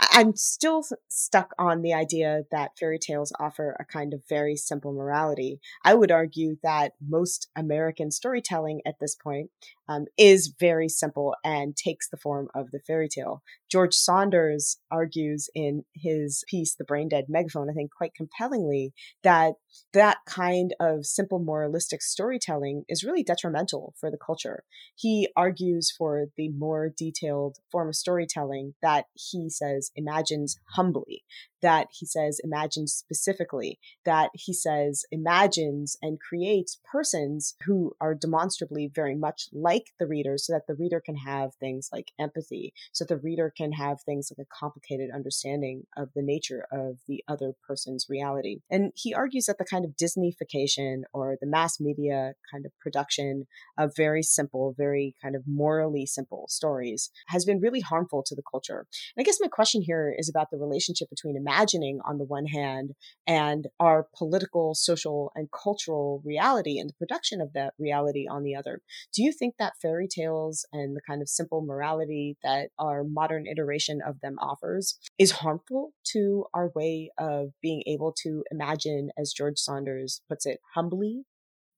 I'm 0.00 0.36
still 0.36 0.84
stuck 1.08 1.52
on 1.58 1.82
the 1.82 1.92
idea 1.92 2.42
that 2.52 2.78
fairy 2.78 2.98
tales 2.98 3.32
offer 3.40 3.76
a 3.80 3.84
kind 3.84 4.14
of 4.14 4.22
very 4.28 4.54
simple 4.54 4.92
morality. 4.92 5.60
I 5.84 5.94
would 5.94 6.12
argue 6.12 6.56
that 6.62 6.92
most 7.04 7.48
American 7.56 8.10
storytelling 8.10 8.80
at 8.86 9.00
this 9.00 9.16
point 9.16 9.50
um, 9.88 10.06
is 10.16 10.54
very 10.58 10.88
simple 10.88 11.34
and 11.42 11.76
takes 11.76 12.08
the 12.08 12.16
form 12.16 12.48
of 12.54 12.70
the 12.70 12.80
fairy 12.86 13.08
tale. 13.08 13.42
George 13.70 13.94
Saunders 13.94 14.78
argues 14.90 15.48
in 15.54 15.84
his 15.94 16.44
piece, 16.48 16.74
The 16.74 16.84
Brain 16.84 17.08
Dead 17.08 17.26
Megaphone, 17.28 17.70
I 17.70 17.74
think 17.74 17.90
quite 17.92 18.14
compellingly, 18.14 18.92
that 19.22 19.54
that 19.92 20.18
kind 20.26 20.74
of 20.80 21.06
simple 21.06 21.38
moralistic 21.38 22.02
storytelling 22.02 22.84
is 22.88 23.04
really 23.04 23.22
detrimental 23.22 23.94
for 23.98 24.10
the 24.10 24.18
culture. 24.18 24.64
He 24.94 25.28
argues 25.36 25.90
for 25.96 26.26
the 26.36 26.50
more 26.50 26.90
detailed 26.96 27.56
form 27.70 27.88
of 27.88 27.96
storytelling 27.96 28.74
that 28.82 29.06
he 29.14 29.50
says 29.50 29.87
imagines 29.96 30.58
humbly, 30.76 31.24
that 31.62 31.88
he 31.92 32.06
says 32.06 32.40
imagines 32.42 32.92
specifically, 32.92 33.78
that 34.04 34.30
he 34.34 34.52
says 34.52 35.04
imagines 35.10 35.96
and 36.02 36.20
creates 36.20 36.80
persons 36.90 37.54
who 37.64 37.92
are 38.00 38.14
demonstrably 38.14 38.90
very 38.92 39.14
much 39.14 39.48
like 39.52 39.92
the 39.98 40.06
reader 40.06 40.36
so 40.36 40.52
that 40.52 40.66
the 40.66 40.74
reader 40.74 41.00
can 41.04 41.16
have 41.16 41.54
things 41.54 41.88
like 41.92 42.12
empathy, 42.18 42.72
so 42.92 43.04
the 43.04 43.16
reader 43.16 43.52
can 43.56 43.72
have 43.72 44.00
things 44.02 44.30
like 44.30 44.44
a 44.44 44.48
complicated 44.54 45.10
understanding 45.14 45.86
of 45.96 46.10
the 46.14 46.22
nature 46.22 46.66
of 46.72 46.98
the 47.06 47.22
other 47.28 47.52
person's 47.66 48.06
reality. 48.08 48.60
And 48.70 48.92
he 48.94 49.14
argues 49.14 49.46
that 49.46 49.58
the 49.58 49.64
kind 49.64 49.84
of 49.84 49.96
Disneyfication 49.96 51.02
or 51.12 51.36
the 51.40 51.46
mass 51.46 51.80
media 51.80 52.34
kind 52.50 52.66
of 52.66 52.72
production 52.78 53.46
of 53.76 53.92
very 53.96 54.22
simple, 54.22 54.74
very 54.76 55.14
kind 55.22 55.34
of 55.34 55.42
morally 55.46 56.06
simple 56.06 56.46
stories 56.48 57.10
has 57.28 57.44
been 57.44 57.60
really 57.60 57.80
harmful 57.80 58.22
to 58.26 58.34
the 58.34 58.42
culture. 58.48 58.86
And 59.16 59.22
I 59.22 59.24
guess 59.24 59.38
my 59.40 59.48
question 59.48 59.82
here 59.82 60.14
is 60.16 60.28
about 60.28 60.50
the 60.50 60.58
relationship 60.58 61.10
between 61.10 61.36
imagining 61.48 62.00
on 62.04 62.18
the 62.18 62.24
one 62.24 62.46
hand 62.46 62.92
and 63.26 63.66
our 63.80 64.06
political, 64.16 64.74
social, 64.74 65.32
and 65.34 65.48
cultural 65.50 66.22
reality 66.24 66.78
and 66.78 66.90
the 66.90 66.94
production 66.94 67.40
of 67.40 67.52
that 67.54 67.74
reality 67.78 68.26
on 68.28 68.42
the 68.42 68.54
other. 68.54 68.80
Do 69.14 69.22
you 69.22 69.32
think 69.32 69.54
that 69.58 69.74
fairy 69.80 70.08
tales 70.08 70.66
and 70.72 70.96
the 70.96 71.00
kind 71.06 71.22
of 71.22 71.28
simple 71.28 71.62
morality 71.62 72.36
that 72.42 72.70
our 72.78 73.04
modern 73.04 73.46
iteration 73.46 74.00
of 74.06 74.20
them 74.20 74.36
offers 74.40 74.98
is 75.18 75.32
harmful 75.32 75.92
to 76.12 76.44
our 76.54 76.70
way 76.74 77.10
of 77.18 77.52
being 77.62 77.82
able 77.86 78.12
to 78.22 78.44
imagine, 78.50 79.10
as 79.18 79.32
George 79.32 79.58
Saunders 79.58 80.22
puts 80.28 80.46
it, 80.46 80.60
humbly? 80.74 81.22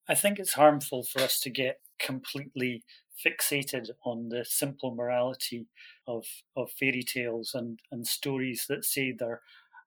I 0.09 0.14
think 0.14 0.39
it's 0.39 0.55
harmful 0.55 1.05
for 1.05 1.23
us 1.23 1.39
to 1.41 1.51
get 1.51 1.81
completely 2.01 2.83
fixated 3.25 3.91
on 4.05 4.29
the 4.31 4.45
simple 4.45 4.95
morality 4.95 5.66
of 6.07 6.25
of 6.57 6.71
fairy 6.73 7.03
tales 7.03 7.53
and, 7.55 7.81
and 7.93 8.07
stories 8.07 8.64
that 8.68 8.85
say 8.85 9.12
they're 9.12 9.43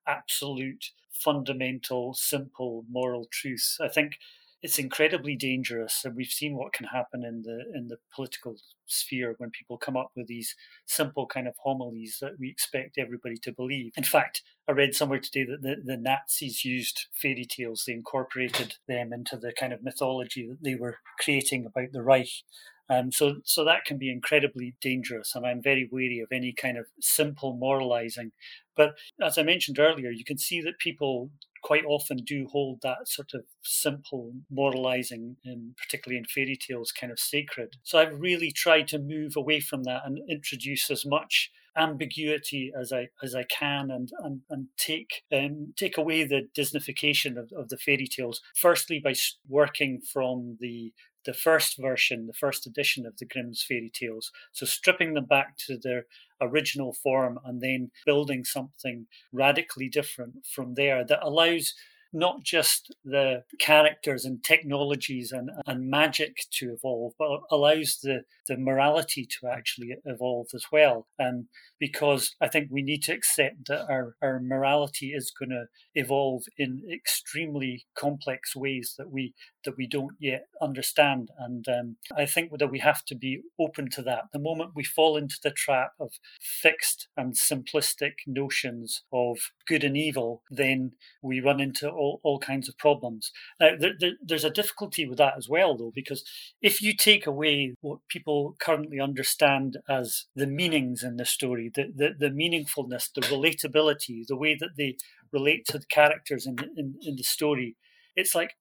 absolute, 0.06 0.92
fundamental, 1.10 2.14
simple 2.14 2.84
moral 2.90 3.26
truths. 3.30 3.78
I 3.80 3.88
think 3.88 4.18
it's 4.62 4.78
incredibly 4.78 5.36
dangerous, 5.36 6.04
and 6.06 6.16
we've 6.16 6.28
seen 6.28 6.56
what 6.56 6.72
can 6.72 6.86
happen 6.86 7.22
in 7.22 7.42
the 7.42 7.64
in 7.74 7.88
the 7.88 7.98
political 8.14 8.56
sphere 8.86 9.34
when 9.36 9.50
people 9.50 9.76
come 9.76 9.96
up 9.96 10.10
with 10.16 10.26
these 10.26 10.56
simple 10.86 11.26
kind 11.26 11.46
of 11.46 11.54
homilies 11.62 12.18
that 12.20 12.38
we 12.38 12.48
expect 12.48 12.96
everybody 12.96 13.36
to 13.36 13.52
believe. 13.52 13.92
In 13.96 14.04
fact, 14.04 14.42
I 14.66 14.72
read 14.72 14.94
somewhere 14.94 15.18
today 15.20 15.44
that 15.44 15.62
the, 15.62 15.76
the 15.84 15.98
Nazis 15.98 16.64
used 16.64 17.08
fairy 17.12 17.44
tales; 17.44 17.84
they 17.86 17.92
incorporated 17.92 18.76
them 18.88 19.12
into 19.12 19.36
the 19.36 19.52
kind 19.52 19.74
of 19.74 19.82
mythology 19.82 20.48
that 20.48 20.62
they 20.62 20.74
were 20.74 20.98
creating 21.18 21.66
about 21.66 21.92
the 21.92 22.02
Reich. 22.02 22.42
Um, 22.90 23.10
so, 23.10 23.36
so 23.44 23.64
that 23.64 23.84
can 23.84 23.98
be 23.98 24.10
incredibly 24.10 24.74
dangerous, 24.80 25.34
and 25.34 25.46
I'm 25.46 25.62
very 25.62 25.88
wary 25.90 26.20
of 26.20 26.28
any 26.32 26.52
kind 26.52 26.76
of 26.76 26.86
simple 27.00 27.56
moralizing. 27.56 28.32
But 28.76 28.94
as 29.22 29.38
I 29.38 29.42
mentioned 29.42 29.78
earlier, 29.78 30.10
you 30.10 30.24
can 30.24 30.38
see 30.38 30.60
that 30.62 30.78
people 30.78 31.30
quite 31.62 31.84
often 31.86 32.18
do 32.18 32.46
hold 32.52 32.80
that 32.82 33.08
sort 33.08 33.32
of 33.32 33.44
simple 33.62 34.32
moralizing, 34.50 35.36
um, 35.50 35.74
particularly 35.82 36.18
in 36.18 36.26
fairy 36.26 36.56
tales, 36.56 36.92
kind 36.92 37.10
of 37.10 37.18
sacred. 37.18 37.76
So 37.82 37.98
I've 37.98 38.20
really 38.20 38.52
tried 38.52 38.86
to 38.88 38.98
move 38.98 39.32
away 39.34 39.60
from 39.60 39.84
that 39.84 40.02
and 40.04 40.18
introduce 40.28 40.90
as 40.90 41.06
much 41.06 41.50
ambiguity 41.76 42.70
as 42.78 42.92
I 42.92 43.08
as 43.22 43.34
I 43.34 43.44
can 43.44 43.90
and 43.90 44.10
and, 44.18 44.42
and 44.50 44.68
take 44.76 45.22
um, 45.32 45.74
take 45.76 45.96
away 45.98 46.24
the 46.24 46.48
Disneyfication 46.56 47.36
of, 47.36 47.50
of 47.56 47.68
the 47.70 47.78
fairy 47.78 48.06
tales. 48.06 48.40
Firstly, 48.54 49.00
by 49.02 49.14
working 49.48 50.00
from 50.00 50.58
the 50.60 50.92
the 51.24 51.34
first 51.34 51.78
version, 51.78 52.26
the 52.26 52.32
first 52.32 52.66
edition 52.66 53.06
of 53.06 53.16
the 53.18 53.26
Grimm's 53.26 53.64
fairy 53.66 53.90
tales. 53.92 54.30
So 54.52 54.66
stripping 54.66 55.14
them 55.14 55.26
back 55.26 55.56
to 55.66 55.78
their 55.78 56.04
original 56.40 56.92
form 56.92 57.38
and 57.44 57.60
then 57.60 57.90
building 58.04 58.44
something 58.44 59.06
radically 59.32 59.88
different 59.88 60.46
from 60.46 60.74
there 60.74 61.04
that 61.04 61.22
allows 61.22 61.74
not 62.14 62.44
just 62.44 62.94
the 63.04 63.42
characters 63.58 64.24
and 64.24 64.42
technologies 64.44 65.32
and, 65.32 65.50
and 65.66 65.90
magic 65.90 66.36
to 66.52 66.72
evolve, 66.72 67.12
but 67.18 67.40
allows 67.50 67.98
the, 68.02 68.20
the 68.46 68.56
morality 68.56 69.26
to 69.26 69.48
actually 69.48 69.96
evolve 70.04 70.46
as 70.54 70.66
well. 70.70 71.08
And 71.18 71.46
because 71.80 72.36
I 72.40 72.46
think 72.46 72.68
we 72.70 72.82
need 72.82 73.02
to 73.04 73.12
accept 73.12 73.66
that 73.66 73.90
our, 73.90 74.14
our 74.22 74.38
morality 74.38 75.08
is 75.08 75.32
going 75.36 75.50
to 75.50 75.64
evolve 75.94 76.44
in 76.56 76.82
extremely 76.90 77.84
complex 77.98 78.54
ways 78.54 78.94
that 78.96 79.10
we 79.10 79.34
that 79.64 79.76
we 79.76 79.86
don't 79.86 80.16
yet 80.18 80.46
understand. 80.60 81.30
And 81.38 81.66
um, 81.68 81.96
I 82.16 82.26
think 82.26 82.50
that 82.58 82.70
we 82.70 82.80
have 82.80 83.04
to 83.06 83.14
be 83.14 83.40
open 83.58 83.90
to 83.90 84.02
that. 84.02 84.24
The 84.32 84.38
moment 84.38 84.72
we 84.74 84.84
fall 84.84 85.16
into 85.16 85.36
the 85.42 85.50
trap 85.50 85.92
of 85.98 86.12
fixed 86.40 87.08
and 87.16 87.34
simplistic 87.34 88.12
notions 88.26 89.02
of 89.12 89.38
good 89.66 89.84
and 89.84 89.96
evil, 89.96 90.42
then 90.50 90.92
we 91.22 91.40
run 91.40 91.60
into 91.60 91.88
all, 91.90 92.20
all 92.22 92.38
kinds 92.38 92.68
of 92.68 92.78
problems. 92.78 93.32
Now, 93.60 93.70
there, 93.78 93.92
there, 93.98 94.12
there's 94.22 94.44
a 94.44 94.50
difficulty 94.50 95.06
with 95.06 95.18
that 95.18 95.34
as 95.36 95.48
well, 95.48 95.76
though, 95.76 95.92
because 95.94 96.24
if 96.60 96.80
you 96.80 96.94
take 96.94 97.26
away 97.26 97.74
what 97.80 98.00
people 98.08 98.56
currently 98.60 99.00
understand 99.00 99.78
as 99.88 100.26
the 100.34 100.46
meanings 100.46 101.02
in 101.02 101.16
the 101.16 101.24
story, 101.24 101.70
the, 101.74 101.92
the, 101.94 102.10
the 102.18 102.30
meaningfulness, 102.30 103.08
the 103.14 103.22
relatability, 103.22 104.26
the 104.26 104.36
way 104.36 104.56
that 104.58 104.76
they 104.76 104.96
relate 105.32 105.64
to 105.66 105.78
the 105.78 105.86
characters 105.86 106.46
in, 106.46 106.56
in, 106.76 106.94
in 107.02 107.16
the 107.16 107.22
story, 107.22 107.76
it's 108.16 108.34
like, 108.34 108.52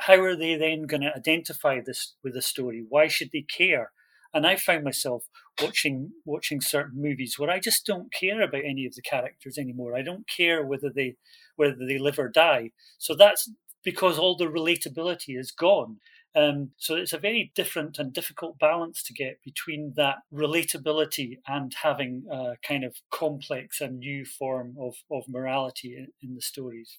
how 0.00 0.20
are 0.20 0.36
they 0.36 0.56
then 0.56 0.82
going 0.82 1.02
to 1.02 1.16
identify 1.16 1.80
this 1.80 2.14
with 2.22 2.34
the 2.34 2.42
story? 2.42 2.84
Why 2.88 3.08
should 3.08 3.30
they 3.32 3.42
care? 3.42 3.92
And 4.34 4.46
I 4.46 4.56
found 4.56 4.84
myself 4.84 5.24
watching 5.60 6.12
watching 6.24 6.60
certain 6.60 7.00
movies 7.00 7.38
where 7.38 7.50
I 7.50 7.58
just 7.58 7.84
don't 7.84 8.12
care 8.12 8.40
about 8.40 8.64
any 8.64 8.86
of 8.86 8.94
the 8.94 9.02
characters 9.02 9.58
anymore. 9.58 9.94
I 9.96 10.02
don't 10.02 10.26
care 10.26 10.64
whether 10.64 10.90
they 10.94 11.16
whether 11.56 11.76
they 11.86 11.98
live 11.98 12.18
or 12.18 12.28
die. 12.28 12.70
So 12.98 13.14
that's 13.14 13.50
because 13.84 14.18
all 14.18 14.36
the 14.36 14.46
relatability 14.46 15.38
is 15.38 15.50
gone. 15.50 15.98
Um, 16.34 16.70
so 16.78 16.94
it's 16.94 17.12
a 17.12 17.18
very 17.18 17.52
different 17.54 17.98
and 17.98 18.12
difficult 18.12 18.58
balance 18.58 19.02
to 19.02 19.12
get 19.12 19.42
between 19.44 19.92
that 19.96 20.16
relatability 20.32 21.40
and 21.46 21.74
having 21.82 22.24
a 22.30 22.54
kind 22.66 22.84
of 22.84 22.96
complex 23.10 23.82
and 23.82 23.98
new 23.98 24.24
form 24.24 24.76
of, 24.80 24.94
of 25.10 25.24
morality 25.28 25.94
in, 25.94 26.08
in 26.22 26.34
the 26.34 26.40
stories. 26.40 26.98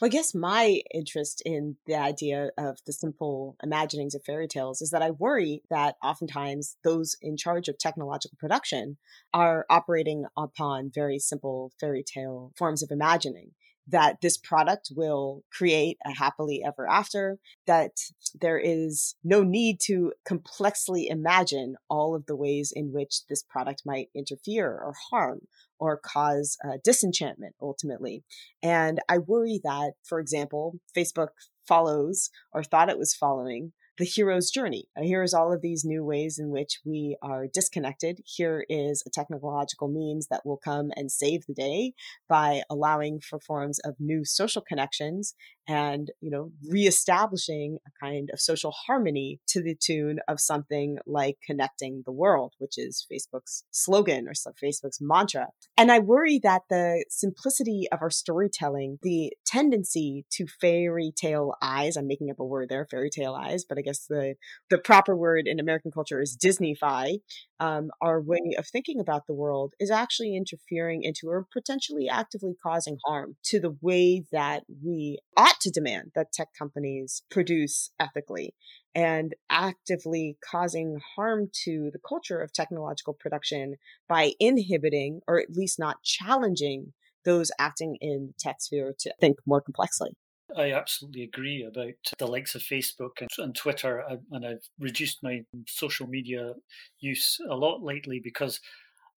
Well, 0.00 0.06
I 0.06 0.10
guess 0.10 0.34
my 0.34 0.80
interest 0.92 1.42
in 1.44 1.76
the 1.86 1.96
idea 1.96 2.50
of 2.56 2.78
the 2.86 2.92
simple 2.92 3.56
imaginings 3.62 4.14
of 4.14 4.24
fairy 4.24 4.48
tales 4.48 4.80
is 4.80 4.90
that 4.90 5.02
I 5.02 5.10
worry 5.10 5.62
that 5.70 5.96
oftentimes 6.02 6.76
those 6.82 7.16
in 7.20 7.36
charge 7.36 7.68
of 7.68 7.78
technological 7.78 8.36
production 8.38 8.96
are 9.34 9.66
operating 9.68 10.24
upon 10.36 10.90
very 10.94 11.18
simple 11.18 11.72
fairy 11.78 12.04
tale 12.04 12.52
forms 12.56 12.82
of 12.82 12.90
imagining 12.90 13.52
that 13.88 14.20
this 14.22 14.36
product 14.36 14.90
will 14.94 15.42
create 15.52 15.98
a 16.04 16.12
happily 16.12 16.62
ever 16.64 16.88
after, 16.88 17.38
that 17.66 17.92
there 18.40 18.58
is 18.58 19.16
no 19.24 19.42
need 19.42 19.78
to 19.86 20.12
complexly 20.24 21.08
imagine 21.08 21.74
all 21.88 22.14
of 22.14 22.26
the 22.26 22.36
ways 22.36 22.72
in 22.74 22.92
which 22.92 23.26
this 23.28 23.42
product 23.42 23.82
might 23.84 24.08
interfere 24.14 24.68
or 24.68 24.94
harm 25.10 25.40
or 25.78 25.98
cause 25.98 26.56
uh, 26.64 26.78
disenchantment 26.84 27.54
ultimately. 27.60 28.24
And 28.62 29.00
I 29.08 29.18
worry 29.18 29.60
that, 29.64 29.92
for 30.04 30.20
example, 30.20 30.78
Facebook 30.96 31.30
follows 31.66 32.30
or 32.52 32.62
thought 32.62 32.88
it 32.88 32.98
was 32.98 33.14
following 33.14 33.72
the 34.02 34.08
hero's 34.08 34.50
journey. 34.50 34.88
Uh, 34.98 35.02
here's 35.04 35.32
all 35.32 35.52
of 35.52 35.62
these 35.62 35.84
new 35.84 36.04
ways 36.04 36.36
in 36.36 36.50
which 36.50 36.80
we 36.84 37.16
are 37.22 37.46
disconnected. 37.46 38.18
Here 38.24 38.66
is 38.68 39.00
a 39.06 39.10
technological 39.10 39.86
means 39.86 40.26
that 40.26 40.44
will 40.44 40.56
come 40.56 40.90
and 40.96 41.08
save 41.08 41.46
the 41.46 41.54
day 41.54 41.92
by 42.28 42.62
allowing 42.68 43.20
for 43.20 43.38
forms 43.38 43.78
of 43.78 43.94
new 44.00 44.24
social 44.24 44.60
connections 44.60 45.36
and 45.68 46.10
you 46.20 46.30
know 46.30 46.50
reestablishing 46.68 47.78
a 47.86 48.04
kind 48.04 48.30
of 48.32 48.40
social 48.40 48.72
harmony 48.86 49.40
to 49.46 49.62
the 49.62 49.76
tune 49.80 50.18
of 50.28 50.40
something 50.40 50.98
like 51.06 51.36
connecting 51.46 52.02
the 52.04 52.12
world 52.12 52.52
which 52.58 52.76
is 52.76 53.06
facebook's 53.10 53.64
slogan 53.70 54.26
or 54.26 54.32
facebook's 54.32 54.98
mantra. 55.00 55.48
And 55.76 55.92
i 55.92 55.98
worry 55.98 56.40
that 56.42 56.62
the 56.68 57.04
simplicity 57.08 57.86
of 57.92 58.00
our 58.02 58.10
storytelling 58.10 58.98
the 59.02 59.32
tendency 59.46 60.24
to 60.32 60.46
fairy 60.60 61.12
tale 61.14 61.54
eyes 61.62 61.96
i'm 61.96 62.06
making 62.06 62.30
up 62.30 62.40
a 62.40 62.44
word 62.44 62.68
there 62.68 62.86
fairy 62.90 63.10
tale 63.10 63.34
eyes 63.34 63.64
but 63.64 63.78
i 63.78 63.82
guess 63.82 64.06
the 64.06 64.34
the 64.70 64.78
proper 64.78 65.16
word 65.16 65.46
in 65.46 65.60
american 65.60 65.90
culture 65.90 66.20
is 66.20 66.36
disneyfy 66.36 67.18
um, 67.62 67.90
our 68.00 68.20
way 68.20 68.56
of 68.58 68.66
thinking 68.66 68.98
about 68.98 69.28
the 69.28 69.34
world 69.34 69.74
is 69.78 69.88
actually 69.88 70.34
interfering 70.36 71.04
into 71.04 71.28
or 71.28 71.46
potentially 71.52 72.08
actively 72.08 72.56
causing 72.60 72.98
harm 73.04 73.36
to 73.44 73.60
the 73.60 73.76
way 73.80 74.24
that 74.32 74.64
we 74.84 75.18
ought 75.36 75.51
to 75.60 75.70
demand 75.70 76.12
that 76.14 76.32
tech 76.32 76.48
companies 76.58 77.22
produce 77.30 77.90
ethically 77.98 78.54
and 78.94 79.34
actively 79.50 80.36
causing 80.44 80.98
harm 81.16 81.50
to 81.64 81.90
the 81.92 82.00
culture 82.06 82.40
of 82.40 82.52
technological 82.52 83.14
production 83.14 83.76
by 84.08 84.32
inhibiting 84.38 85.20
or 85.26 85.40
at 85.40 85.50
least 85.50 85.78
not 85.78 86.02
challenging 86.02 86.92
those 87.24 87.50
acting 87.58 87.96
in 88.00 88.34
tech 88.38 88.56
sphere 88.60 88.94
to 88.98 89.14
think 89.20 89.38
more 89.46 89.60
complexly. 89.60 90.10
I 90.56 90.72
absolutely 90.72 91.22
agree 91.22 91.64
about 91.64 91.94
the 92.18 92.26
likes 92.26 92.54
of 92.54 92.62
Facebook 92.62 93.20
and, 93.20 93.30
and 93.38 93.54
Twitter, 93.54 94.04
and 94.30 94.46
I've 94.46 94.68
reduced 94.78 95.22
my 95.22 95.44
social 95.66 96.06
media 96.06 96.52
use 97.00 97.38
a 97.48 97.54
lot 97.54 97.82
lately 97.82 98.20
because 98.22 98.60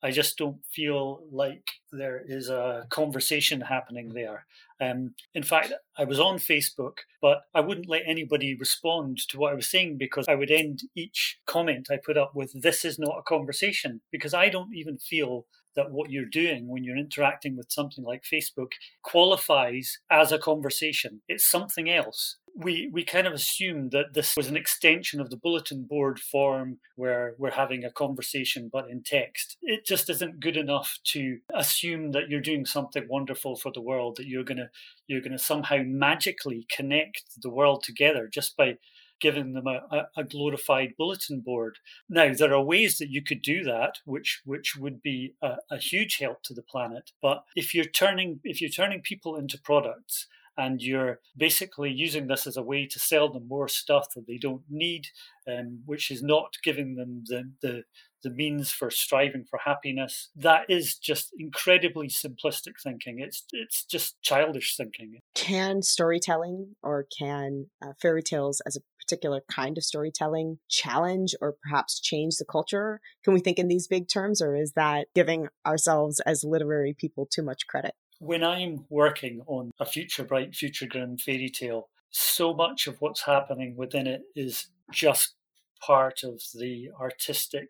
I 0.06 0.12
just 0.12 0.38
don't 0.38 0.64
feel 0.72 1.24
like 1.32 1.68
there 1.92 2.22
is 2.28 2.48
a 2.48 2.86
conversation 2.92 3.62
happening 3.62 4.14
there. 4.14 4.46
Um, 4.80 5.16
in 5.34 5.42
fact, 5.42 5.74
I 5.98 6.04
was 6.04 6.20
on 6.20 6.38
Facebook, 6.38 6.98
but 7.24 7.46
I 7.56 7.62
wouldn't 7.62 7.90
let 7.90 8.04
anybody 8.06 8.56
respond 8.56 9.18
to 9.30 9.40
what 9.40 9.52
I 9.52 9.56
was 9.56 9.68
saying 9.68 9.98
because 9.98 10.28
I 10.28 10.36
would 10.36 10.52
end 10.52 10.82
each 10.96 11.40
comment 11.48 11.88
I 11.90 11.98
put 11.98 12.18
up 12.18 12.36
with, 12.36 12.52
This 12.54 12.86
is 12.86 13.00
not 13.00 13.18
a 13.18 13.24
conversation, 13.24 14.02
because 14.12 14.36
I 14.36 14.50
don't 14.50 14.76
even 14.76 15.00
feel 15.00 15.48
that 15.76 15.90
what 15.90 16.12
you're 16.12 16.26
doing 16.26 16.68
when 16.68 16.84
you're 16.84 16.98
interacting 16.98 17.58
with 17.58 17.72
something 17.72 18.04
like 18.04 18.24
Facebook 18.32 18.74
qualifies 19.02 19.98
as 20.12 20.32
a 20.32 20.38
conversation. 20.38 21.22
It's 21.28 21.50
something 21.50 21.90
else. 21.90 22.38
We 22.56 22.90
we 22.92 23.04
kind 23.04 23.28
of 23.28 23.34
assumed 23.34 23.92
that 23.92 24.14
this 24.14 24.36
was 24.38 24.48
an 24.48 24.56
extension 24.56 25.20
of 25.20 25.30
the 25.30 25.38
bulletin 25.38 25.84
board 25.84 26.20
form 26.20 26.80
where 26.96 27.36
we're 27.38 27.52
having 27.52 27.84
a 27.84 27.92
conversation 27.92 28.70
but 28.72 28.90
in 28.90 29.04
text. 29.04 29.58
It 29.62 29.86
just 29.86 30.10
isn't 30.10 30.40
good 30.40 30.58
enough 30.58 31.00
to 31.12 31.40
assume 31.54 32.12
that 32.12 32.30
you're 32.30 32.42
doing 32.42 32.66
something 32.66 33.08
wonderful 33.10 33.56
for 33.56 33.72
the 33.72 33.82
world, 33.82 34.16
that 34.18 34.28
you're 34.28 34.44
gonna 34.44 34.70
you're 35.08 35.22
gonna 35.22 35.40
somehow 35.40 35.84
magically 35.86 36.66
connect 36.72 37.24
the 37.42 37.50
world 37.50 37.84
together 37.84 38.30
just 38.32 38.56
by 38.56 38.78
giving 39.22 39.54
them 39.54 39.68
a, 39.68 40.08
a, 40.18 40.24
glorified 40.24 40.94
bulletin 40.98 41.40
board. 41.40 41.78
Now, 42.10 42.34
there 42.34 42.54
are 42.54 42.62
ways 42.62 42.98
that 42.98 43.10
you 43.10 43.22
could 43.22 43.42
do 43.42 43.64
that, 43.64 44.00
which 44.06 44.42
which 44.46 44.76
would 44.76 45.02
be 45.02 45.36
a, 45.42 45.56
a 45.72 45.78
huge 45.78 46.18
help 46.18 46.44
to 46.44 46.54
the 46.54 46.62
planet. 46.62 47.12
But 47.22 47.44
if 47.56 47.74
you're 47.74 47.86
turning 47.86 48.40
if 48.44 48.62
you're 48.62 48.70
turning 48.70 49.02
people 49.02 49.36
into 49.36 49.58
products 49.58 50.28
and 50.58 50.82
you're 50.82 51.20
basically 51.36 51.92
using 51.92 52.28
this 52.28 52.48
as 52.48 52.58
a 52.58 52.64
way 52.64 52.86
to 52.88 53.00
sell 53.00 53.32
them 53.32 53.48
more 53.48 53.68
stuff 53.68 54.08
that 54.16 54.28
they 54.28 54.38
don't 54.38 54.64
need, 54.70 55.08
um, 55.48 55.82
which 55.86 56.12
is 56.12 56.24
not 56.24 56.54
giving 56.64 56.96
them 56.96 57.24
the, 57.28 57.52
the 57.62 57.84
the 58.26 58.30
means 58.32 58.72
for 58.72 58.90
striving 58.90 59.46
for 59.48 59.60
happiness. 59.64 60.30
That 60.36 60.64
is 60.68 60.98
just 60.98 61.30
incredibly 61.38 62.08
simplistic 62.08 62.74
thinking. 62.84 63.20
It's 63.20 63.46
it's 63.52 63.86
just 63.86 64.20
childish 64.24 64.76
thinking. 64.76 65.20
Can 65.36 65.84
storytelling 65.84 66.76
or 66.82 67.06
can 67.18 67.68
uh, 67.84 67.92
fairy 68.02 68.24
tales 68.24 68.62
as 68.66 68.76
a 68.76 68.82
particular 69.00 69.44
kind 69.50 69.78
of 69.78 69.84
storytelling 69.84 70.58
challenge 70.68 71.36
or 71.40 71.56
perhaps 71.62 72.02
change 72.02 72.38
the 72.38 72.46
culture? 72.46 73.00
Can 73.24 73.36
we 73.36 73.40
think 73.40 73.60
in 73.60 73.68
these 73.68 73.88
big 73.88 74.10
terms, 74.10 74.42
or 74.42 74.56
is 74.56 74.74
that 74.76 75.08
giving 75.14 75.48
ourselves 75.66 76.20
as 76.22 76.44
literary 76.44 76.96
people 76.98 77.28
too 77.32 77.44
much 77.44 77.68
credit? 77.68 77.94
When 78.20 78.44
I'm 78.44 78.86
working 78.90 79.42
on 79.46 79.72
a 79.80 79.86
future 79.86 80.24
bright, 80.24 80.56
future 80.56 80.88
grim 80.88 81.18
fairy 81.18 81.50
tale, 81.50 81.90
so 82.10 82.54
much 82.54 82.88
of 82.88 83.02
what's 83.02 83.24
happening 83.24 83.76
within 83.76 84.08
it 84.08 84.22
is 84.36 84.68
just 84.92 85.36
part 85.82 86.24
of 86.24 86.42
the 86.54 86.90
artistic 87.00 87.70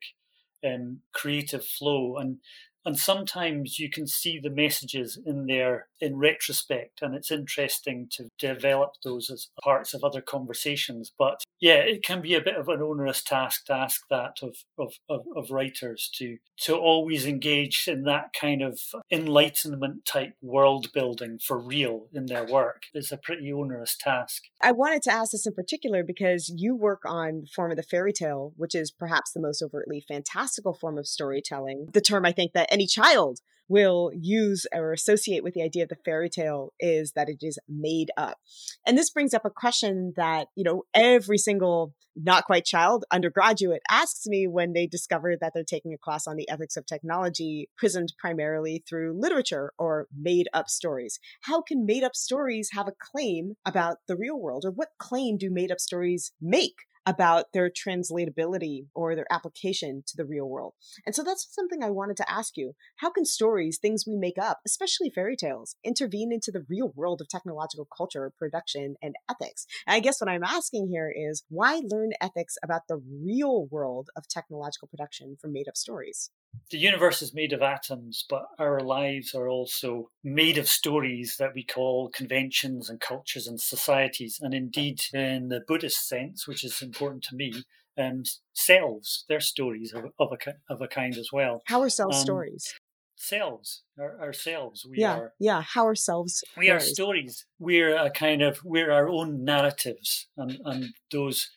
um, 0.63 0.99
creative 1.13 1.65
flow. 1.65 2.17
And 2.17 2.37
and 2.85 2.97
sometimes 2.97 3.79
you 3.79 3.89
can 3.89 4.07
see 4.07 4.39
the 4.39 4.49
messages 4.49 5.17
in 5.25 5.47
there 5.47 5.87
in 5.99 6.17
retrospect 6.17 7.01
and 7.01 7.15
it's 7.15 7.31
interesting 7.31 8.07
to 8.11 8.29
develop 8.39 8.91
those 9.03 9.29
as 9.29 9.49
parts 9.63 9.93
of 9.93 10.03
other 10.03 10.21
conversations. 10.21 11.11
But 11.17 11.43
yeah 11.59 11.75
it 11.75 12.03
can 12.03 12.21
be 12.21 12.35
a 12.35 12.41
bit 12.41 12.55
of 12.55 12.67
an 12.69 12.81
onerous 12.81 13.23
task 13.23 13.65
to 13.65 13.73
ask 13.73 14.01
that 14.09 14.37
of 14.41 14.57
of, 14.77 14.93
of, 15.09 15.21
of 15.35 15.51
writers 15.51 16.09
to 16.15 16.37
to 16.57 16.75
always 16.75 17.25
engage 17.25 17.85
in 17.87 18.03
that 18.03 18.31
kind 18.39 18.61
of 18.61 18.79
enlightenment 19.11 20.05
type 20.05 20.33
world 20.41 20.91
building 20.93 21.37
for 21.37 21.59
real 21.59 22.07
in 22.13 22.27
their 22.27 22.45
work. 22.45 22.83
It's 22.93 23.11
a 23.11 23.17
pretty 23.17 23.51
onerous 23.51 23.97
task. 23.99 24.43
I 24.61 24.71
wanted 24.71 25.01
to 25.03 25.11
ask 25.11 25.31
this 25.31 25.45
in 25.45 25.53
particular 25.53 26.03
because 26.03 26.53
you 26.55 26.75
work 26.75 27.01
on 27.05 27.41
the 27.41 27.47
form 27.47 27.71
of 27.71 27.77
the 27.77 27.83
fairy 27.83 28.13
tale 28.13 28.53
which 28.57 28.75
is 28.75 28.91
perhaps 28.91 29.31
the 29.31 29.41
most 29.41 29.61
overtly 29.61 30.03
fantastical 30.07 30.73
form 30.73 30.97
of 30.97 31.07
storytelling. 31.07 31.87
The 31.93 32.01
term 32.01 32.25
i 32.25 32.31
think 32.31 32.53
that 32.53 32.71
any 32.75 32.87
child 32.87 33.39
will 33.67 34.11
use 34.13 34.67
or 34.73 34.91
associate 34.93 35.43
with 35.43 35.53
the 35.53 35.63
idea 35.63 35.83
of 35.83 35.89
the 35.89 35.97
fairy 36.05 36.29
tale 36.29 36.73
is 36.79 37.13
that 37.15 37.29
it 37.29 37.37
is 37.41 37.57
made 37.67 38.11
up. 38.15 38.37
And 38.85 38.97
this 38.97 39.09
brings 39.09 39.33
up 39.33 39.45
a 39.45 39.49
question 39.49 40.13
that, 40.17 40.47
you 40.55 40.63
know, 40.63 40.83
every 40.93 41.37
single 41.37 41.93
not 42.15 42.45
quite 42.45 42.63
child 42.63 43.05
undergraduate 43.11 43.81
asks 43.89 44.27
me 44.27 44.45
when 44.47 44.73
they 44.73 44.85
discover 44.87 45.35
that 45.39 45.51
they're 45.53 45.63
taking 45.63 45.93
a 45.93 45.97
class 45.97 46.27
on 46.27 46.35
the 46.35 46.47
ethics 46.49 46.77
of 46.77 46.85
technology 46.85 47.69
prismed 47.77 48.13
primarily 48.19 48.83
through 48.87 49.19
literature 49.19 49.73
or 49.79 50.07
made 50.15 50.47
up 50.53 50.69
stories. 50.69 51.19
How 51.41 51.61
can 51.61 51.85
made 51.85 52.03
up 52.03 52.15
stories 52.15 52.69
have 52.73 52.87
a 52.87 52.93
claim 52.99 53.55
about 53.65 53.97
the 54.07 54.15
real 54.15 54.39
world 54.39 54.63
or 54.65 54.71
what 54.71 54.89
claim 54.99 55.37
do 55.37 55.49
made 55.49 55.71
up 55.71 55.79
stories 55.79 56.31
make? 56.39 56.75
About 57.05 57.53
their 57.53 57.69
translatability 57.69 58.87
or 58.95 59.15
their 59.15 59.31
application 59.31 60.03
to 60.07 60.17
the 60.17 60.25
real 60.25 60.47
world. 60.47 60.73
And 61.05 61.13
so 61.13 61.23
that's 61.23 61.47
something 61.53 61.83
I 61.83 61.89
wanted 61.89 62.17
to 62.17 62.31
ask 62.31 62.57
you. 62.57 62.73
How 62.97 63.11
can 63.11 63.25
stories, 63.25 63.77
things 63.77 64.05
we 64.07 64.15
make 64.15 64.37
up, 64.37 64.59
especially 64.65 65.09
fairy 65.09 65.35
tales, 65.35 65.75
intervene 65.83 66.31
into 66.31 66.51
the 66.51 66.65
real 66.69 66.91
world 66.95 67.21
of 67.21 67.29
technological 67.29 67.87
culture, 67.95 68.31
production, 68.37 68.95
and 69.01 69.15
ethics? 69.29 69.65
And 69.85 69.95
I 69.95 69.99
guess 69.99 70.19
what 70.19 70.29
I'm 70.29 70.43
asking 70.43 70.89
here 70.89 71.13
is 71.15 71.43
why 71.49 71.81
learn 71.83 72.11
ethics 72.21 72.57
about 72.63 72.83
the 72.87 72.97
real 72.97 73.67
world 73.67 74.09
of 74.15 74.27
technological 74.27 74.87
production 74.87 75.37
from 75.39 75.53
made 75.53 75.67
up 75.67 75.77
stories? 75.77 76.31
The 76.71 76.77
universe 76.77 77.21
is 77.21 77.33
made 77.33 77.53
of 77.53 77.61
atoms, 77.61 78.25
but 78.29 78.45
our 78.59 78.79
lives 78.79 79.33
are 79.33 79.47
also 79.47 80.09
made 80.23 80.57
of 80.57 80.67
stories 80.67 81.37
that 81.37 81.53
we 81.53 81.63
call 81.63 82.09
conventions 82.09 82.89
and 82.89 82.99
cultures 82.99 83.47
and 83.47 83.59
societies. 83.59 84.39
And 84.41 84.53
indeed, 84.53 85.01
in 85.13 85.49
the 85.49 85.61
Buddhist 85.67 86.07
sense, 86.07 86.47
which 86.47 86.63
is 86.63 86.81
important 86.81 87.23
to 87.25 87.35
me, 87.35 87.63
um, 87.97 88.23
selves, 88.53 89.25
they're 89.29 89.39
stories 89.39 89.93
of, 89.93 90.05
of, 90.19 90.33
a, 90.33 90.73
of 90.73 90.81
a 90.81 90.87
kind 90.87 91.17
as 91.17 91.29
well. 91.31 91.61
How 91.65 91.81
are 91.81 91.89
selves 91.89 92.17
um, 92.17 92.23
stories? 92.23 92.73
Selves, 93.17 93.83
our, 93.97 94.19
ourselves. 94.19 94.85
We 94.89 94.99
yeah, 94.99 95.15
are, 95.15 95.33
yeah. 95.39 95.61
How 95.61 95.87
are 95.87 95.95
selves? 95.95 96.43
We 96.57 96.65
stories? 96.65 96.83
are 96.83 96.85
stories. 96.85 97.45
We're 97.59 97.95
a 97.95 98.09
kind 98.11 98.41
of 98.41 98.59
we're 98.65 98.91
our 98.91 99.07
own 99.07 99.45
narratives, 99.45 100.27
and 100.35 100.59
and 100.65 100.87
those 101.11 101.49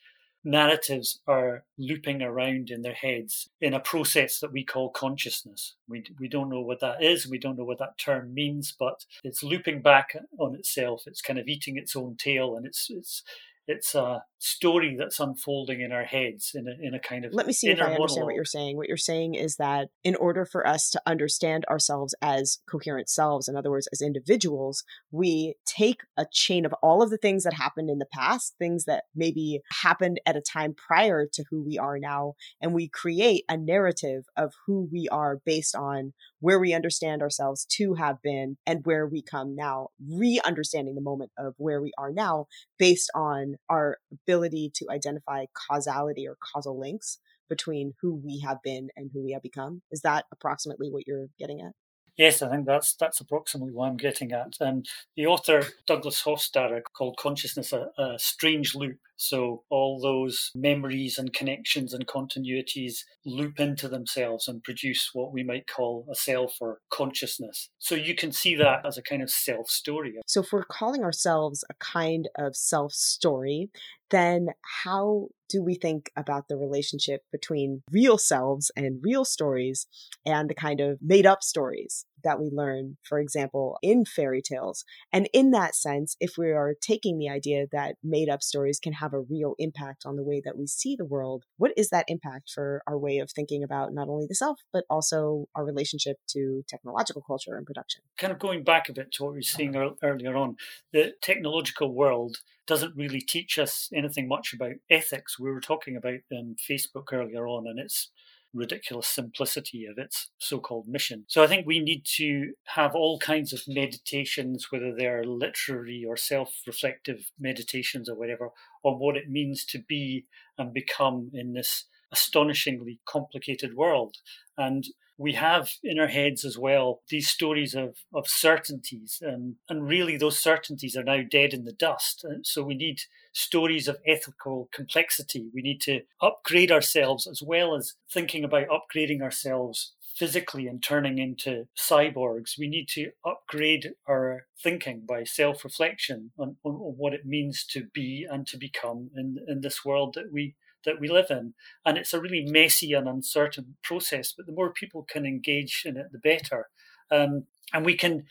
narratives 0.48 1.20
are 1.26 1.64
looping 1.76 2.22
around 2.22 2.70
in 2.70 2.82
their 2.82 2.94
heads 2.94 3.50
in 3.60 3.74
a 3.74 3.80
process 3.80 4.40
that 4.40 4.52
we 4.52 4.64
call 4.64 4.88
consciousness. 4.88 5.74
We, 5.88 6.04
we 6.18 6.28
don't 6.28 6.48
know 6.48 6.60
what 6.60 6.80
that 6.80 7.02
is, 7.02 7.28
we 7.28 7.38
don't 7.38 7.58
know 7.58 7.64
what 7.64 7.78
that 7.78 7.98
term 7.98 8.32
means, 8.32 8.74
but 8.76 9.04
it's 9.22 9.42
looping 9.42 9.82
back 9.82 10.16
on 10.38 10.54
itself. 10.54 11.04
It's 11.06 11.20
kind 11.20 11.38
of 11.38 11.48
eating 11.48 11.76
its 11.76 11.94
own 11.94 12.16
tail, 12.16 12.56
and 12.56 12.66
it's 12.66 12.88
it's 12.90 13.22
it's 13.66 13.94
a 13.94 14.24
story 14.40 14.96
that's 14.96 15.18
unfolding 15.18 15.80
in 15.80 15.90
our 15.90 16.04
heads 16.04 16.52
in 16.54 16.68
a, 16.68 16.86
in 16.86 16.94
a 16.94 17.00
kind 17.00 17.24
of 17.24 17.34
let 17.34 17.46
me 17.46 17.52
see 17.52 17.68
if 17.68 17.80
i 17.80 17.86
understand 17.86 17.98
monologue. 17.98 18.26
what 18.26 18.34
you're 18.36 18.44
saying 18.44 18.76
what 18.76 18.86
you're 18.86 18.96
saying 18.96 19.34
is 19.34 19.56
that 19.56 19.88
in 20.04 20.14
order 20.14 20.44
for 20.44 20.64
us 20.64 20.90
to 20.90 21.02
understand 21.06 21.64
ourselves 21.64 22.14
as 22.22 22.60
coherent 22.70 23.08
selves 23.08 23.48
in 23.48 23.56
other 23.56 23.70
words 23.70 23.88
as 23.92 24.00
individuals 24.00 24.84
we 25.10 25.54
take 25.66 26.02
a 26.16 26.24
chain 26.32 26.64
of 26.64 26.72
all 26.82 27.02
of 27.02 27.10
the 27.10 27.18
things 27.18 27.42
that 27.42 27.54
happened 27.54 27.90
in 27.90 27.98
the 27.98 28.06
past 28.06 28.54
things 28.60 28.84
that 28.84 29.04
maybe 29.14 29.60
happened 29.82 30.20
at 30.24 30.36
a 30.36 30.40
time 30.40 30.72
prior 30.72 31.26
to 31.26 31.44
who 31.50 31.60
we 31.64 31.76
are 31.76 31.98
now 31.98 32.34
and 32.60 32.72
we 32.72 32.86
create 32.88 33.42
a 33.48 33.56
narrative 33.56 34.26
of 34.36 34.54
who 34.66 34.88
we 34.92 35.08
are 35.10 35.40
based 35.44 35.74
on 35.74 36.12
where 36.38 36.60
we 36.60 36.72
understand 36.72 37.22
ourselves 37.22 37.64
to 37.64 37.94
have 37.94 38.22
been 38.22 38.56
and 38.64 38.86
where 38.86 39.06
we 39.06 39.20
come 39.20 39.56
now 39.56 39.88
re-understanding 40.08 40.94
the 40.94 41.00
moment 41.00 41.32
of 41.36 41.54
where 41.56 41.82
we 41.82 41.90
are 41.98 42.12
now 42.12 42.46
based 42.78 43.10
on 43.16 43.56
our 43.68 43.98
ability 44.28 44.70
to 44.74 44.86
identify 44.90 45.46
causality 45.54 46.28
or 46.28 46.36
causal 46.52 46.78
links 46.78 47.18
between 47.48 47.94
who 48.00 48.14
we 48.14 48.40
have 48.40 48.58
been 48.62 48.88
and 48.96 49.10
who 49.12 49.24
we 49.24 49.32
have 49.32 49.42
become. 49.42 49.80
Is 49.90 50.02
that 50.02 50.26
approximately 50.30 50.90
what 50.90 51.06
you're 51.06 51.28
getting 51.38 51.60
at? 51.60 51.72
Yes, 52.18 52.42
I 52.42 52.50
think 52.50 52.66
that's 52.66 52.94
that's 52.94 53.20
approximately 53.20 53.72
what 53.72 53.88
I'm 53.88 53.96
getting 53.96 54.32
at. 54.32 54.54
And 54.60 54.86
the 55.16 55.26
author 55.26 55.62
Douglas 55.86 56.22
Hofstadter 56.22 56.82
called 56.92 57.16
consciousness 57.16 57.72
a, 57.72 57.90
a, 57.96 58.18
strange 58.18 58.74
loop. 58.74 58.98
So 59.18 59.64
all 59.68 60.00
those 60.00 60.50
memories 60.54 61.18
and 61.18 61.32
connections 61.32 61.92
and 61.92 62.06
continuities 62.06 62.98
loop 63.26 63.58
into 63.60 63.88
themselves 63.88 64.48
and 64.48 64.62
produce 64.62 65.10
what 65.12 65.32
we 65.32 65.42
might 65.42 65.66
call 65.66 66.06
a 66.10 66.14
self 66.14 66.54
or 66.60 66.78
consciousness. 66.90 67.68
So 67.78 67.94
you 67.94 68.14
can 68.14 68.32
see 68.32 68.54
that 68.54 68.86
as 68.86 68.96
a 68.96 69.02
kind 69.02 69.22
of 69.22 69.30
self 69.30 69.68
story. 69.68 70.14
So 70.26 70.40
if 70.40 70.52
we're 70.52 70.64
calling 70.64 71.02
ourselves 71.02 71.64
a 71.68 71.74
kind 71.74 72.28
of 72.38 72.56
self 72.56 72.92
story, 72.92 73.70
then 74.10 74.48
how 74.84 75.28
do 75.48 75.62
we 75.62 75.74
think 75.74 76.10
about 76.16 76.48
the 76.48 76.56
relationship 76.56 77.22
between 77.32 77.82
real 77.90 78.18
selves 78.18 78.70
and 78.76 79.00
real 79.02 79.24
stories 79.24 79.86
and 80.24 80.48
the 80.48 80.54
kind 80.54 80.80
of 80.80 80.98
made 81.02 81.26
up 81.26 81.42
stories 81.42 82.04
that 82.24 82.40
we 82.40 82.50
learn, 82.52 82.96
for 83.02 83.18
example, 83.18 83.78
in 83.82 84.04
fairy 84.04 84.42
tales? 84.42 84.84
And 85.12 85.28
in 85.32 85.50
that 85.52 85.74
sense, 85.74 86.16
if 86.20 86.32
we 86.38 86.50
are 86.50 86.74
taking 86.80 87.18
the 87.18 87.28
idea 87.28 87.66
that 87.72 87.96
made 88.02 88.28
up 88.28 88.42
stories 88.42 88.80
can 88.80 88.94
have 88.94 89.12
a 89.12 89.20
real 89.20 89.54
impact 89.58 90.04
on 90.06 90.16
the 90.16 90.24
way 90.24 90.40
that 90.44 90.56
we 90.56 90.66
see 90.66 90.96
the 90.96 91.04
world, 91.04 91.44
what 91.56 91.72
is 91.76 91.90
that 91.90 92.04
impact 92.08 92.50
for 92.54 92.82
our 92.86 92.98
way 92.98 93.18
of 93.18 93.30
thinking 93.30 93.62
about 93.62 93.92
not 93.92 94.08
only 94.08 94.26
the 94.28 94.34
self, 94.34 94.60
but 94.72 94.84
also 94.88 95.46
our 95.54 95.64
relationship 95.64 96.16
to 96.28 96.64
technological 96.68 97.22
culture 97.22 97.56
and 97.56 97.66
production? 97.66 98.02
Kind 98.16 98.32
of 98.32 98.38
going 98.38 98.64
back 98.64 98.88
a 98.88 98.92
bit 98.92 99.12
to 99.12 99.24
what 99.24 99.32
we 99.32 99.38
were 99.38 99.42
saying 99.42 99.76
earlier 100.02 100.36
on, 100.36 100.56
the 100.92 101.14
technological 101.20 101.92
world 101.92 102.38
doesn't 102.66 102.96
really 102.96 103.20
teach 103.20 103.58
us 103.58 103.88
anything 103.94 104.28
much 104.28 104.52
about 104.52 104.74
ethics. 104.90 105.38
We 105.38 105.50
were 105.50 105.60
talking 105.60 105.96
about 105.96 106.20
um, 106.30 106.54
Facebook 106.70 107.12
earlier 107.12 107.46
on 107.48 107.66
and 107.66 107.78
its 107.78 108.10
ridiculous 108.54 109.06
simplicity 109.06 109.86
of 109.86 109.98
its 109.98 110.30
so 110.38 110.58
called 110.58 110.88
mission. 110.88 111.24
So 111.28 111.42
I 111.42 111.46
think 111.46 111.66
we 111.66 111.80
need 111.80 112.04
to 112.16 112.52
have 112.66 112.94
all 112.94 113.18
kinds 113.18 113.52
of 113.52 113.62
meditations, 113.68 114.68
whether 114.70 114.94
they're 114.94 115.24
literary 115.24 116.04
or 116.06 116.16
self 116.16 116.62
reflective 116.66 117.30
meditations 117.38 118.08
or 118.08 118.16
whatever, 118.16 118.50
on 118.82 118.98
what 118.98 119.16
it 119.16 119.28
means 119.28 119.64
to 119.66 119.78
be 119.78 120.26
and 120.56 120.72
become 120.72 121.30
in 121.32 121.52
this 121.52 121.84
astonishingly 122.12 123.00
complicated 123.06 123.74
world. 123.74 124.16
And 124.56 124.84
we 125.18 125.32
have 125.32 125.72
in 125.82 125.98
our 125.98 126.06
heads 126.06 126.44
as 126.44 126.56
well 126.56 127.02
these 127.08 127.28
stories 127.28 127.74
of, 127.74 127.96
of 128.14 128.28
certainties. 128.28 129.20
Um, 129.26 129.56
and 129.68 129.88
really, 129.88 130.16
those 130.16 130.38
certainties 130.38 130.96
are 130.96 131.02
now 131.02 131.22
dead 131.28 131.52
in 131.52 131.64
the 131.64 131.72
dust. 131.72 132.24
And 132.24 132.46
so 132.46 132.62
we 132.62 132.76
need 132.76 133.00
stories 133.32 133.88
of 133.88 133.98
ethical 134.06 134.68
complexity. 134.72 135.50
We 135.52 135.60
need 135.60 135.80
to 135.82 136.02
upgrade 136.22 136.70
ourselves 136.70 137.26
as 137.26 137.42
well 137.42 137.74
as 137.74 137.94
thinking 138.10 138.44
about 138.44 138.68
upgrading 138.68 139.20
ourselves 139.20 139.92
physically 140.14 140.66
and 140.66 140.82
turning 140.82 141.18
into 141.18 141.66
cyborgs. 141.76 142.58
We 142.58 142.68
need 142.68 142.88
to 142.90 143.10
upgrade 143.24 143.94
our 144.08 144.46
thinking 144.62 145.04
by 145.06 145.24
self 145.24 145.64
reflection 145.64 146.30
on, 146.38 146.56
on, 146.64 146.74
on, 146.74 146.94
what 146.96 147.14
it 147.14 147.26
means 147.26 147.64
to 147.72 147.84
be 147.92 148.26
and 148.28 148.46
to 148.48 148.56
become 148.56 149.10
in, 149.16 149.38
in 149.48 149.60
this 149.60 149.84
world 149.84 150.14
that 150.14 150.32
we 150.32 150.54
that 150.84 151.00
we 151.00 151.08
live 151.08 151.30
in. 151.30 151.54
And 151.84 151.98
it's 151.98 152.14
a 152.14 152.20
really 152.20 152.44
messy 152.44 152.92
and 152.92 153.08
uncertain 153.08 153.76
process, 153.82 154.32
but 154.36 154.46
the 154.46 154.52
more 154.52 154.72
people 154.72 155.06
can 155.08 155.26
engage 155.26 155.82
in 155.84 155.96
it, 155.96 156.12
the 156.12 156.18
better. 156.18 156.68
Um, 157.10 157.44
and 157.72 157.84
we 157.84 157.96
can 157.96 158.24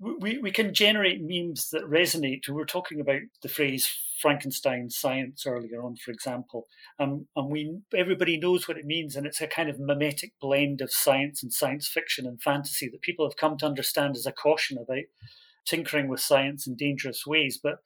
we, 0.00 0.38
we 0.38 0.52
can 0.52 0.74
generate 0.74 1.20
memes 1.20 1.70
that 1.70 1.82
resonate. 1.82 2.46
We 2.46 2.54
were 2.54 2.64
talking 2.64 3.00
about 3.00 3.22
the 3.42 3.48
phrase 3.48 3.88
Frankenstein 4.20 4.90
science 4.90 5.44
earlier 5.44 5.82
on, 5.82 5.96
for 5.96 6.12
example, 6.12 6.66
um, 7.00 7.26
and 7.34 7.50
we 7.50 7.78
everybody 7.96 8.38
knows 8.38 8.68
what 8.68 8.78
it 8.78 8.84
means, 8.84 9.16
and 9.16 9.26
it's 9.26 9.40
a 9.40 9.48
kind 9.48 9.68
of 9.68 9.80
mimetic 9.80 10.32
blend 10.40 10.80
of 10.80 10.92
science 10.92 11.42
and 11.42 11.52
science 11.52 11.88
fiction 11.88 12.26
and 12.26 12.40
fantasy 12.40 12.88
that 12.88 13.02
people 13.02 13.26
have 13.26 13.36
come 13.36 13.58
to 13.58 13.66
understand 13.66 14.16
as 14.16 14.26
a 14.26 14.32
caution 14.32 14.78
about 14.78 15.04
tinkering 15.66 16.08
with 16.08 16.20
science 16.20 16.66
in 16.66 16.76
dangerous 16.76 17.26
ways. 17.26 17.58
But 17.60 17.78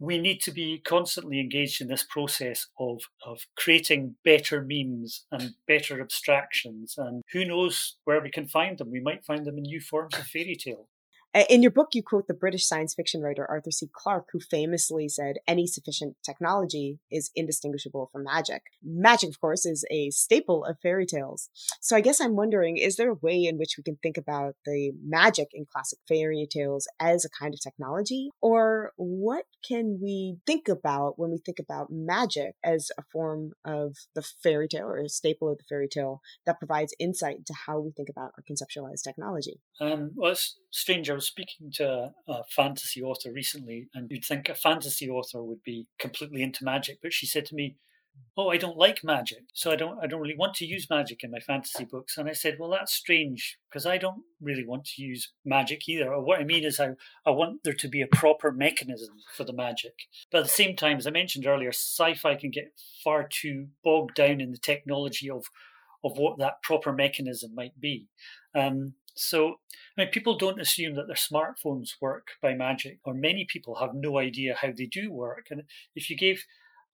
we 0.00 0.18
need 0.18 0.40
to 0.40 0.50
be 0.50 0.78
constantly 0.78 1.38
engaged 1.38 1.80
in 1.80 1.88
this 1.88 2.02
process 2.02 2.66
of, 2.78 3.02
of 3.24 3.46
creating 3.56 4.16
better 4.24 4.64
memes 4.66 5.26
and 5.30 5.52
better 5.68 6.00
abstractions. 6.00 6.94
And 6.96 7.22
who 7.32 7.44
knows 7.44 7.96
where 8.04 8.20
we 8.22 8.30
can 8.30 8.48
find 8.48 8.78
them? 8.78 8.90
We 8.90 9.00
might 9.00 9.26
find 9.26 9.44
them 9.44 9.58
in 9.58 9.64
new 9.64 9.80
forms 9.80 10.18
of 10.18 10.24
fairy 10.24 10.56
tale. 10.56 10.88
In 11.32 11.62
your 11.62 11.70
book, 11.70 11.90
you 11.92 12.02
quote 12.02 12.26
the 12.26 12.34
British 12.34 12.66
science 12.66 12.92
fiction 12.92 13.22
writer 13.22 13.46
Arthur 13.48 13.70
C. 13.70 13.88
Clarke, 13.92 14.30
who 14.32 14.40
famously 14.40 15.08
said, 15.08 15.36
Any 15.46 15.64
sufficient 15.64 16.16
technology 16.24 16.98
is 17.08 17.30
indistinguishable 17.36 18.08
from 18.12 18.24
magic. 18.24 18.62
Magic, 18.82 19.28
of 19.28 19.40
course, 19.40 19.64
is 19.64 19.84
a 19.92 20.10
staple 20.10 20.64
of 20.64 20.80
fairy 20.82 21.06
tales. 21.06 21.48
So 21.80 21.94
I 21.94 22.00
guess 22.00 22.20
I'm 22.20 22.34
wondering 22.34 22.78
is 22.78 22.96
there 22.96 23.12
a 23.12 23.14
way 23.14 23.44
in 23.44 23.58
which 23.58 23.76
we 23.78 23.84
can 23.84 23.96
think 24.02 24.16
about 24.16 24.56
the 24.66 24.90
magic 25.04 25.48
in 25.52 25.66
classic 25.72 26.00
fairy 26.08 26.48
tales 26.50 26.88
as 26.98 27.24
a 27.24 27.30
kind 27.30 27.54
of 27.54 27.60
technology? 27.60 28.30
Or 28.40 28.92
what 28.96 29.44
can 29.66 30.00
we 30.02 30.38
think 30.46 30.66
about 30.66 31.16
when 31.16 31.30
we 31.30 31.38
think 31.38 31.60
about 31.60 31.92
magic 31.92 32.56
as 32.64 32.90
a 32.98 33.02
form 33.12 33.52
of 33.64 33.94
the 34.16 34.22
fairy 34.22 34.66
tale 34.66 34.88
or 34.88 34.98
a 34.98 35.08
staple 35.08 35.48
of 35.48 35.58
the 35.58 35.64
fairy 35.68 35.86
tale 35.86 36.22
that 36.44 36.58
provides 36.58 36.92
insight 36.98 37.36
into 37.36 37.54
how 37.66 37.78
we 37.78 37.92
think 37.92 38.08
about 38.08 38.32
or 38.36 38.42
conceptualize 38.50 39.02
technology? 39.04 39.60
Um, 39.80 40.10
well, 40.16 40.32
it's 40.32 40.56
strange 40.70 41.08
was 41.20 41.26
speaking 41.26 41.70
to 41.74 42.12
a, 42.26 42.44
fantasy 42.48 43.02
author 43.02 43.30
recently, 43.30 43.88
and 43.94 44.10
you'd 44.10 44.24
think 44.24 44.48
a 44.48 44.54
fantasy 44.54 45.08
author 45.08 45.42
would 45.42 45.62
be 45.62 45.86
completely 45.98 46.42
into 46.42 46.64
magic, 46.64 46.98
but 47.02 47.12
she 47.12 47.26
said 47.26 47.44
to 47.46 47.54
me, 47.54 47.76
"Oh, 48.38 48.48
I 48.48 48.56
don't 48.56 48.78
like 48.78 49.04
magic, 49.04 49.44
so 49.52 49.70
I 49.70 49.76
don't 49.76 49.98
I 50.02 50.06
don't 50.06 50.20
really 50.20 50.42
want 50.42 50.54
to 50.54 50.66
use 50.66 50.88
magic 50.88 51.22
in 51.22 51.30
my 51.30 51.40
fantasy 51.40 51.84
books." 51.84 52.16
And 52.16 52.26
I 52.26 52.32
said, 52.32 52.56
"Well, 52.58 52.70
that's 52.70 52.94
strange 52.94 53.58
because 53.68 53.84
I 53.84 53.98
don't 53.98 54.22
really 54.40 54.64
want 54.64 54.86
to 54.86 55.02
use 55.02 55.32
magic 55.44 55.86
either. 55.88 56.12
Or 56.14 56.24
what 56.24 56.40
I 56.40 56.44
mean 56.44 56.64
is, 56.64 56.80
I 56.80 56.90
I 57.26 57.30
want 57.30 57.64
there 57.64 57.74
to 57.74 57.88
be 57.88 58.00
a 58.00 58.16
proper 58.22 58.50
mechanism 58.50 59.16
for 59.36 59.44
the 59.44 59.52
magic. 59.66 59.94
But 60.30 60.38
at 60.38 60.44
the 60.44 60.60
same 60.62 60.74
time, 60.74 60.96
as 60.96 61.06
I 61.06 61.10
mentioned 61.10 61.46
earlier, 61.46 61.72
sci-fi 61.72 62.34
can 62.36 62.50
get 62.50 62.72
far 63.04 63.28
too 63.28 63.68
bogged 63.84 64.14
down 64.14 64.40
in 64.40 64.52
the 64.52 64.58
technology 64.72 65.28
of 65.28 65.44
of 66.04 66.18
what 66.18 66.38
that 66.38 66.62
proper 66.62 66.92
mechanism 66.92 67.54
might 67.54 67.78
be." 67.80 68.08
Um, 68.54 68.94
so, 69.14 69.56
I 69.96 70.02
mean, 70.02 70.10
people 70.10 70.36
don't 70.36 70.60
assume 70.60 70.94
that 70.94 71.06
their 71.06 71.16
smartphones 71.16 71.90
work 72.00 72.28
by 72.40 72.54
magic, 72.54 73.00
or 73.04 73.14
many 73.14 73.44
people 73.44 73.76
have 73.76 73.94
no 73.94 74.18
idea 74.18 74.56
how 74.60 74.68
they 74.76 74.86
do 74.86 75.12
work. 75.12 75.48
And 75.50 75.64
if 75.94 76.08
you 76.08 76.16
gave 76.16 76.44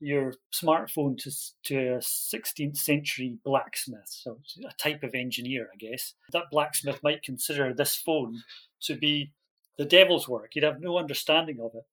your 0.01 0.35
smartphone 0.53 1.17
to, 1.19 1.31
to 1.65 1.95
a 1.95 1.99
16th 1.99 2.77
century 2.77 3.39
blacksmith, 3.45 4.09
so 4.09 4.39
a 4.69 4.75
type 4.75 5.03
of 5.03 5.15
engineer, 5.15 5.69
I 5.73 5.77
guess, 5.77 6.15
that 6.33 6.51
blacksmith 6.51 7.01
might 7.03 7.23
consider 7.23 7.73
this 7.73 7.97
phone 7.97 8.43
to 8.83 8.97
be 8.97 9.33
the 9.79 9.85
devil's 9.85 10.29
work. 10.29 10.55
You'd 10.55 10.65
have 10.65 10.81
no 10.81 10.99
understanding 10.99 11.59
of 11.61 11.73
it. 11.75 11.85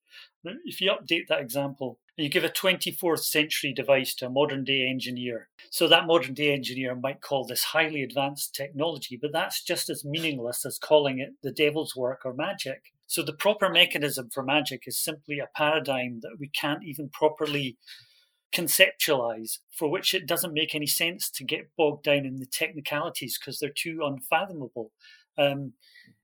If 0.65 0.81
you 0.81 0.91
update 0.91 1.27
that 1.29 1.41
example 1.41 1.99
you 2.15 2.29
give 2.29 2.43
a 2.43 2.49
24th 2.49 3.23
century 3.23 3.73
device 3.73 4.13
to 4.15 4.27
a 4.27 4.29
modern 4.29 4.63
day 4.63 4.85
engineer. 4.87 5.49
So 5.71 5.87
that 5.87 6.05
modern 6.05 6.35
day 6.35 6.53
engineer 6.53 6.95
might 6.95 7.21
call 7.21 7.45
this 7.45 7.63
highly 7.63 8.03
advanced 8.03 8.53
technology, 8.53 9.17
but 9.19 9.31
that's 9.31 9.63
just 9.63 9.89
as 9.89 10.05
meaningless 10.05 10.65
as 10.65 10.77
calling 10.77 11.19
it 11.19 11.31
the 11.41 11.51
devil's 11.51 11.95
work 11.95 12.21
or 12.23 12.33
magic. 12.33 12.93
So 13.07 13.23
the 13.23 13.33
proper 13.33 13.69
mechanism 13.69 14.29
for 14.31 14.43
magic 14.43 14.83
is 14.85 14.97
simply 14.97 15.39
a 15.39 15.49
paradigm 15.55 16.19
that 16.21 16.37
we 16.39 16.49
can't 16.49 16.83
even 16.83 17.09
properly 17.09 17.77
conceptualize, 18.53 19.57
for 19.71 19.89
which 19.89 20.13
it 20.13 20.27
doesn't 20.27 20.53
make 20.53 20.75
any 20.75 20.85
sense 20.85 21.31
to 21.31 21.43
get 21.43 21.71
bogged 21.75 22.03
down 22.03 22.25
in 22.25 22.37
the 22.37 22.45
technicalities 22.45 23.39
because 23.39 23.57
they're 23.57 23.71
too 23.75 24.01
unfathomable. 24.03 24.91
Um, 25.37 25.73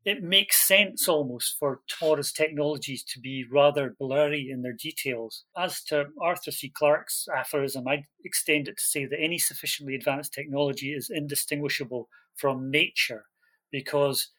it 0.05 0.24
makes 0.24 0.66
sense 0.66 1.07
almost 1.07 1.57
for 1.60 1.82
tomorrow's 1.88 2.32
technologies 2.32 3.03
to 3.03 3.20
be 3.20 3.45
rather 3.51 3.95
blurry 3.99 4.49
in 4.49 4.62
their 4.62 4.74
details. 4.74 5.43
As 5.57 5.84
to 5.86 6.07
Arthur 6.22 6.51
C. 6.51 6.70
Clarke's 6.70 7.28
aphorism, 7.36 7.88
I'd 7.88 8.05
extend 8.24 8.68
it 8.68 8.78
to 8.78 8.84
say 8.84 9.05
that 9.05 9.20
any 9.20 9.38
sufficiently 9.38 9.95
advanced 9.95 10.34
technology 10.34 10.93
is 10.93 11.10
indistinguishable 11.10 12.07
from 12.36 12.72
nature 12.72 13.26
because 13.72 14.30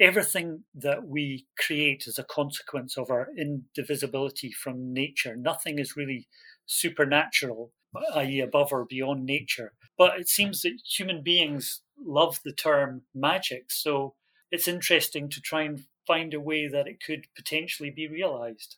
everything 0.00 0.64
that 0.74 1.06
we 1.06 1.46
create 1.56 2.04
is 2.06 2.18
a 2.18 2.24
consequence 2.24 2.98
of 2.98 3.10
our 3.10 3.28
indivisibility 3.38 4.50
from 4.50 4.92
nature. 4.92 5.36
Nothing 5.36 5.78
is 5.78 5.96
really 5.96 6.26
supernatural, 6.66 7.72
i.e., 8.16 8.40
above 8.40 8.72
or 8.72 8.84
beyond 8.84 9.24
nature. 9.24 9.72
But 9.96 10.18
it 10.18 10.28
seems 10.28 10.62
that 10.62 10.80
human 10.86 11.22
beings 11.22 11.82
love 11.98 12.40
the 12.44 12.52
term 12.52 13.02
magic. 13.14 13.70
So 13.70 14.14
it's 14.50 14.68
interesting 14.68 15.28
to 15.30 15.40
try 15.40 15.62
and 15.62 15.84
find 16.06 16.34
a 16.34 16.40
way 16.40 16.68
that 16.68 16.86
it 16.86 17.02
could 17.04 17.26
potentially 17.36 17.90
be 17.90 18.08
realized. 18.08 18.76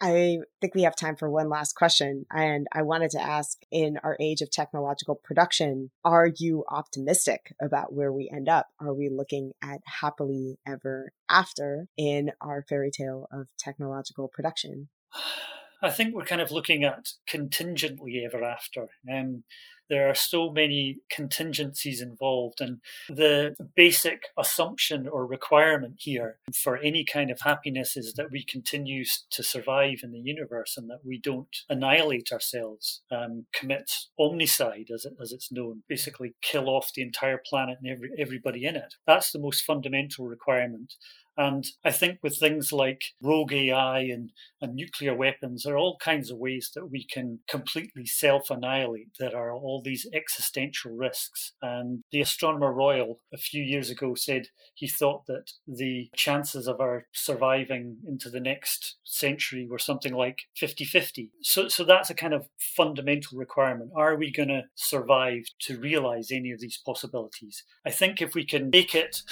I 0.00 0.40
think 0.60 0.74
we 0.74 0.82
have 0.82 0.94
time 0.94 1.16
for 1.16 1.30
one 1.30 1.48
last 1.48 1.74
question. 1.74 2.26
And 2.30 2.66
I 2.72 2.82
wanted 2.82 3.10
to 3.12 3.20
ask 3.20 3.58
in 3.70 3.98
our 4.04 4.16
age 4.20 4.42
of 4.42 4.50
technological 4.50 5.14
production, 5.14 5.90
are 6.04 6.26
you 6.26 6.64
optimistic 6.68 7.54
about 7.60 7.94
where 7.94 8.12
we 8.12 8.28
end 8.30 8.48
up? 8.48 8.66
Are 8.78 8.92
we 8.92 9.08
looking 9.08 9.52
at 9.62 9.80
happily 9.86 10.58
ever 10.66 11.12
after 11.30 11.88
in 11.96 12.32
our 12.42 12.62
fairy 12.68 12.90
tale 12.90 13.26
of 13.32 13.48
technological 13.58 14.28
production? 14.28 14.88
I 15.82 15.90
think 15.90 16.14
we're 16.14 16.24
kind 16.24 16.40
of 16.40 16.50
looking 16.50 16.84
at 16.84 17.10
contingently 17.26 18.24
ever 18.24 18.42
after. 18.42 18.88
Um, 19.12 19.44
there 19.88 20.08
are 20.08 20.14
so 20.14 20.50
many 20.50 20.98
contingencies 21.10 22.00
involved. 22.00 22.60
And 22.60 22.80
the 23.08 23.54
basic 23.74 24.24
assumption 24.38 25.08
or 25.08 25.26
requirement 25.26 25.94
here 25.98 26.38
for 26.54 26.76
any 26.78 27.04
kind 27.04 27.30
of 27.30 27.40
happiness 27.40 27.96
is 27.96 28.14
that 28.14 28.30
we 28.30 28.44
continue 28.44 29.04
to 29.30 29.42
survive 29.42 30.00
in 30.02 30.12
the 30.12 30.20
universe 30.20 30.76
and 30.76 30.88
that 30.90 31.00
we 31.04 31.18
don't 31.18 31.56
annihilate 31.68 32.32
ourselves, 32.32 33.02
um, 33.10 33.46
commit 33.52 33.90
omnicide, 34.18 34.90
as, 34.92 35.04
it, 35.04 35.14
as 35.20 35.32
it's 35.32 35.52
known, 35.52 35.82
basically 35.88 36.34
kill 36.42 36.68
off 36.68 36.92
the 36.94 37.02
entire 37.02 37.40
planet 37.48 37.78
and 37.82 37.90
every, 37.90 38.10
everybody 38.18 38.64
in 38.64 38.76
it. 38.76 38.94
That's 39.06 39.32
the 39.32 39.38
most 39.38 39.62
fundamental 39.62 40.26
requirement. 40.26 40.94
And 41.36 41.66
I 41.84 41.92
think 41.92 42.18
with 42.22 42.38
things 42.38 42.72
like 42.72 43.02
rogue 43.22 43.52
AI 43.52 44.00
and, 44.00 44.30
and 44.60 44.74
nuclear 44.74 45.14
weapons, 45.14 45.62
there 45.62 45.74
are 45.74 45.78
all 45.78 45.98
kinds 45.98 46.30
of 46.30 46.38
ways 46.38 46.70
that 46.74 46.86
we 46.86 47.04
can 47.04 47.40
completely 47.48 48.06
self 48.06 48.50
annihilate. 48.50 49.08
There 49.18 49.36
are 49.36 49.52
all 49.52 49.82
these 49.82 50.06
existential 50.12 50.92
risks. 50.92 51.52
And 51.60 52.04
the 52.10 52.20
Astronomer 52.20 52.72
Royal 52.72 53.20
a 53.32 53.36
few 53.36 53.62
years 53.62 53.90
ago 53.90 54.14
said 54.14 54.48
he 54.74 54.88
thought 54.88 55.26
that 55.26 55.52
the 55.66 56.10
chances 56.14 56.66
of 56.66 56.80
our 56.80 57.06
surviving 57.12 57.98
into 58.06 58.30
the 58.30 58.40
next 58.40 58.96
century 59.04 59.66
were 59.68 59.78
something 59.78 60.14
like 60.14 60.40
50 60.56 60.84
50. 60.84 61.30
So, 61.42 61.68
so 61.68 61.84
that's 61.84 62.10
a 62.10 62.14
kind 62.14 62.32
of 62.32 62.48
fundamental 62.58 63.38
requirement. 63.38 63.90
Are 63.94 64.16
we 64.16 64.32
going 64.32 64.48
to 64.48 64.64
survive 64.74 65.44
to 65.60 65.78
realize 65.78 66.30
any 66.30 66.50
of 66.50 66.60
these 66.60 66.78
possibilities? 66.84 67.64
I 67.84 67.90
think 67.90 68.22
if 68.22 68.34
we 68.34 68.44
can 68.44 68.70
make 68.70 68.94
it 68.94 69.22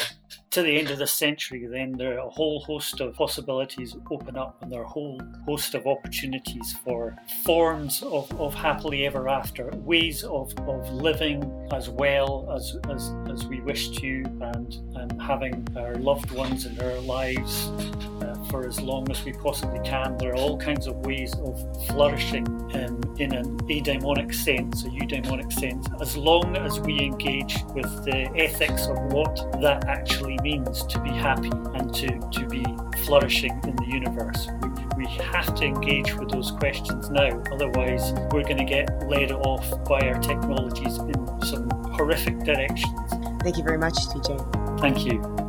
to 0.50 0.62
the 0.62 0.78
end 0.78 0.90
of 0.90 0.98
the 0.98 1.06
century, 1.06 1.66
then 1.66 1.92
there 1.92 2.14
are 2.14 2.26
a 2.26 2.30
whole 2.30 2.60
host 2.60 3.00
of 3.00 3.14
possibilities 3.14 3.96
open 4.10 4.36
up 4.36 4.56
and 4.62 4.70
there 4.70 4.80
are 4.80 4.84
a 4.84 4.88
whole 4.88 5.20
host 5.44 5.74
of 5.74 5.86
opportunities 5.86 6.76
for 6.84 7.16
forms 7.42 8.02
of, 8.02 8.30
of 8.40 8.54
happily 8.54 9.06
ever 9.06 9.28
after, 9.28 9.68
ways 9.74 10.22
of, 10.24 10.52
of 10.60 10.92
living 10.92 11.68
as 11.72 11.88
well 11.88 12.48
as, 12.54 12.76
as, 12.90 13.12
as 13.34 13.46
we 13.46 13.60
wish 13.60 13.90
to 13.90 14.22
and, 14.54 14.78
and 14.94 15.20
having 15.20 15.66
our 15.76 15.96
loved 15.96 16.30
ones 16.30 16.66
in 16.66 16.80
our 16.80 16.98
lives 17.00 17.68
uh, 18.22 18.36
for 18.48 18.66
as 18.66 18.80
long 18.80 19.10
as 19.10 19.24
we 19.24 19.32
possibly 19.32 19.80
can. 19.80 20.16
There 20.18 20.30
are 20.30 20.36
all 20.36 20.56
kinds 20.56 20.86
of 20.86 20.94
ways 21.04 21.34
of 21.34 21.86
flourishing 21.88 22.46
in, 22.70 23.02
in 23.18 23.34
an 23.34 23.58
eudaimonic 23.66 24.32
sense, 24.32 24.84
a 24.84 24.88
eudaimonic 24.88 25.52
sense, 25.52 25.88
as 26.00 26.16
long 26.16 26.56
as 26.56 26.78
we 26.80 27.00
engage 27.00 27.56
with 27.74 28.04
the 28.04 28.30
ethics 28.36 28.86
of 28.86 28.96
what 29.12 29.34
that 29.60 29.84
actually 29.88 30.38
means 30.42 30.84
to 30.86 31.00
be 31.00 31.10
happy 31.10 31.50
and 31.74 31.92
to, 31.94 32.08
to 32.30 32.46
be 32.46 32.64
flourishing 33.04 33.52
in 33.64 33.74
the 33.76 33.86
universe. 33.86 34.46
We, 34.62 34.68
we 35.04 35.12
have 35.24 35.54
to 35.54 35.64
engage 35.64 36.14
with 36.14 36.30
those 36.30 36.50
questions 36.50 37.10
now, 37.10 37.42
otherwise, 37.52 38.12
we're 38.32 38.42
going 38.42 38.58
to 38.58 38.64
get 38.64 39.06
led 39.08 39.32
off 39.32 39.84
by 39.84 40.00
our 40.00 40.18
technologies 40.20 40.98
in 40.98 41.42
some 41.42 41.68
horrific 41.92 42.38
directions. 42.40 43.10
Thank 43.42 43.56
you 43.58 43.64
very 43.64 43.78
much, 43.78 43.94
TJ. 43.94 44.80
Thank 44.80 45.04
you. 45.04 45.43